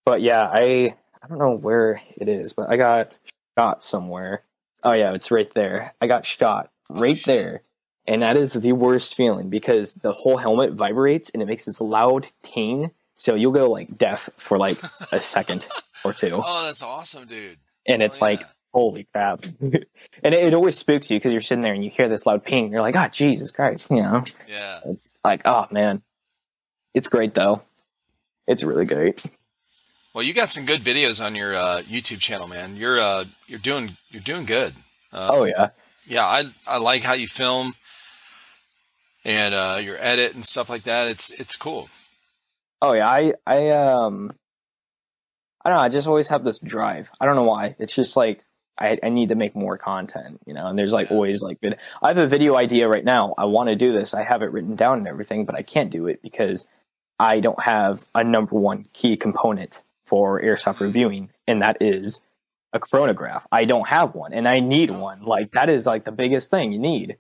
[0.06, 3.18] but yeah, I I don't know where it is, but I got
[3.58, 4.44] shot somewhere.
[4.84, 5.92] Oh yeah, it's right there.
[6.00, 7.26] I got shot right shit.
[7.26, 7.62] there.
[8.08, 11.82] And that is the worst feeling because the whole helmet vibrates and it makes this
[11.82, 12.92] loud ting.
[13.16, 14.78] So you'll go like deaf for like
[15.12, 15.68] a second
[16.04, 16.36] or two.
[16.46, 17.58] Oh, that's awesome, dude.
[17.88, 18.48] And Oh, it's like, yeah.
[18.74, 19.44] holy crap.
[19.62, 19.74] and
[20.24, 22.72] it, it always spooks you because you're sitting there and you hear this loud ping.
[22.72, 23.90] You're like, ah, Jesus Christ.
[23.90, 24.82] You know, yeah.
[24.86, 26.02] it's like, oh man.
[26.94, 27.62] It's great though.
[28.48, 29.26] It's really great.
[30.14, 32.76] Well, you got some good videos on your uh, YouTube channel, man.
[32.76, 34.74] You're uh, you're doing you're doing good.
[35.12, 35.70] Uh, Oh yeah.
[36.08, 37.74] yeah, I I like how you film
[39.26, 41.08] and uh, your edit and stuff like that.
[41.08, 41.90] It's it's cool.
[42.82, 44.32] Oh yeah, I I um
[45.66, 47.10] I don't know, I just always have this drive.
[47.20, 47.76] I don't know why.
[47.80, 48.44] It's just like
[48.78, 51.16] I, I need to make more content, you know, and there's like Yeah.
[51.16, 53.34] always like good I have a video idea right now.
[53.38, 54.14] I want to do this.
[54.14, 56.68] I have it written down and everything, but I can't do it because
[57.20, 62.22] I don't have a number one key component for airsoft reviewing, and that is
[62.74, 63.48] a chronograph.
[63.52, 65.24] I don't have one and I need one.
[65.24, 67.18] Like that is like the biggest thing you need.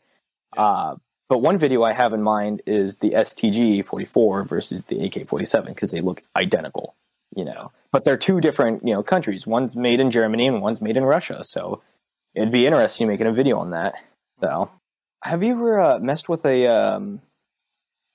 [0.55, 0.97] Uh
[1.29, 5.73] but one video I have in mind is the STG 44 versus the AK 47
[5.73, 6.95] because they look identical,
[7.35, 7.71] you know.
[7.91, 9.47] But they're two different, you know, countries.
[9.47, 11.43] One's made in Germany and one's made in Russia.
[11.43, 11.81] So
[12.33, 13.95] it'd be interesting making a video on that.
[14.41, 14.69] So,
[15.23, 17.21] have you ever uh, messed with a um,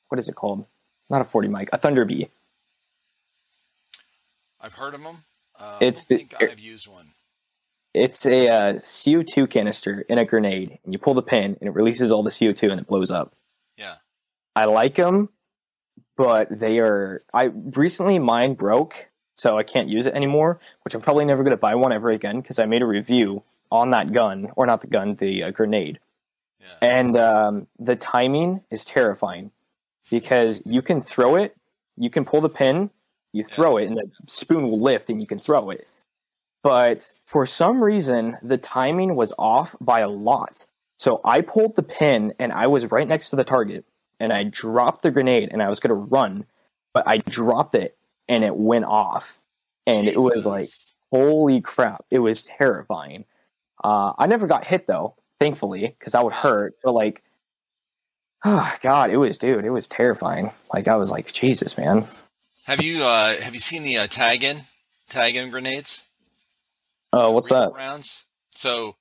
[0.09, 0.67] what is it called?
[1.09, 2.29] Not a 40 mic, a Thunder B.
[4.61, 5.25] I've heard of them.
[5.59, 7.15] Uh, It's the- don't think I've used one.
[7.93, 11.75] It's a uh, CO2 canister in a grenade, and you pull the pin, and it
[11.75, 13.33] releases all the CO2, and it blows up.
[13.77, 13.97] Yeah.
[14.55, 15.29] I like them,
[16.17, 17.21] but they are.
[17.35, 20.61] I recently mine broke, so I can't use it anymore.
[20.83, 23.43] Which I'm probably never going to buy one ever again because I made a review
[23.73, 25.99] on that gun, or not the gun, the uh, grenade,
[26.61, 26.67] Yeah.
[26.83, 29.51] and um, the timing is terrifying
[30.11, 31.57] because you can throw it,
[31.97, 32.91] you can pull the pin,
[33.33, 35.87] you throw it, and the spoon will lift, and you can throw it.
[36.63, 40.67] But for some reason, the timing was off by a lot.
[40.99, 43.87] So I pulled the pin, and I was right next to the target,
[44.19, 46.45] and I dropped the grenade, and I was going to run,
[46.93, 47.97] but I dropped it,
[48.29, 49.41] and it went off,
[49.87, 50.69] and it was like
[51.11, 53.25] holy crap it was terrifying.
[53.83, 57.23] Uh, i never got hit though thankfully because that would hurt but like
[58.45, 60.53] oh god it was dude it was terrifying.
[60.73, 62.07] Like i was like jesus man.
[62.67, 64.63] Have you uh, have you seen the uh, TAGinn
[65.09, 66.05] tag in grenades?
[67.13, 68.27] Oh what's that Rounds.
[68.55, 68.97] So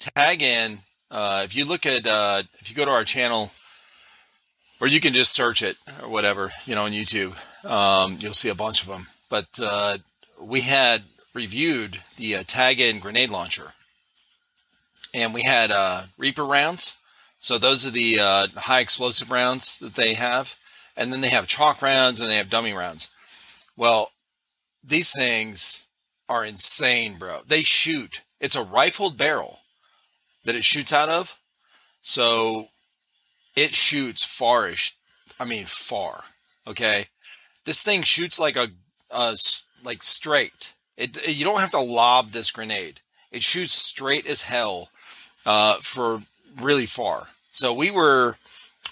[0.00, 0.78] TAGinn.
[1.10, 3.52] Uh, if you look at uh, if you go to our channel,
[4.80, 8.48] or you can just search it or whatever you know on YouTube, um, you'll see
[8.48, 9.06] a bunch of them.
[9.28, 9.98] But uh,
[10.40, 13.72] we had reviewed the uh, TAGinn grenade launcher,
[15.12, 16.96] and we had uh, Reaper rounds.
[17.38, 20.56] So those are the uh, high explosive rounds that they have,
[20.96, 23.08] and then they have chalk rounds and they have dummy rounds.
[23.76, 24.12] Well,
[24.82, 25.86] these things
[26.28, 27.40] are insane, bro.
[27.46, 28.22] They shoot.
[28.40, 29.60] It's a rifled barrel
[30.44, 31.38] that it shoots out of.
[32.02, 32.68] So
[33.56, 34.96] it shoots farish.
[35.38, 36.24] I mean, far.
[36.66, 37.06] Okay.
[37.64, 38.68] This thing shoots like a,
[39.10, 39.36] a
[39.82, 40.74] like straight.
[40.96, 43.00] It, you don't have to lob this grenade.
[43.32, 44.90] It shoots straight as hell
[45.44, 46.22] uh, for
[46.60, 47.28] really far.
[47.52, 48.36] So we were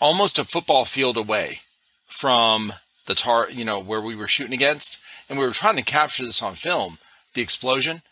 [0.01, 1.61] almost a football field away
[2.07, 2.73] from
[3.07, 4.99] the tar, you know, where we were shooting against,
[5.29, 6.99] and we were trying to capture this on film,
[7.35, 8.03] the explosion.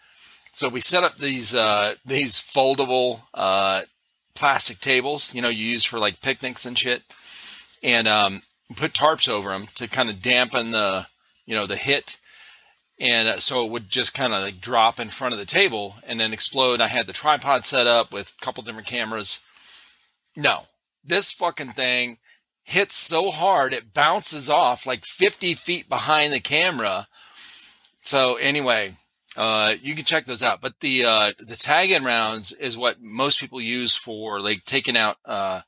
[0.52, 3.82] So we set up these uh, these foldable uh,
[4.34, 7.02] plastic tables, you know, you use for like picnics and shit,
[7.82, 8.42] and um,
[8.76, 11.06] put tarps over them to kind of dampen the
[11.46, 12.16] you know the hit,
[12.98, 15.96] and uh, so it would just kind of like drop in front of the table
[16.06, 16.80] and then explode.
[16.80, 19.40] I had the tripod set up with a couple different cameras.
[20.36, 20.66] No,
[21.04, 22.18] this fucking thing
[22.62, 27.08] hits so hard it bounces off like 50 feet behind the camera.
[28.02, 28.96] So anyway,
[29.36, 30.60] uh, you can check those out.
[30.60, 35.16] But the uh, the TAGinn rounds is what most people use for like taking out
[35.24, 35.62] uh,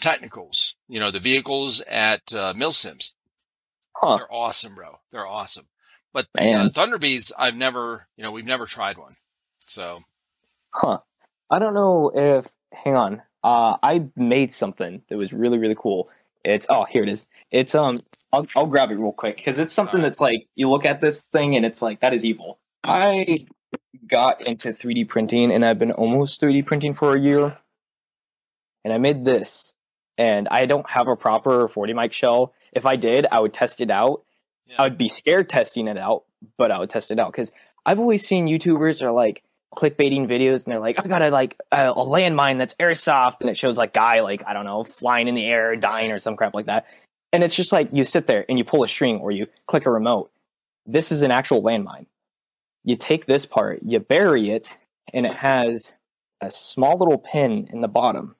[0.00, 0.74] technicals.
[0.88, 3.14] You know, the vehicles at uh, Milsims.
[3.94, 4.16] Huh.
[4.16, 5.00] They're awesome, bro.
[5.10, 5.66] They're awesome.
[6.12, 9.14] But the, uh, Thunder Bs, I've never, you know, we've never tried one.
[9.66, 10.02] So
[10.72, 10.98] Huh.
[11.50, 12.46] I don't know if.
[12.72, 13.22] Hang on.
[13.42, 16.08] Uh, I made something that was really really cool.
[16.44, 17.26] It's oh here it is.
[17.50, 17.98] It's um
[18.32, 20.12] I'll I'll grab it real quick because it's something Alright.
[20.12, 22.59] that's like you look at this thing and it's like that is evil.
[22.84, 23.40] I
[24.06, 27.58] got into 3D printing and I've been almost 3D printing for a year,
[28.84, 29.72] and I made this.
[30.18, 32.52] And I don't have a proper 40 mic shell.
[32.72, 34.22] If I did, I would test it out.
[34.66, 34.76] yeah.
[34.78, 36.24] I would be scared testing it out,
[36.58, 37.52] but I would test it out because
[37.86, 39.42] I've always seen YouTubers are like
[39.74, 43.48] clickbaiting videos and they're like, I've got a like a, a landmine that's airsoft and
[43.48, 46.36] it shows like guy like I don't know flying in the air dying or some
[46.36, 46.86] crap like that,
[47.32, 49.86] and it's just like you sit there and you pull a string or you click
[49.86, 50.30] a remote.
[50.84, 52.06] This is an actual landmine.
[52.84, 54.78] You take this part, you bury it,
[55.12, 55.94] and it has
[56.40, 58.36] a small little pin in the bottom.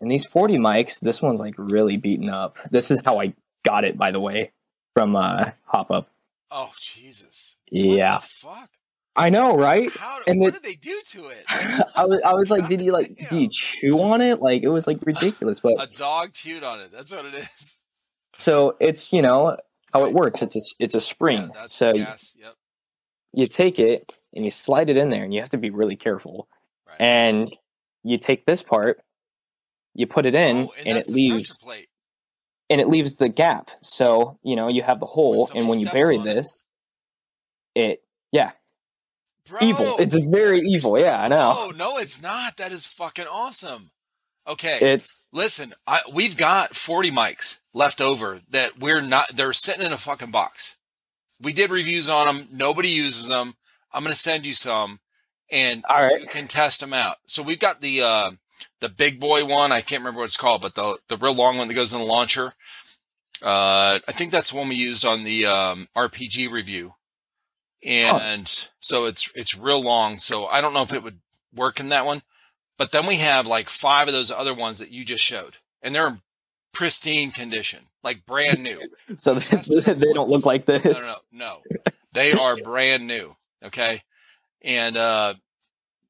[0.00, 2.56] And these 40 mics, this one's like really beaten up.
[2.70, 3.34] This is how I
[3.64, 4.52] got it, by the way,
[4.94, 6.10] from uh, Hop Up.
[6.50, 7.56] oh Jesus.
[7.70, 8.70] Yeah, What the fuck?
[9.16, 9.90] I know, right?
[9.90, 10.20] How?
[10.28, 11.44] And what it- did they do to it?
[11.96, 14.40] I was, I was like, did you like, did you chew on it?
[14.40, 15.58] Like, it was like ridiculous.
[15.60, 16.92] But a dog chewed on it.
[16.92, 17.80] That's what it is.
[18.38, 19.56] so it's you know
[19.92, 20.40] how it works.
[20.42, 21.42] It's a it's a spring.
[21.52, 21.98] Yeah, that's so the.
[21.98, 22.54] Yep.
[23.32, 25.96] You take it and you slide it in there, and you have to be really
[25.96, 26.48] careful.
[26.86, 26.96] Right.
[27.00, 27.56] And
[28.04, 29.00] you take this part,
[29.94, 31.88] you put it in, Oh, and, that's it leaves plate.
[32.70, 33.70] and it leaves the gap.
[33.82, 36.34] So you know you have the hole, somebody and when you bury on it.
[36.34, 36.62] this,
[37.74, 38.02] it
[38.32, 38.52] yeah
[39.48, 39.96] Bro, evil.
[39.98, 40.98] It's very evil.
[41.00, 41.54] Yeah, I know.
[41.56, 42.56] Oh no, it's not.
[42.58, 43.90] That is fucking awesome.
[44.46, 49.28] Okay, It's listen, I, we've got 40 mics left over that we're not.
[49.36, 50.77] They're sitting in a fucking box.
[51.40, 52.48] We did reviews on them.
[52.50, 53.54] Nobody uses them.
[53.92, 55.00] I'm gonna send you some,
[55.50, 56.20] and all right.
[56.20, 57.16] you can test them out.
[57.26, 58.30] So we've got the uh,
[58.80, 59.72] the big boy one.
[59.72, 62.00] I can't remember what it's called, but the the real long one that goes in
[62.00, 62.54] the launcher.
[63.40, 66.94] Uh, I think that's the one we used on the um, RPG review,
[67.84, 70.18] and so it's it's real long.
[70.18, 71.20] So I don't know if it would
[71.54, 72.22] work in that one,
[72.76, 75.94] but then we have like five of those other ones that you just showed, and
[75.94, 76.22] they're in
[76.72, 78.80] pristine condition, like brand new.
[79.16, 79.56] So they,
[79.94, 81.20] they don't look like this.
[81.32, 81.92] No, no, no.
[82.12, 83.34] They are brand new.
[83.64, 84.02] Okay.
[84.62, 85.34] And, uh,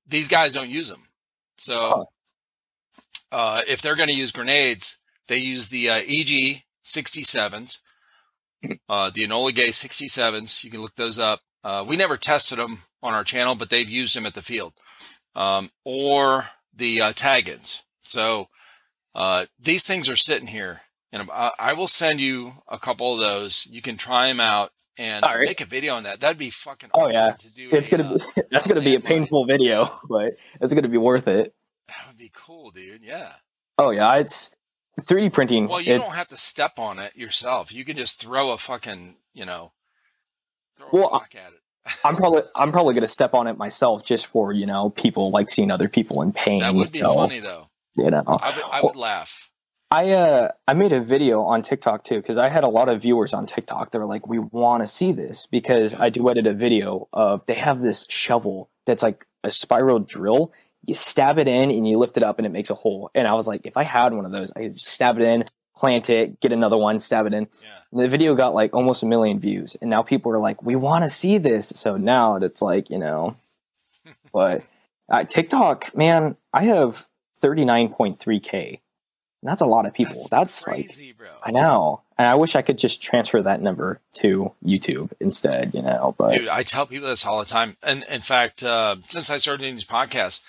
[0.07, 1.03] these guys don't use them.
[1.59, 2.07] So,
[3.31, 4.97] uh, if they're going to use grenades,
[5.29, 7.79] they use the, uh, EG 67s,
[8.89, 10.65] uh, the Enola Gaye 67s.
[10.65, 11.41] You can look those up.
[11.63, 14.73] Uh, we never tested them on our channel, but they've used them at the field.
[15.35, 17.83] Um, or the, uh, TAGinns.
[18.03, 18.49] So,
[19.15, 20.81] uh, these things are sitting here
[21.13, 23.67] and I, I will send you a couple of those.
[23.71, 25.47] You can try them out and right.
[25.47, 26.21] make a video on that.
[26.21, 27.33] That'd be fucking Oh, awesome yeah.
[27.33, 27.69] to do.
[27.73, 30.99] It's a, gonna uh, be that's gonna be a painful video, but it's gonna be
[30.99, 31.55] worth it.
[31.89, 33.03] that would be cool, dude.
[33.03, 33.33] Yeah.
[33.79, 34.51] Oh yeah, it's
[35.01, 35.69] 3D printing.
[35.69, 37.73] Well, you it's, don't have to step on it yourself.
[37.73, 39.73] You can just throw a fucking, you know,
[40.77, 41.61] throw Well, a rock at it.
[42.05, 45.49] I'm probably I'm probably gonna step on it myself just for you know people like
[45.49, 46.61] seeing other people in pain.
[46.61, 47.67] That would be so, funny though.
[47.97, 49.48] You know, I would, I would laugh.
[49.91, 53.01] I uh I made a video on TikTok too because I had a lot of
[53.01, 56.47] viewers on TikTok that were like, "We want to see this," because I do edit
[56.47, 60.53] a video of they have this shovel that's like a spiral drill.
[60.83, 63.11] You stab it in and you lift it up and it makes a hole.
[63.15, 65.25] And I was like, if I had one of those, I could just stab it
[65.25, 65.45] in,
[65.77, 67.49] plant it, get another one, stab it in.
[67.63, 67.69] Yeah.
[67.93, 70.77] And the video got like almost a million views, and now people are like, "We
[70.77, 73.37] want to see this." So now it's like you know,
[74.35, 74.63] but
[75.09, 77.07] uh, TikTok, man, I have
[77.39, 78.83] thirty nine point three k.
[79.43, 80.27] That's a lot of people.
[80.31, 81.29] That's, like crazy, bro.
[81.43, 85.75] I know, and I wish I could just transfer that number to YouTube instead.
[85.75, 87.77] You know, but Dude, I tell people this all the time.
[87.83, 90.43] And in fact, uh, since I started doing these podcasts,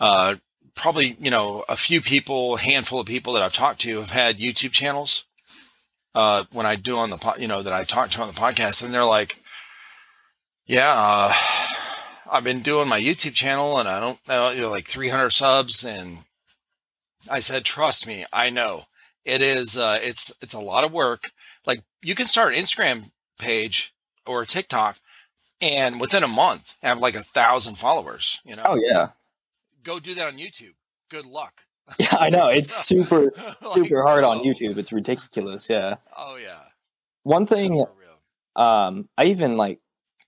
[0.00, 0.36] uh,
[0.74, 4.38] probably, you know, a few people, handful of people that I've talked to have had
[4.38, 5.24] YouTube channels.
[6.14, 8.34] Uh, when I do on the, po- you know, that I talk to on the
[8.34, 9.42] podcast and they're like,
[10.64, 11.32] yeah, uh,
[12.30, 15.84] I've been doing my YouTube channel and I don't know, you know, like 300 subs.
[15.84, 16.18] And
[17.30, 18.84] I said, trust me, I know
[19.24, 21.30] it is, uh, it's, it's a lot of work.
[21.66, 23.94] Like you can start an Instagram page
[24.26, 24.98] or TikTok
[25.60, 28.40] and within a month have like a thousand followers.
[28.44, 29.08] You know, Oh yeah,
[29.82, 30.74] go do that on YouTube.
[31.10, 31.62] Good luck.
[31.98, 32.16] yeah.
[32.18, 33.30] I know it's super
[33.62, 34.38] Like, super hard on.
[34.38, 34.76] YouTube.
[34.78, 35.68] It's ridiculous.
[35.68, 35.96] Yeah.
[36.16, 36.60] Oh yeah,
[37.22, 37.84] One thing
[38.56, 39.80] um i even like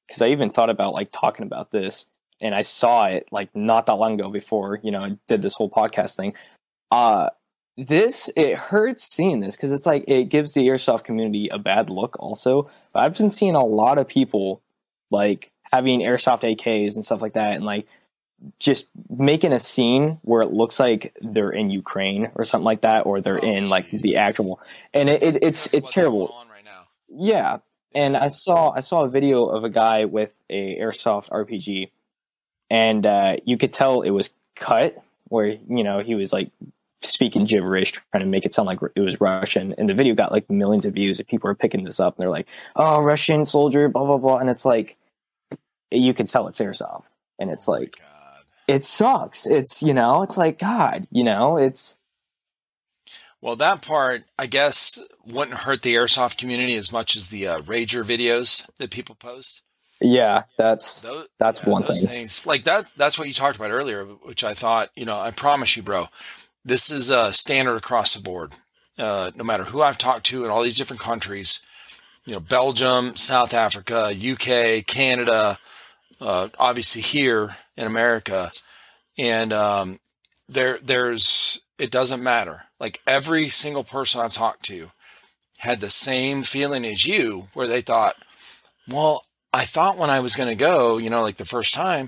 [0.06, 2.06] because i even thought about like talking about this
[2.40, 5.54] and i saw it like not that long ago before you know i did this
[5.54, 6.34] whole podcast thing
[6.90, 7.30] uh
[7.76, 11.90] this it hurts seeing this because it's like it gives the airsoft community a bad
[11.90, 14.62] look also but i've been seeing a lot of people
[15.10, 17.86] like having airsoft ak's and stuff like that and like
[18.58, 23.04] just making a scene where it looks like they're in ukraine or something like that
[23.06, 24.60] or they're Oh, in like the actual
[24.94, 26.34] and it, it, it's it's terrible.
[26.50, 26.64] right
[27.08, 27.58] yeah
[27.94, 31.90] and I saw I saw a video of a guy with a airsoft RPG,
[32.68, 36.50] and uh, you could tell it was cut where you know he was like
[37.02, 39.74] speaking gibberish, trying to make it sound like it was Russian.
[39.78, 41.18] And the video got like millions of views.
[41.18, 44.38] And people are picking this up, and they're like, "Oh, Russian soldier, blah blah blah,"
[44.38, 44.96] and it's like
[45.90, 47.06] you can tell it's airsoft,
[47.38, 48.44] and it's Oh like God.
[48.68, 49.46] it sucks.
[49.46, 51.96] It's you know, it's like God, you know, it's
[53.40, 57.60] Well, that part, I guess, wouldn't hurt the airsoft community as much as the uh,
[57.60, 59.62] Rager videos that people post.
[60.00, 62.08] yeah, that's Those, That's one of those thing.
[62.08, 62.90] things like that.
[62.96, 66.08] That's what you talked about earlier, which I thought, you know, I promise you, bro,
[66.66, 68.56] this is uh, standard across the board.
[68.98, 71.60] Uh, no matter who I've talked to in all these different countries,
[72.24, 75.58] you know, Belgium, South Africa, UK, Canada,
[76.20, 78.50] uh, obviously here in America,
[79.16, 80.00] and um,
[80.48, 82.62] there, there's it doesn't matter.
[82.80, 84.90] Like every single person I've talked to
[85.58, 88.16] had the same feeling as you, where they thought,
[88.88, 89.22] well,
[89.52, 92.06] I thought when I was going to go, you know, like the first time,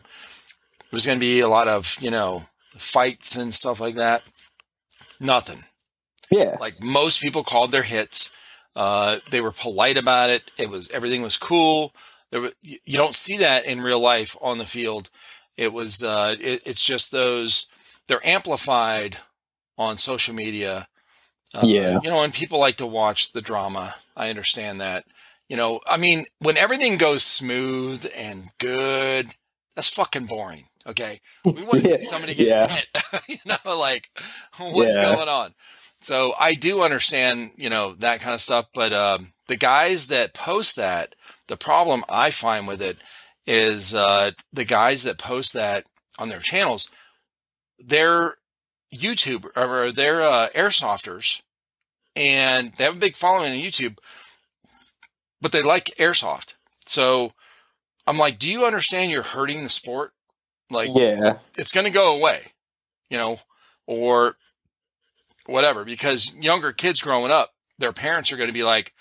[0.81, 2.45] it was going to be a lot of, you know,
[2.77, 4.23] fights and stuff like that.
[5.20, 5.62] Nothing.
[6.31, 8.31] yeah, Like most people called their hits.
[8.77, 10.53] Uh, they were polite about it.
[10.59, 11.93] It was everything was cool.
[12.31, 15.11] There were, you you don't see that in real life on the field.
[15.57, 17.66] It was uh, it, it's just those
[18.07, 19.16] they're amplified
[19.77, 20.86] on social media.
[21.55, 21.99] Uh, Yeah.
[22.03, 23.95] you know, and people like to watch the drama.
[24.16, 25.05] I understand that.
[25.49, 29.35] You know, I mean, when everything goes smooth and good,
[29.74, 30.69] that's fucking boring.
[30.89, 32.66] Okay, we want to see somebody get Yeah.
[32.66, 32.86] hit.
[33.28, 34.10] you know, like
[34.59, 35.02] what's Yeah.
[35.15, 35.55] going on.
[36.01, 38.66] So I do understand, you know, that kind of stuff.
[38.73, 41.15] But um, the guys that post that,
[41.48, 42.98] the problem I find with it
[43.47, 45.85] is uh, the guys that post that
[46.19, 46.90] on their channels,
[47.78, 48.36] they're
[48.94, 51.43] YouTube or they're uh, airsofters,
[52.16, 53.98] and they have a big following on YouTube,
[55.40, 56.55] but they like airsoft.
[56.86, 57.32] So
[58.06, 60.12] I'm like, do you understand you're hurting the sport?
[60.70, 62.40] Like, yeah, it's going to go away,
[63.11, 63.39] you know,
[63.86, 64.36] or
[65.47, 68.93] whatever, because younger kids growing up, their parents are going to be like,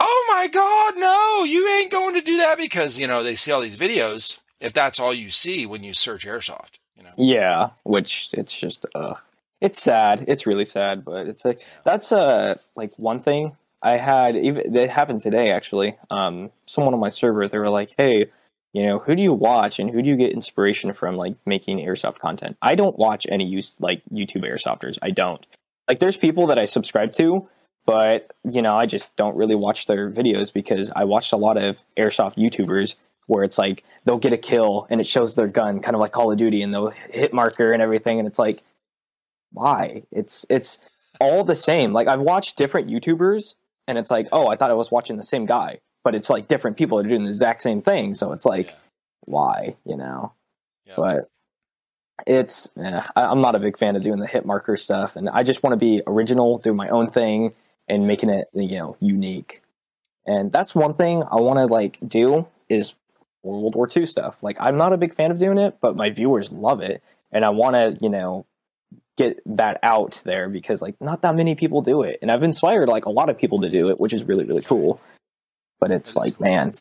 [0.00, 3.50] oh my God, no, you ain't going to do that because, you know, they see
[3.52, 4.38] all these videos.
[4.60, 8.86] If that's all you see when you search airsoft, you know, Yeah, which it's just
[8.94, 9.14] uh
[9.60, 10.24] it's sad.
[10.28, 14.90] It's really sad, but it's like that's uh like one thing I had even it
[14.90, 15.96] happened today actually.
[16.10, 18.30] Um someone on my server they were like, "Hey,
[18.74, 21.78] you know, who do you watch and who do you get inspiration from like making
[21.78, 24.98] airsoft content?" I don't watch any use like YouTube airsofters.
[25.00, 25.44] I don't.
[25.88, 27.48] Like there's people that I subscribe to,
[27.86, 31.56] but you know, I just don't really watch their videos because I watched a lot
[31.56, 32.96] of airsoft YouTubers
[33.26, 36.12] where it's like they'll get a kill and it shows their gun, kind of like
[36.12, 38.60] Call of Duty, and they'll hit marker and everything, and it's like,
[39.52, 40.02] why?
[40.10, 40.78] It's it's
[41.20, 41.92] all the same.
[41.92, 43.54] Like I've watched different YouTubers,
[43.86, 46.46] and it's like, oh, I thought I was watching the same guy, but it's like
[46.46, 48.14] different people that are doing the exact same thing.
[48.14, 48.72] So it's like, Yeah.
[49.24, 49.76] why?
[49.84, 50.32] You know?
[50.86, 50.94] Yeah.
[50.96, 51.30] But
[52.26, 55.28] it's eh, I, I'm not a big fan of doing the hit marker stuff, and
[55.28, 57.52] I just want to be original, do my own thing,
[57.88, 59.62] and making it you know unique.
[60.26, 62.94] And that's one thing I want to like do is
[63.42, 64.42] World War II stuff.
[64.42, 67.02] Like I'm not a big fan of doing it, but my viewers love it,
[67.32, 68.46] and I want to you know
[69.16, 72.88] get that out there because like not that many people do it, and I've inspired
[72.88, 75.00] like a lot of people to do it, which is really really cool.
[75.84, 76.46] But it's like cool.
[76.46, 76.72] man,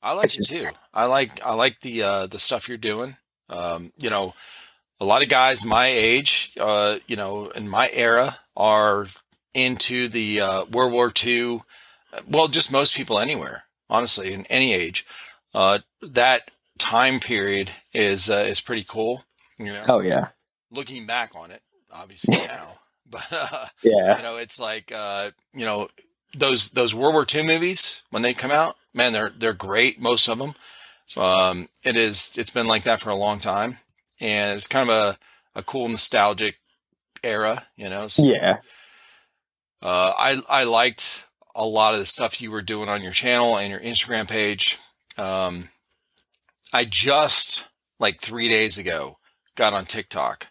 [0.00, 0.66] I like it just- too.
[0.94, 3.16] I like I like the uh, the stuff you're doing.
[3.48, 4.34] Um, you know,
[5.00, 9.08] a lot of guys my age, uh, you know, in my era, are
[9.52, 11.58] into the uh, World War II.
[12.28, 15.04] Well, just most people anywhere, honestly, in any age.
[15.52, 19.24] Uh, that time period is uh, is pretty cool.
[19.58, 20.28] You know, oh yeah,
[20.70, 21.62] looking back on it,
[21.92, 22.78] obviously now,
[23.10, 25.88] but uh, yeah, you know, it's like uh, you know
[26.36, 28.76] those those World War II movies when they come out.
[28.92, 30.00] Man, they're they're great.
[30.00, 30.54] Most of them.
[31.16, 32.32] Um, it is.
[32.36, 33.78] It's been like that for a long time,
[34.20, 35.18] and it's kind of a
[35.58, 36.56] a cool nostalgic
[37.22, 37.66] era.
[37.76, 38.08] You know.
[38.08, 38.58] So, yeah,
[39.82, 43.56] uh, I I liked a lot of the stuff you were doing on your channel
[43.56, 44.78] and your Instagram page.
[45.16, 45.70] Um,
[46.72, 47.66] I just
[47.98, 49.18] like three days ago
[49.56, 50.48] got on TikTok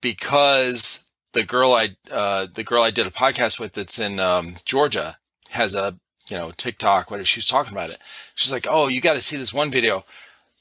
[0.00, 1.03] because
[1.34, 5.18] the girl I uh, the girl I did a podcast with that's in um, Georgia
[5.50, 5.98] has a
[6.30, 7.10] you know TikTok.
[7.10, 7.98] What she was talking about it.
[8.34, 10.04] She's like, "Oh, you got to see this one video."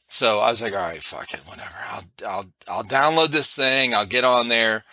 [0.09, 1.75] So I was like, "All right, fuck it, whatever.
[1.89, 3.93] I'll I'll I'll download this thing.
[3.93, 4.83] I'll get on there."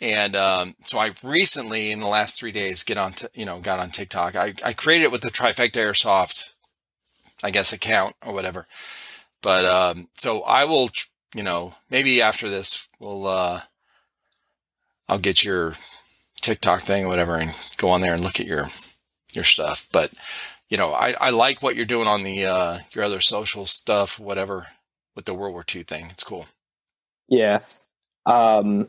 [0.00, 3.60] And um, so I recently, in the last three days, get on to, you know
[3.60, 4.36] got on TikTok.
[4.36, 6.52] I, I created it with the Trifecta Airsoft,
[7.42, 8.66] I guess account or whatever.
[9.42, 10.90] But um, so I will,
[11.34, 13.60] you know, maybe after this, we'll uh,
[15.08, 15.74] I'll get your
[16.40, 18.68] TikTok thing or whatever and go on there and look at your
[19.32, 19.86] your stuff.
[19.92, 20.12] But
[20.68, 24.18] you know, I, I like what you're doing on the uh, your other social stuff,
[24.18, 24.66] whatever,
[25.14, 26.08] with the World War II thing.
[26.10, 26.46] It's cool.
[27.28, 27.60] Yeah.
[28.24, 28.88] Um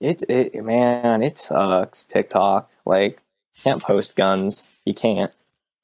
[0.00, 2.04] it it man, it sucks.
[2.04, 2.70] TikTok.
[2.84, 3.20] Like
[3.62, 4.66] can't post guns.
[4.84, 5.34] You can't.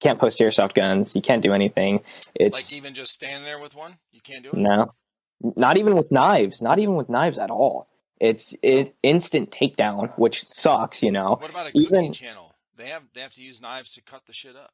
[0.01, 1.15] Can't post airsoft guns.
[1.16, 2.01] You can't do anything.
[2.35, 4.56] It's like even just standing there with one, you can't do it.
[4.56, 4.89] no.
[5.56, 6.62] Not even with knives.
[6.62, 7.86] Not even with knives at all.
[8.20, 11.36] It's it instant takedown, which sucks, you know.
[11.41, 12.55] What about a cooking Even- channel?
[12.77, 14.73] They have they have to use knives to cut the shit up.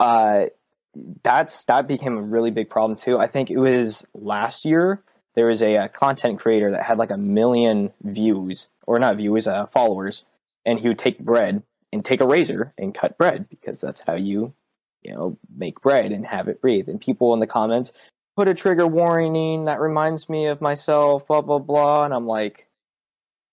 [0.00, 0.46] uh
[1.22, 3.18] that's that became a really big problem too.
[3.18, 5.02] I think it was last year
[5.34, 9.46] there was a, uh content creator that had like a million views or not views,
[9.46, 10.24] uh, followers,
[10.64, 11.62] and he would take bread
[11.92, 14.52] and take a razor and cut bread because that's how you
[15.02, 16.88] you know make bread and have it breathe.
[16.88, 17.92] And people in the comments
[18.36, 22.67] put a trigger warning that reminds me of myself, blah blah blah, and I'm like,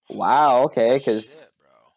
[0.10, 1.46] wow, okay, because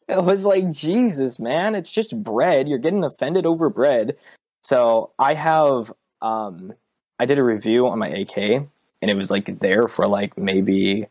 [0.09, 2.68] it was like jesus man it's just bread.
[2.68, 4.16] You're getting offended over bread.
[4.62, 6.72] So i have um
[7.18, 11.06] i did a review on my ak and it was like there for like maybe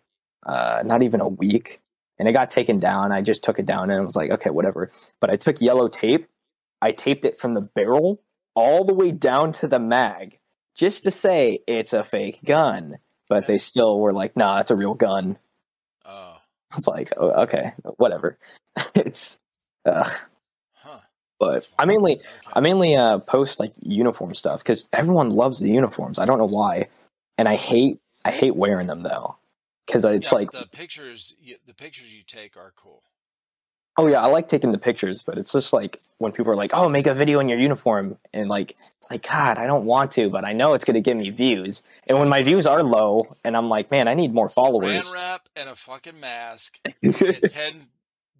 [0.45, 1.81] uh not even a week
[2.19, 3.11] and it got taken down.
[3.11, 4.91] I just took it down and it was like okay whatever.
[5.21, 6.27] But i took yellow tape.
[6.81, 8.21] I taped it from the barrel
[8.55, 10.39] all the way down to the mag
[10.75, 12.97] just to say it's a fake gun
[13.29, 15.37] but they still were like nah it's a real gun
[16.71, 18.37] I was like, oh, okay, whatever.
[18.95, 19.39] it's,
[19.85, 20.09] uh,
[20.73, 20.99] huh.
[21.39, 22.51] but I mainly, Okay.
[22.53, 26.19] I mainly uh, post like uniform stuff because everyone loves the uniforms.
[26.19, 26.89] I don't know why,
[27.37, 29.37] and I hate, I hate wearing them though,
[29.85, 31.35] because it's Yeah, like, the pictures.
[31.65, 33.03] The pictures you take are cool.
[33.97, 36.71] Oh yeah, I like taking the pictures, but it's just like when people are like,
[36.73, 40.11] oh, make a video in your uniform, and like, it's like, God, I don't want
[40.13, 43.25] to, but I know it's gonna give me views, and when my views are low,
[43.43, 45.07] and I'm like, man, I need more followers.
[45.07, 46.79] Saran wrap and a fucking mask.
[47.49, 47.87] Ten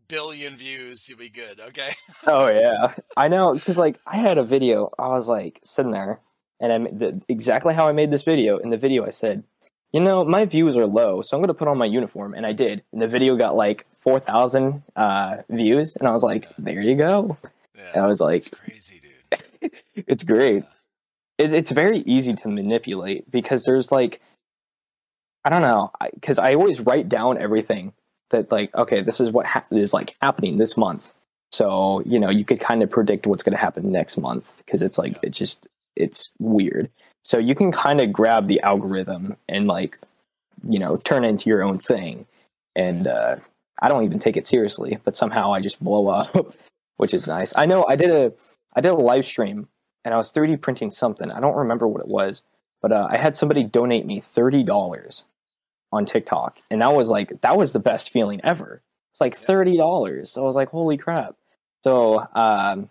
[0.07, 1.59] billion views, you'll be good.
[1.59, 1.93] Okay.
[2.25, 4.91] Oh yeah, I know because like I had a video.
[4.97, 6.21] I was like sitting there,
[6.59, 8.57] and I made the, exactly how I made this video.
[8.57, 9.43] In the video, I said,
[9.93, 12.45] "You know, my views are low, so I'm going to put on my uniform," and
[12.45, 12.84] I did.
[12.91, 16.95] And the video got like four thousand uh, views, and I was like, "There you
[16.95, 17.38] go."
[17.76, 19.72] Yeah, I was like- crazy, dude.
[20.07, 20.64] It's great.
[21.38, 24.22] It's it's very easy to manipulate because there's like,
[25.43, 27.93] I don't know, because I, always write down everything
[28.31, 31.14] that like, okay, this is what ha- is like happening this month.
[31.51, 34.81] So you know, you could kind of predict what's going to happen next month because
[34.81, 36.89] it's like it's just it's weird.
[37.27, 39.99] So you can kind of grab the algorithm and like,
[40.63, 42.25] you know, turn it into your own thing.
[42.73, 43.35] And uh,
[43.81, 46.55] I don't even take it seriously, but somehow I just blow up,
[46.95, 47.51] which is nice.
[47.53, 48.31] I know I did a
[48.77, 49.67] I did a live stream
[50.05, 51.29] and I was 3D printing something.
[51.29, 52.43] I don't remember what it was,
[52.81, 55.25] but uh, I had somebody donate me thirty dollars
[55.91, 58.81] on TikTok, and that was like that was the best feeling ever.
[59.11, 60.31] It's like thirty dollars.
[60.31, 61.35] So I was like, holy crap!
[61.83, 62.87] So um,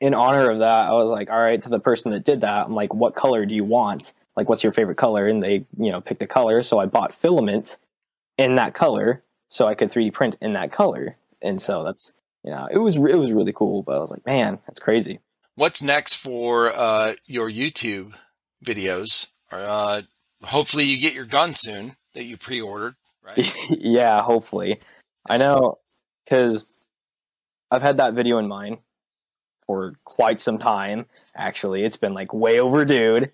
[0.00, 2.66] in honor of that, I was like, all right, to the person that did that,
[2.66, 4.12] I'm like, what color do you want?
[4.36, 5.26] Like, what's your favorite color?
[5.26, 6.62] And they, you know, picked a color.
[6.62, 7.78] So I bought filament
[8.36, 11.16] in that color, so I could 3D print in that color.
[11.40, 12.12] And so that's,
[12.44, 13.82] you know, it was it was really cool.
[13.82, 15.20] But I was like, man, that's crazy.
[15.54, 18.14] What's next for uh, your YouTube
[18.64, 19.28] videos?
[19.50, 20.02] Uh,
[20.42, 23.54] hopefully, you get your gun soon that you pre-ordered, right?
[23.70, 24.80] yeah, hopefully.
[25.28, 25.78] I know
[26.24, 26.66] because
[27.70, 28.78] I've had that video in mind
[29.66, 31.06] for quite some time.
[31.34, 33.26] Actually, it's been like way overdue.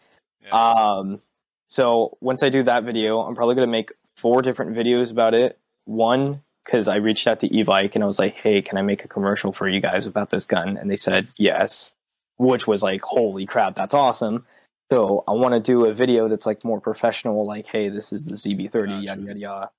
[0.43, 0.51] Yeah.
[0.51, 1.21] Um,
[1.69, 5.59] so once I do that video, I'm probably gonna make four different videos about it.
[5.85, 9.05] One because I reached out to Evike and I was like, "Hey, can I make
[9.05, 11.95] a commercial for you guys about this gun?" And they said yes,
[12.37, 14.47] which was like, "Holy crap, that's awesome!"
[14.91, 18.27] So I want to do a video that's like more professional, like, "Hey, this is
[18.27, 19.71] the ZB30, yada yada yada."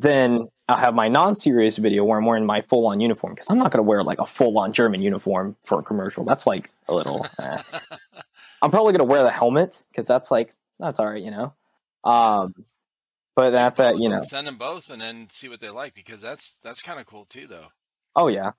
[0.00, 3.70] Then I'll have my non-serious video where I'm wearing my full-on uniform because I'm not
[3.70, 6.24] gonna wear like a full-on German uniform for a commercial.
[6.24, 7.26] That's like a little.
[7.42, 7.62] eh.
[8.62, 11.52] I'm probably gonna wear the helmet because that's like that's all right, you know.
[12.04, 12.54] Um,
[13.36, 16.22] but at that, you know, send them both and then see what they like because
[16.22, 17.66] that's that's kind of cool too, though.
[18.16, 18.52] oh yeah,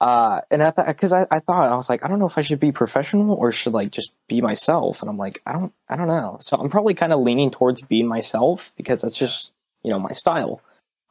[0.00, 2.36] Uh, and at that, because I, I thought I was like, I don't know if
[2.36, 5.00] I should be professional or should like just be myself.
[5.00, 6.36] And I'm like, I don't, I don't know.
[6.40, 9.52] So I'm probably kind of leaning towards being myself because that's just
[9.86, 10.60] you know my style.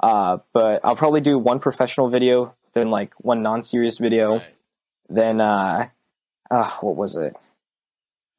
[0.01, 4.55] Uh, but I'll probably do one professional video, then like one non-serious video, Right.
[5.09, 5.87] then uh,
[6.51, 7.33] uh, what was it?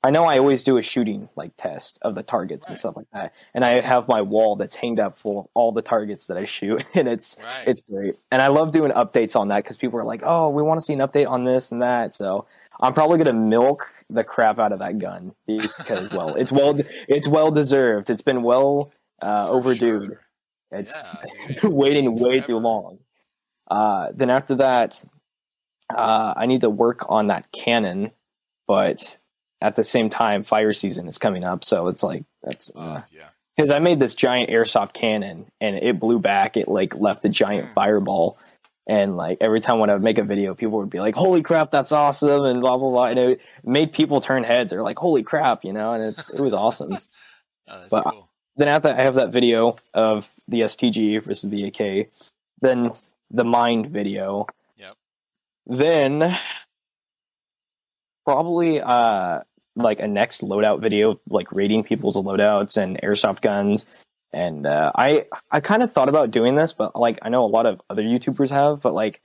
[0.05, 3.07] I know I always do a shooting like test of the targets and stuff like
[3.13, 6.37] that, and I have my wall that's hanged up full of all the targets that
[6.37, 7.67] I shoot, and it's Right.
[7.67, 8.15] it's great.
[8.31, 10.85] And I love doing updates on that because people are like, "Oh, we want to
[10.85, 12.47] see an update on this and that." So
[12.79, 17.27] I'm probably gonna milk the crap out of that gun because, well, it's well it's
[17.27, 18.11] well deserved.
[18.11, 18.93] It's been well
[19.23, 20.07] uh, overdue.
[20.07, 20.21] sure.
[20.71, 21.09] It's
[21.51, 22.99] Yeah, waiting way too long.
[23.71, 25.03] Uh, then after that,
[25.95, 28.11] uh, I need to work on that cannon,
[28.67, 29.19] but
[29.61, 33.29] at the same time, fire season is coming up, so it's like that's Oh, yeah.
[33.57, 36.57] because I made this giant airsoft cannon and it blew back.
[36.57, 37.75] It like left a giant Mm.
[37.75, 38.39] fireball.
[38.89, 41.43] And like every time when I would make a video, people would be like, "Holy
[41.43, 43.05] crap, that's awesome!" and blah blah blah.
[43.07, 44.71] And it made people turn heads.
[44.71, 46.97] They're like, "Holy crap!" You know, and it's it was awesome.
[47.69, 48.29] Oh, that's But- cool.
[48.57, 52.09] Then after that, I have that video of the STG versus the AK.
[52.61, 52.93] Then
[53.31, 54.47] the Mind video.
[54.77, 54.95] Yep.
[55.67, 56.39] Then
[58.25, 59.41] probably uh
[59.77, 63.85] like a next loadout video, like rating people's loadouts and airsoft guns.
[64.33, 67.47] And uh, I I kind of thought about doing this, but like I know a
[67.47, 69.21] lot of other YouTubers have, but like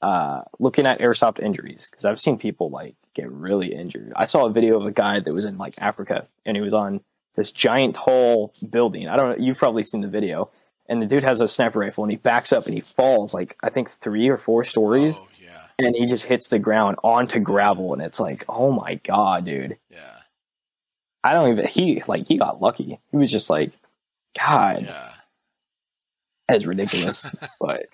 [0.00, 4.14] uh looking at airsoft injuries because I've seen people like get really injured.
[4.16, 6.72] I saw a video of a guy that was in like Africa and he was
[6.72, 7.02] on
[7.36, 9.08] this giant tall building.
[9.08, 9.44] I don't know.
[9.44, 10.50] You've probably seen the video.
[10.88, 13.56] And the dude has a sniper rifle and he backs up and he falls like
[13.62, 15.66] I think three or four stories Oh, yeah.
[15.78, 19.78] and he just hits the ground onto gravel and it's like, oh my god, dude.
[19.88, 20.16] Yeah.
[21.22, 22.98] I don't even he like he got lucky.
[23.12, 23.70] He was just like,
[24.36, 25.12] God, Yeah.
[26.48, 27.32] that's ridiculous.
[27.60, 27.86] but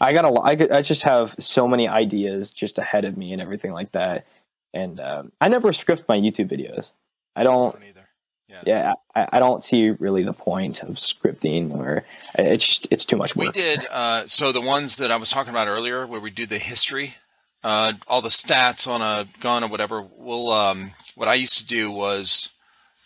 [0.00, 0.44] I got a lot.
[0.46, 3.92] I, could- I just have so many ideas just ahead of me and everything like
[3.92, 4.26] that.
[4.74, 6.92] And um, I never script my YouTube videos.
[7.36, 7.72] I don't.
[7.74, 7.96] don't
[8.52, 8.70] either.
[8.70, 12.04] Yeah, I, I don't see really the point of scripting, or
[12.34, 13.46] it's just it's too much work.
[13.46, 16.46] We did uh, so the ones that I was talking about earlier, where we do
[16.46, 17.16] the history,
[17.62, 20.02] uh, all the stats on a gun or whatever.
[20.02, 22.50] We'll um, what I used to do was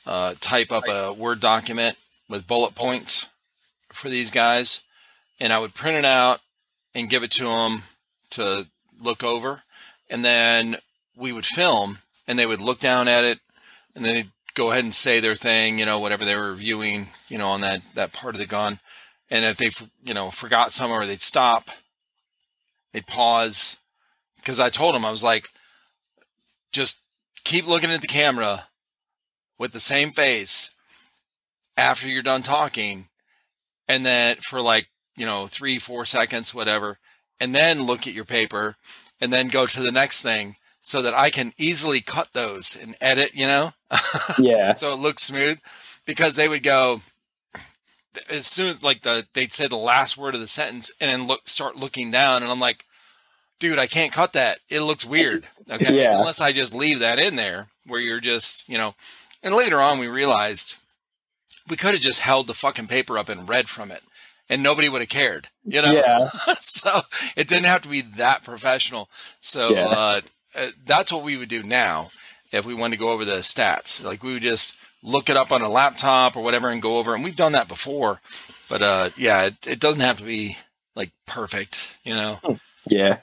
[0.07, 1.97] uh, type up a Word document
[2.29, 3.29] with bullet points
[3.93, 4.81] for these guys,
[5.41, 6.41] and I would print it out
[6.95, 7.83] and give it to them
[8.31, 8.67] to
[9.01, 9.63] look over,
[10.09, 10.77] and then
[11.17, 13.39] we would film, and they would look down at it,
[13.95, 17.09] and then they'd go ahead and say their thing, you know, whatever they were reviewing,
[17.29, 18.79] you know, on that that part of the gun.
[19.31, 19.71] And if they,
[20.05, 21.71] you know, forgot somewhere, they'd stop,
[22.93, 23.79] they'd pause,
[24.37, 25.49] because I told them I was like,
[26.73, 27.03] just
[27.43, 28.67] keep looking at the camera
[29.59, 30.71] with the same face
[31.77, 33.09] after you're done talking,
[33.89, 36.99] and then for like you know three, four seconds, whatever,
[37.41, 38.77] and then look at your paper,
[39.21, 40.57] and then go to the next thing,
[40.87, 43.73] so that I can easily cut those and edit, you know.
[44.39, 45.59] Yeah, so it looks smooth
[46.05, 47.01] because they would go
[48.31, 51.27] as soon as like the they'd say the last word of the sentence and then
[51.27, 52.85] look start looking down and I'm like
[53.59, 56.19] dude I can't cut that it looks weird okay Yeah.
[56.19, 58.95] unless I just leave that in there where you're just you know
[59.43, 60.77] and later on we realized
[61.69, 64.03] we could have just held the fucking paper up and read from it
[64.49, 66.29] and nobody would have cared you know yeah,
[66.61, 67.01] so
[67.37, 69.09] it didn't have to be that professional.
[69.41, 69.87] So Yeah.
[69.89, 70.21] uh,
[70.57, 72.11] uh, that's what we would do now
[72.53, 74.03] if we wanted to go over the stats.
[74.03, 77.15] Like we would just look it up on a laptop or whatever and go over.
[77.15, 78.21] And we've done that before,
[78.69, 80.57] but uh, yeah, it, it doesn't have to be
[80.97, 82.39] like perfect, you know.
[82.89, 83.19] yeah.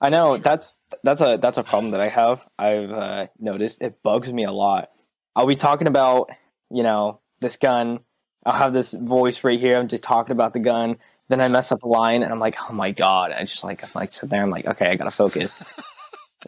[0.00, 2.46] I know that's that's a that's a problem that I have.
[2.58, 4.90] I've uh, noticed it bugs me a lot.
[5.34, 6.30] I'll be talking about
[6.70, 8.00] you know this gun.
[8.44, 9.78] I'll have this voice right here.
[9.78, 10.98] I'm just talking about the gun.
[11.28, 13.32] Then I mess up a line, and I'm like, oh my god!
[13.32, 14.42] I just like I'm like sit there.
[14.42, 15.62] I'm like, okay, I gotta focus.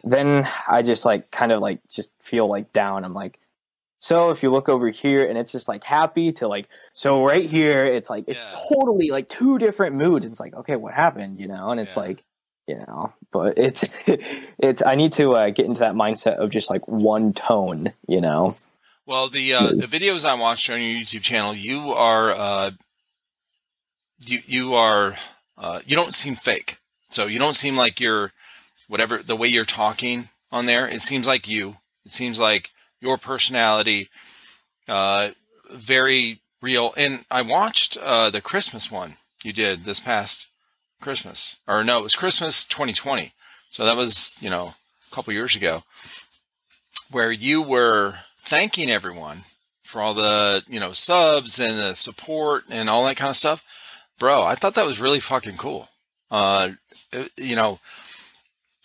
[0.03, 3.05] Then I just like kind of like just feel like down.
[3.05, 3.39] I'm like,
[3.99, 7.49] so if you look over here, and it's just like happy to like so right
[7.49, 8.59] here, it's like it's Yeah.
[8.69, 10.25] totally like two different moods.
[10.25, 11.39] It's like okay, what happened?
[11.39, 12.03] You know, and it's Yeah.
[12.03, 12.23] like
[12.67, 13.85] you know, but it's
[14.59, 17.93] it's I need to uh, get into that mindset of just like one tone.
[18.07, 18.55] You know,
[19.05, 22.71] Well, the uh, the videos I watched on your YouTube channel, you are uh,
[24.25, 25.15] you you are
[25.57, 26.79] uh, you don't seem fake.
[27.09, 28.31] So you don't seem like you're
[28.87, 30.87] whatever the way you're talking on there.
[30.87, 31.75] It seems like you.
[32.05, 34.09] It seems like your personality,
[34.87, 35.31] uh,
[35.69, 36.93] very real.
[36.97, 40.47] And I watched uh, the Christmas one you did this past
[41.01, 43.33] Christmas, or no, it was Christmas 2020.
[43.69, 44.73] So that was you know
[45.11, 45.83] a couple years ago,
[47.11, 49.43] where you were thanking everyone
[49.83, 53.63] for all the you know subs and the support and all that kind of stuff,
[54.17, 54.43] bro.
[54.43, 55.89] I thought that was really fucking cool.
[56.29, 56.71] Uh,
[57.37, 57.79] you know,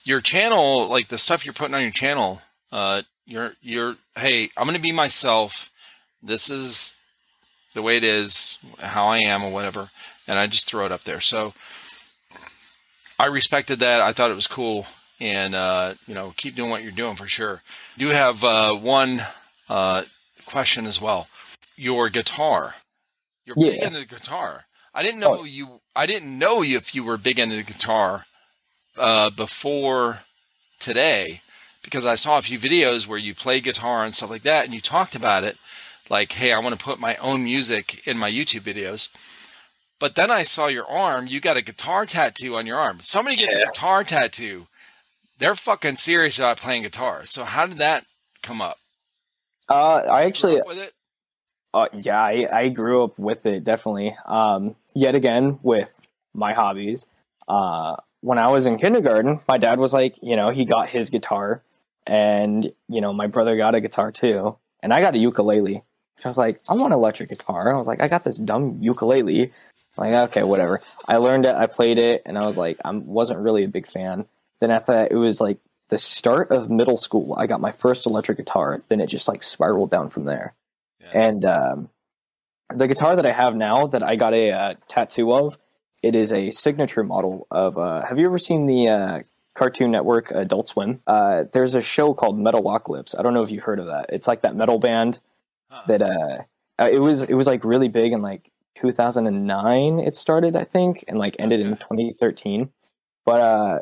[0.04, 4.66] your channel, like the stuff you're putting on your channel, uh, you're you're hey, I'm
[4.66, 5.70] gonna be myself.
[6.22, 6.94] This is
[7.74, 9.90] the way it is, how I am, or whatever,
[10.26, 11.20] and I just throw it up there.
[11.20, 11.54] So
[13.18, 14.00] I respected that.
[14.00, 14.86] I thought it was cool,
[15.20, 17.62] and uh, you know, keep doing what you're doing for sure.
[17.98, 19.22] Do have uh, one
[19.68, 20.02] uh,
[20.44, 21.28] question as well.
[21.76, 22.74] Your guitar.
[23.44, 24.64] You're big into the guitar.
[24.94, 25.44] I didn't know Oh.
[25.44, 25.80] you.
[25.96, 28.26] I didn't know if you were big into the guitar
[28.96, 30.20] uh, before
[30.78, 31.42] today
[31.82, 34.72] because I saw a few videos where you play guitar and stuff like that, and
[34.74, 35.56] you talked about it,
[36.08, 39.08] like, "Hey, I want to put my own music in my YouTube videos."
[39.98, 41.28] But then I saw your arm.
[41.28, 42.98] You got a guitar tattoo on your arm.
[43.02, 44.66] Somebody gets a guitar tattoo.
[45.38, 47.24] They're fucking serious about playing guitar.
[47.24, 48.04] So how did that
[48.42, 48.78] come up?
[49.68, 50.92] Uh, I actually, grew up with it.
[51.72, 54.16] uh, yeah, I, I grew up with it definitely.
[54.26, 55.92] Um, yet again with
[56.34, 57.06] my hobbies.
[57.46, 61.10] Uh, when I was in kindergarten, my dad was like, you know, he got his
[61.10, 61.62] guitar,
[62.06, 65.82] and you know, my brother got a guitar too, and I got a ukulele.
[66.24, 67.74] I was like, I want an electric guitar.
[67.74, 69.52] I was like, I got this dumb ukulele.
[69.96, 70.80] Like, okay, whatever.
[71.06, 73.86] I learned it, I played it, and I was like, I wasn't really a big
[73.86, 74.26] fan.
[74.60, 75.58] Then after that, it was like
[75.88, 77.34] the start of middle school.
[77.36, 78.82] I got my first electric guitar.
[78.88, 80.54] Then it just like spiraled down from there.
[81.00, 81.26] Yeah.
[81.26, 81.90] And um,
[82.70, 85.58] the guitar that I have now, that I got a uh, tattoo of,
[86.02, 87.78] it is a signature model of.
[87.78, 89.20] Uh, have you ever seen the uh,
[89.54, 91.00] Cartoon Network Adult Swim?
[91.06, 93.18] Uh, there's a show called Metalocalypse.
[93.18, 94.06] I don't know if you've heard of that.
[94.08, 95.20] It's like that metal band
[95.86, 96.38] that uh,
[96.78, 101.04] uh, it was it was like really big in like 2009 it started i think
[101.08, 102.70] and like ended in 2013
[103.24, 103.80] but uh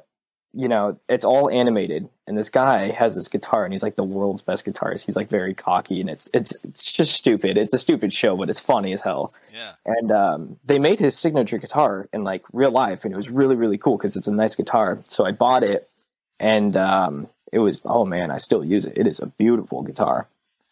[0.52, 4.04] you know it's all animated and this guy has this guitar and he's like the
[4.04, 7.78] world's best guitarist he's like very cocky and it's it's it's just stupid it's a
[7.78, 9.72] stupid show but it's funny as hell yeah.
[9.84, 13.56] and um, they made his signature guitar in like real life and it was really
[13.56, 15.90] really cool because it's a nice guitar so i bought it
[16.38, 20.28] and um, it was oh man i still use it it is a beautiful guitar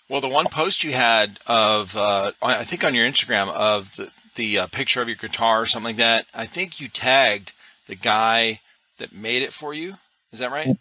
[0.09, 4.10] Well, the one post you had of, uh, I think on your Instagram of the,
[4.36, 7.52] the uh, picture of your guitar or something like that, I think you tagged
[7.89, 8.60] the guy
[8.97, 9.97] that made it for you.
[10.32, 10.78] Is that right?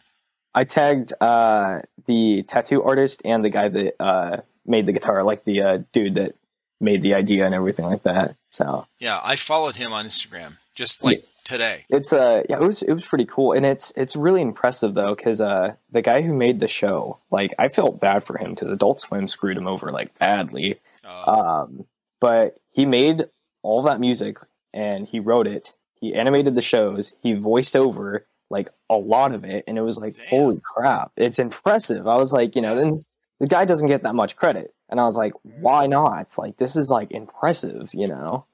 [0.57, 5.43] I tagged uh, the tattoo artist and the guy that uh, made the guitar, like
[5.43, 6.33] the uh, dude that
[6.81, 8.35] made the idea and everything like that.
[8.49, 11.85] So Yeah, I followed him on Instagram just like today.
[11.89, 15.13] it's uh yeah, it was it was pretty cool, and it's it's really impressive though
[15.13, 18.71] because uh, the guy who made the show, like I felt bad for him because
[18.71, 20.79] Adult Swim screwed him over like badly.
[21.05, 21.85] Uh, Um,
[22.19, 23.27] but he made
[23.61, 24.37] all that music
[24.73, 25.75] and he wrote it.
[26.01, 27.13] He animated the shows.
[27.21, 30.27] He voiced over like a lot of it, and it was like, Damn.
[30.27, 32.07] holy crap, it's impressive.
[32.07, 32.93] I was like, you know, then
[33.39, 35.61] the guy doesn't get that much credit, and I was like, mm-hmm.
[35.61, 36.21] why not?
[36.21, 38.45] It's like this is like impressive, you know.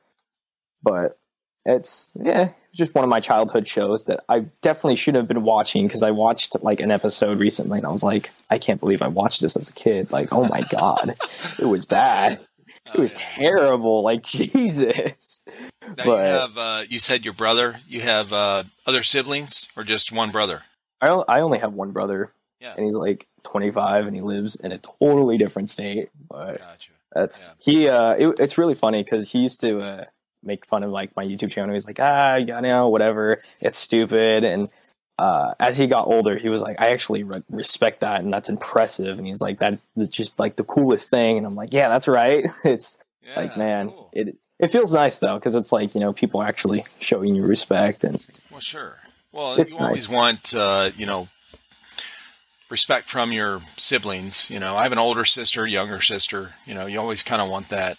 [0.81, 1.17] But
[1.65, 5.43] it's yeah, it's just one of my childhood shows that I definitely should have been
[5.43, 9.01] watching because I watched like an episode recently, and I was like, I can't believe
[9.01, 10.11] I watched this as a kid.
[10.11, 11.15] Like, oh my god,
[11.59, 12.39] it was bad.
[12.93, 13.19] It oh, was yeah.
[13.35, 14.01] terrible.
[14.03, 15.39] Like Jesus.
[15.97, 17.75] Now you have, uh, you said your brother.
[17.87, 20.61] You have uh, other siblings or just one brother?
[21.01, 22.73] I I only have one brother, Yeah.
[22.75, 26.09] and he's like 25, and he lives in a totally different state.
[26.29, 26.91] But Gotcha.
[27.11, 27.53] that's Yeah.
[27.59, 27.89] he.
[27.89, 30.05] Uh, it, it's really funny because he used to uh,
[30.43, 31.73] make fun of like my YouTube channel.
[31.73, 33.37] He's like, ah, you know, whatever.
[33.61, 34.43] It's stupid.
[34.43, 34.71] And
[35.19, 38.49] uh, as he got older, he was like, I actually re- respect that, and that's
[38.49, 39.17] impressive.
[39.17, 41.37] And he's like, that's, that's just like the coolest thing.
[41.37, 42.45] And I'm like, yeah, that's right.
[42.63, 44.09] it's Yeah, like, man, cool.
[44.13, 48.03] it it feels nice though because it's like you know people actually showing you respect
[48.03, 48.15] and
[48.51, 48.97] Well, sure.
[49.31, 51.27] Well, It's you always want, uh, you know,
[52.69, 54.49] respect from your siblings.
[54.49, 56.53] You know, I have an older sister, younger sister.
[56.65, 57.97] You know, you always kind of want that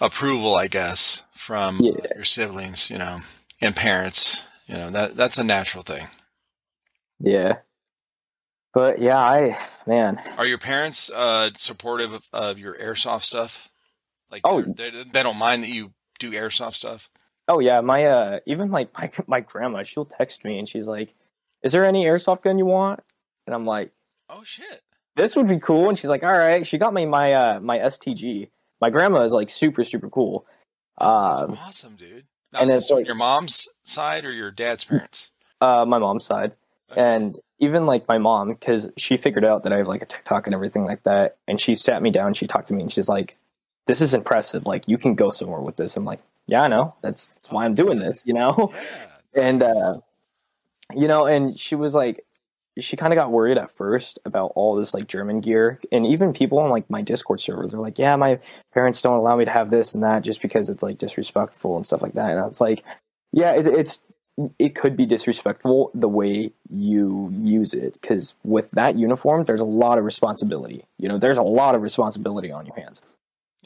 [0.00, 1.92] approval, I guess, from Yeah.
[2.14, 2.90] your siblings.
[2.90, 3.20] You know,
[3.60, 4.44] and parents.
[4.68, 6.06] You know, that that's a natural thing.
[7.22, 7.58] Yeah.
[8.74, 13.68] But yeah, I man, Are your parents uh, supportive of, of your airsoft stuff?
[14.30, 14.62] Like, Oh.
[14.62, 17.10] they they don't mind that you do airsoft stuff.
[17.48, 21.12] Oh yeah, my uh even like my my grandma, she'll text me and she's like,
[21.62, 23.00] "Is there any airsoft gun you want?"
[23.46, 23.92] And I'm like,
[24.30, 24.80] Oh shit!
[25.16, 27.78] "This would be cool." And she's like, "All right." She got me my uh my
[27.78, 28.48] STG.
[28.80, 30.46] My grandma is like super super cool.
[30.98, 32.24] That's Um, awesome, dude.
[32.54, 35.30] Now, and then this like- your mom's side or your dad's parents?
[35.60, 36.52] uh my mom's side.
[36.96, 40.46] And even like my mom, because she figured out that I have like a TikTok
[40.46, 43.08] and everything like that, and she sat me down, she talked to me, and she's
[43.08, 43.36] like,
[43.86, 44.66] "This is impressive.
[44.66, 46.94] Like you can go somewhere with this." I'm like, "Yeah, I know.
[47.02, 48.72] That's, that's why I'm doing this." You know.
[49.34, 49.94] yeah, and uh
[50.94, 52.24] you know and she was like
[52.78, 56.32] she kind of got worried at first about all this like german gear and even
[56.32, 58.38] people on like my discord server they're like yeah my
[58.72, 61.86] parents don't allow me to have this and that just because it's like disrespectful and
[61.86, 62.84] stuff like that and it's like
[63.32, 64.00] yeah it, it's
[64.58, 69.64] it could be disrespectful the way you use it because with that uniform there's a
[69.64, 70.84] lot of responsibility.
[70.98, 73.02] You know there's a lot of responsibility on your hands.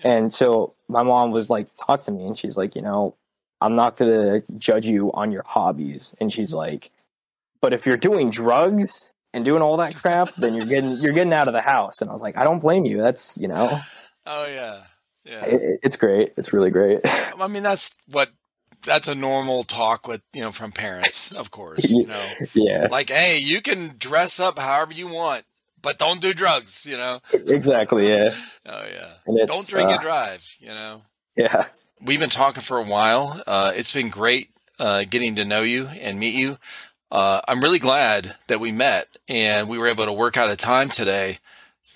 [0.02, 3.14] And so my mom was like talk to me and she's like you know
[3.60, 6.14] i'm not gonna judge you on your hobbies.
[6.20, 6.90] And she's like
[7.60, 11.32] but if you're doing drugs and doing all that crap then you're getting you're getting
[11.32, 12.00] out of the house.
[12.00, 12.98] And i was like i don't blame you.
[12.98, 13.80] That's you know.
[14.28, 14.82] Oh yeah,
[15.24, 15.44] yeah.
[15.44, 16.32] it, it's great.
[16.36, 16.98] It's really great.
[17.04, 18.28] I mean, that's what
[18.84, 21.88] that's a normal talk with you know from parents, of course.
[21.90, 25.44] You know, yeah like, hey, you can dress up however you want,
[25.82, 26.86] but don't do drugs.
[26.86, 27.20] You know.
[27.32, 28.34] exactly yeah
[28.66, 29.46] Oh yeah.
[29.46, 30.54] Don't drink uh, and drive.
[30.58, 31.02] You know.
[31.36, 31.66] yeah
[32.04, 33.42] We've been talking for a while.
[33.46, 36.58] Uh, it's been great uh, getting to know you and meet you.
[37.10, 40.56] Uh, I'm really glad that we met and we were able to work out a
[40.56, 41.38] time today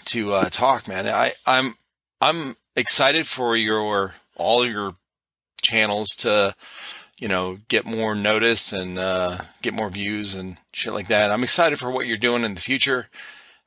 [0.07, 1.07] to uh, talk, man.
[1.07, 1.75] I, I'm
[2.21, 4.95] I'm excited for your all your
[5.71, 6.55] channels to
[7.19, 11.31] you know get more notice and uh, get more views and shit like that.
[11.31, 13.09] I'm excited for what you're doing in the future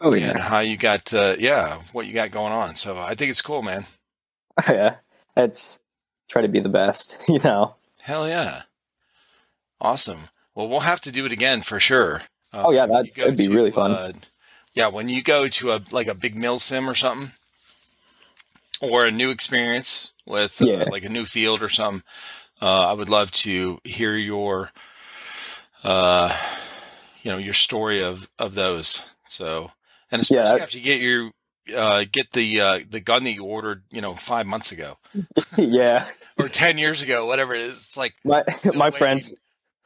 [0.02, 2.76] oh and how you got uh, yeah what you got going on.
[2.76, 3.86] So I think it's cool, man.
[4.68, 4.96] yeah,
[5.38, 5.80] it's
[6.28, 7.76] try to be the best, you know.
[8.02, 8.64] Hell yeah.
[9.80, 10.30] Awesome.
[10.56, 12.22] Well, we'll have to do it again for sure.
[12.52, 13.92] Uh, Oh, yeah, that- that'd be really fun.
[13.92, 14.12] uh,
[14.74, 17.32] yeah, when you go to a like a big milsim or something,
[18.82, 20.86] or a new experience with uh, Yeah.
[20.90, 22.04] like a new field or something,
[22.62, 24.72] uh, I would love to hear your,
[25.84, 26.36] uh,
[27.22, 29.04] you know, your story of of those.
[29.26, 29.72] So,
[30.12, 30.64] and especially Yeah.
[30.64, 31.32] after you get your
[31.76, 34.98] uh, get the uh, the gun that you ordered, you know, five months ago
[35.58, 36.06] yeah,
[36.38, 37.78] or ten years ago, whatever it is.
[37.78, 38.44] It's like my
[38.74, 38.92] my waiting.
[38.92, 39.34] friends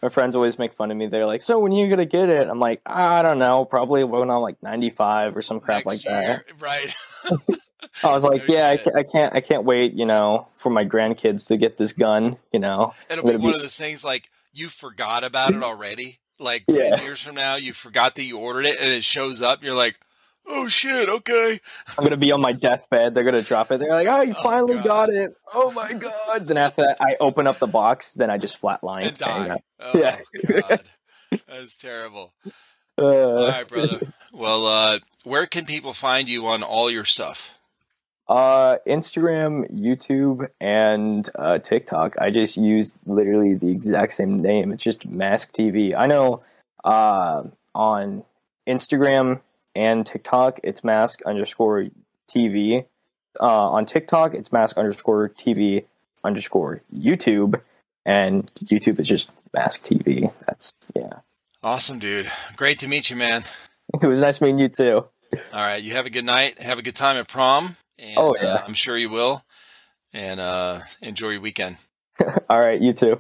[0.02, 1.08] my friends always make fun of me.
[1.08, 4.04] They're like, "So when are you gonna get it?" I'm like, "I don't know, probably
[4.04, 6.94] when I'm like 95 or some crap like year, that." right?
[8.04, 11.48] I was like, "Yeah, I I can't, I can't wait, you know, for my grandkids
[11.48, 14.30] to get this gun, you know." It'll I'm be one be of those things like
[14.54, 16.20] you forgot about it already.
[16.40, 16.96] Like Yeah.
[16.96, 19.64] ten years from now, you forgot that you ordered it, and it shows up.
[19.64, 20.00] You're like,
[20.48, 21.60] "Oh shit, okay."
[21.98, 23.14] I'm gonna be on my deathbed.
[23.14, 23.80] They're gonna drop it.
[23.80, 24.84] They're like, "Oh, you Oh, finally God.
[24.86, 25.38] got it!
[25.54, 28.14] Oh my god!" Then after that, I open up the box.
[28.14, 29.08] Then I just flatline.
[29.08, 29.60] And die.
[29.80, 30.20] Oh Yeah.
[30.48, 30.82] god,
[31.48, 32.34] that's terrible.
[33.00, 34.00] Uh, All right, brother.
[34.34, 37.60] Well, uh, where can people find you on all your stuff?
[38.28, 42.16] Uh, Instagram, YouTube, and uh, TikTok.
[42.20, 44.72] I just use literally the exact same name.
[44.72, 45.94] It's just Mask TV.
[45.96, 46.44] I know
[46.84, 47.44] uh,
[47.76, 48.24] on
[48.68, 49.42] Instagram
[49.78, 51.88] and TikTok, it's Mask underscore
[52.28, 52.86] TV.
[53.40, 55.86] Uh, on TikTok, it's Mask underscore TV
[56.24, 57.62] underscore YouTube,
[58.06, 60.34] and YouTube is just Mask TV.
[60.48, 61.08] That's yeah.
[61.62, 62.32] Awesome, dude.
[62.56, 63.44] Great to meet you, man.
[64.02, 65.06] It was nice meeting you too.
[65.54, 66.62] All right, you have a good night.
[66.62, 67.78] Have a good time at prom.
[67.98, 68.56] And, Oh, yeah.
[68.56, 69.42] uh, I'm sure you will.
[70.12, 71.78] And uh, enjoy your weekend.
[72.50, 73.18] All right, you too.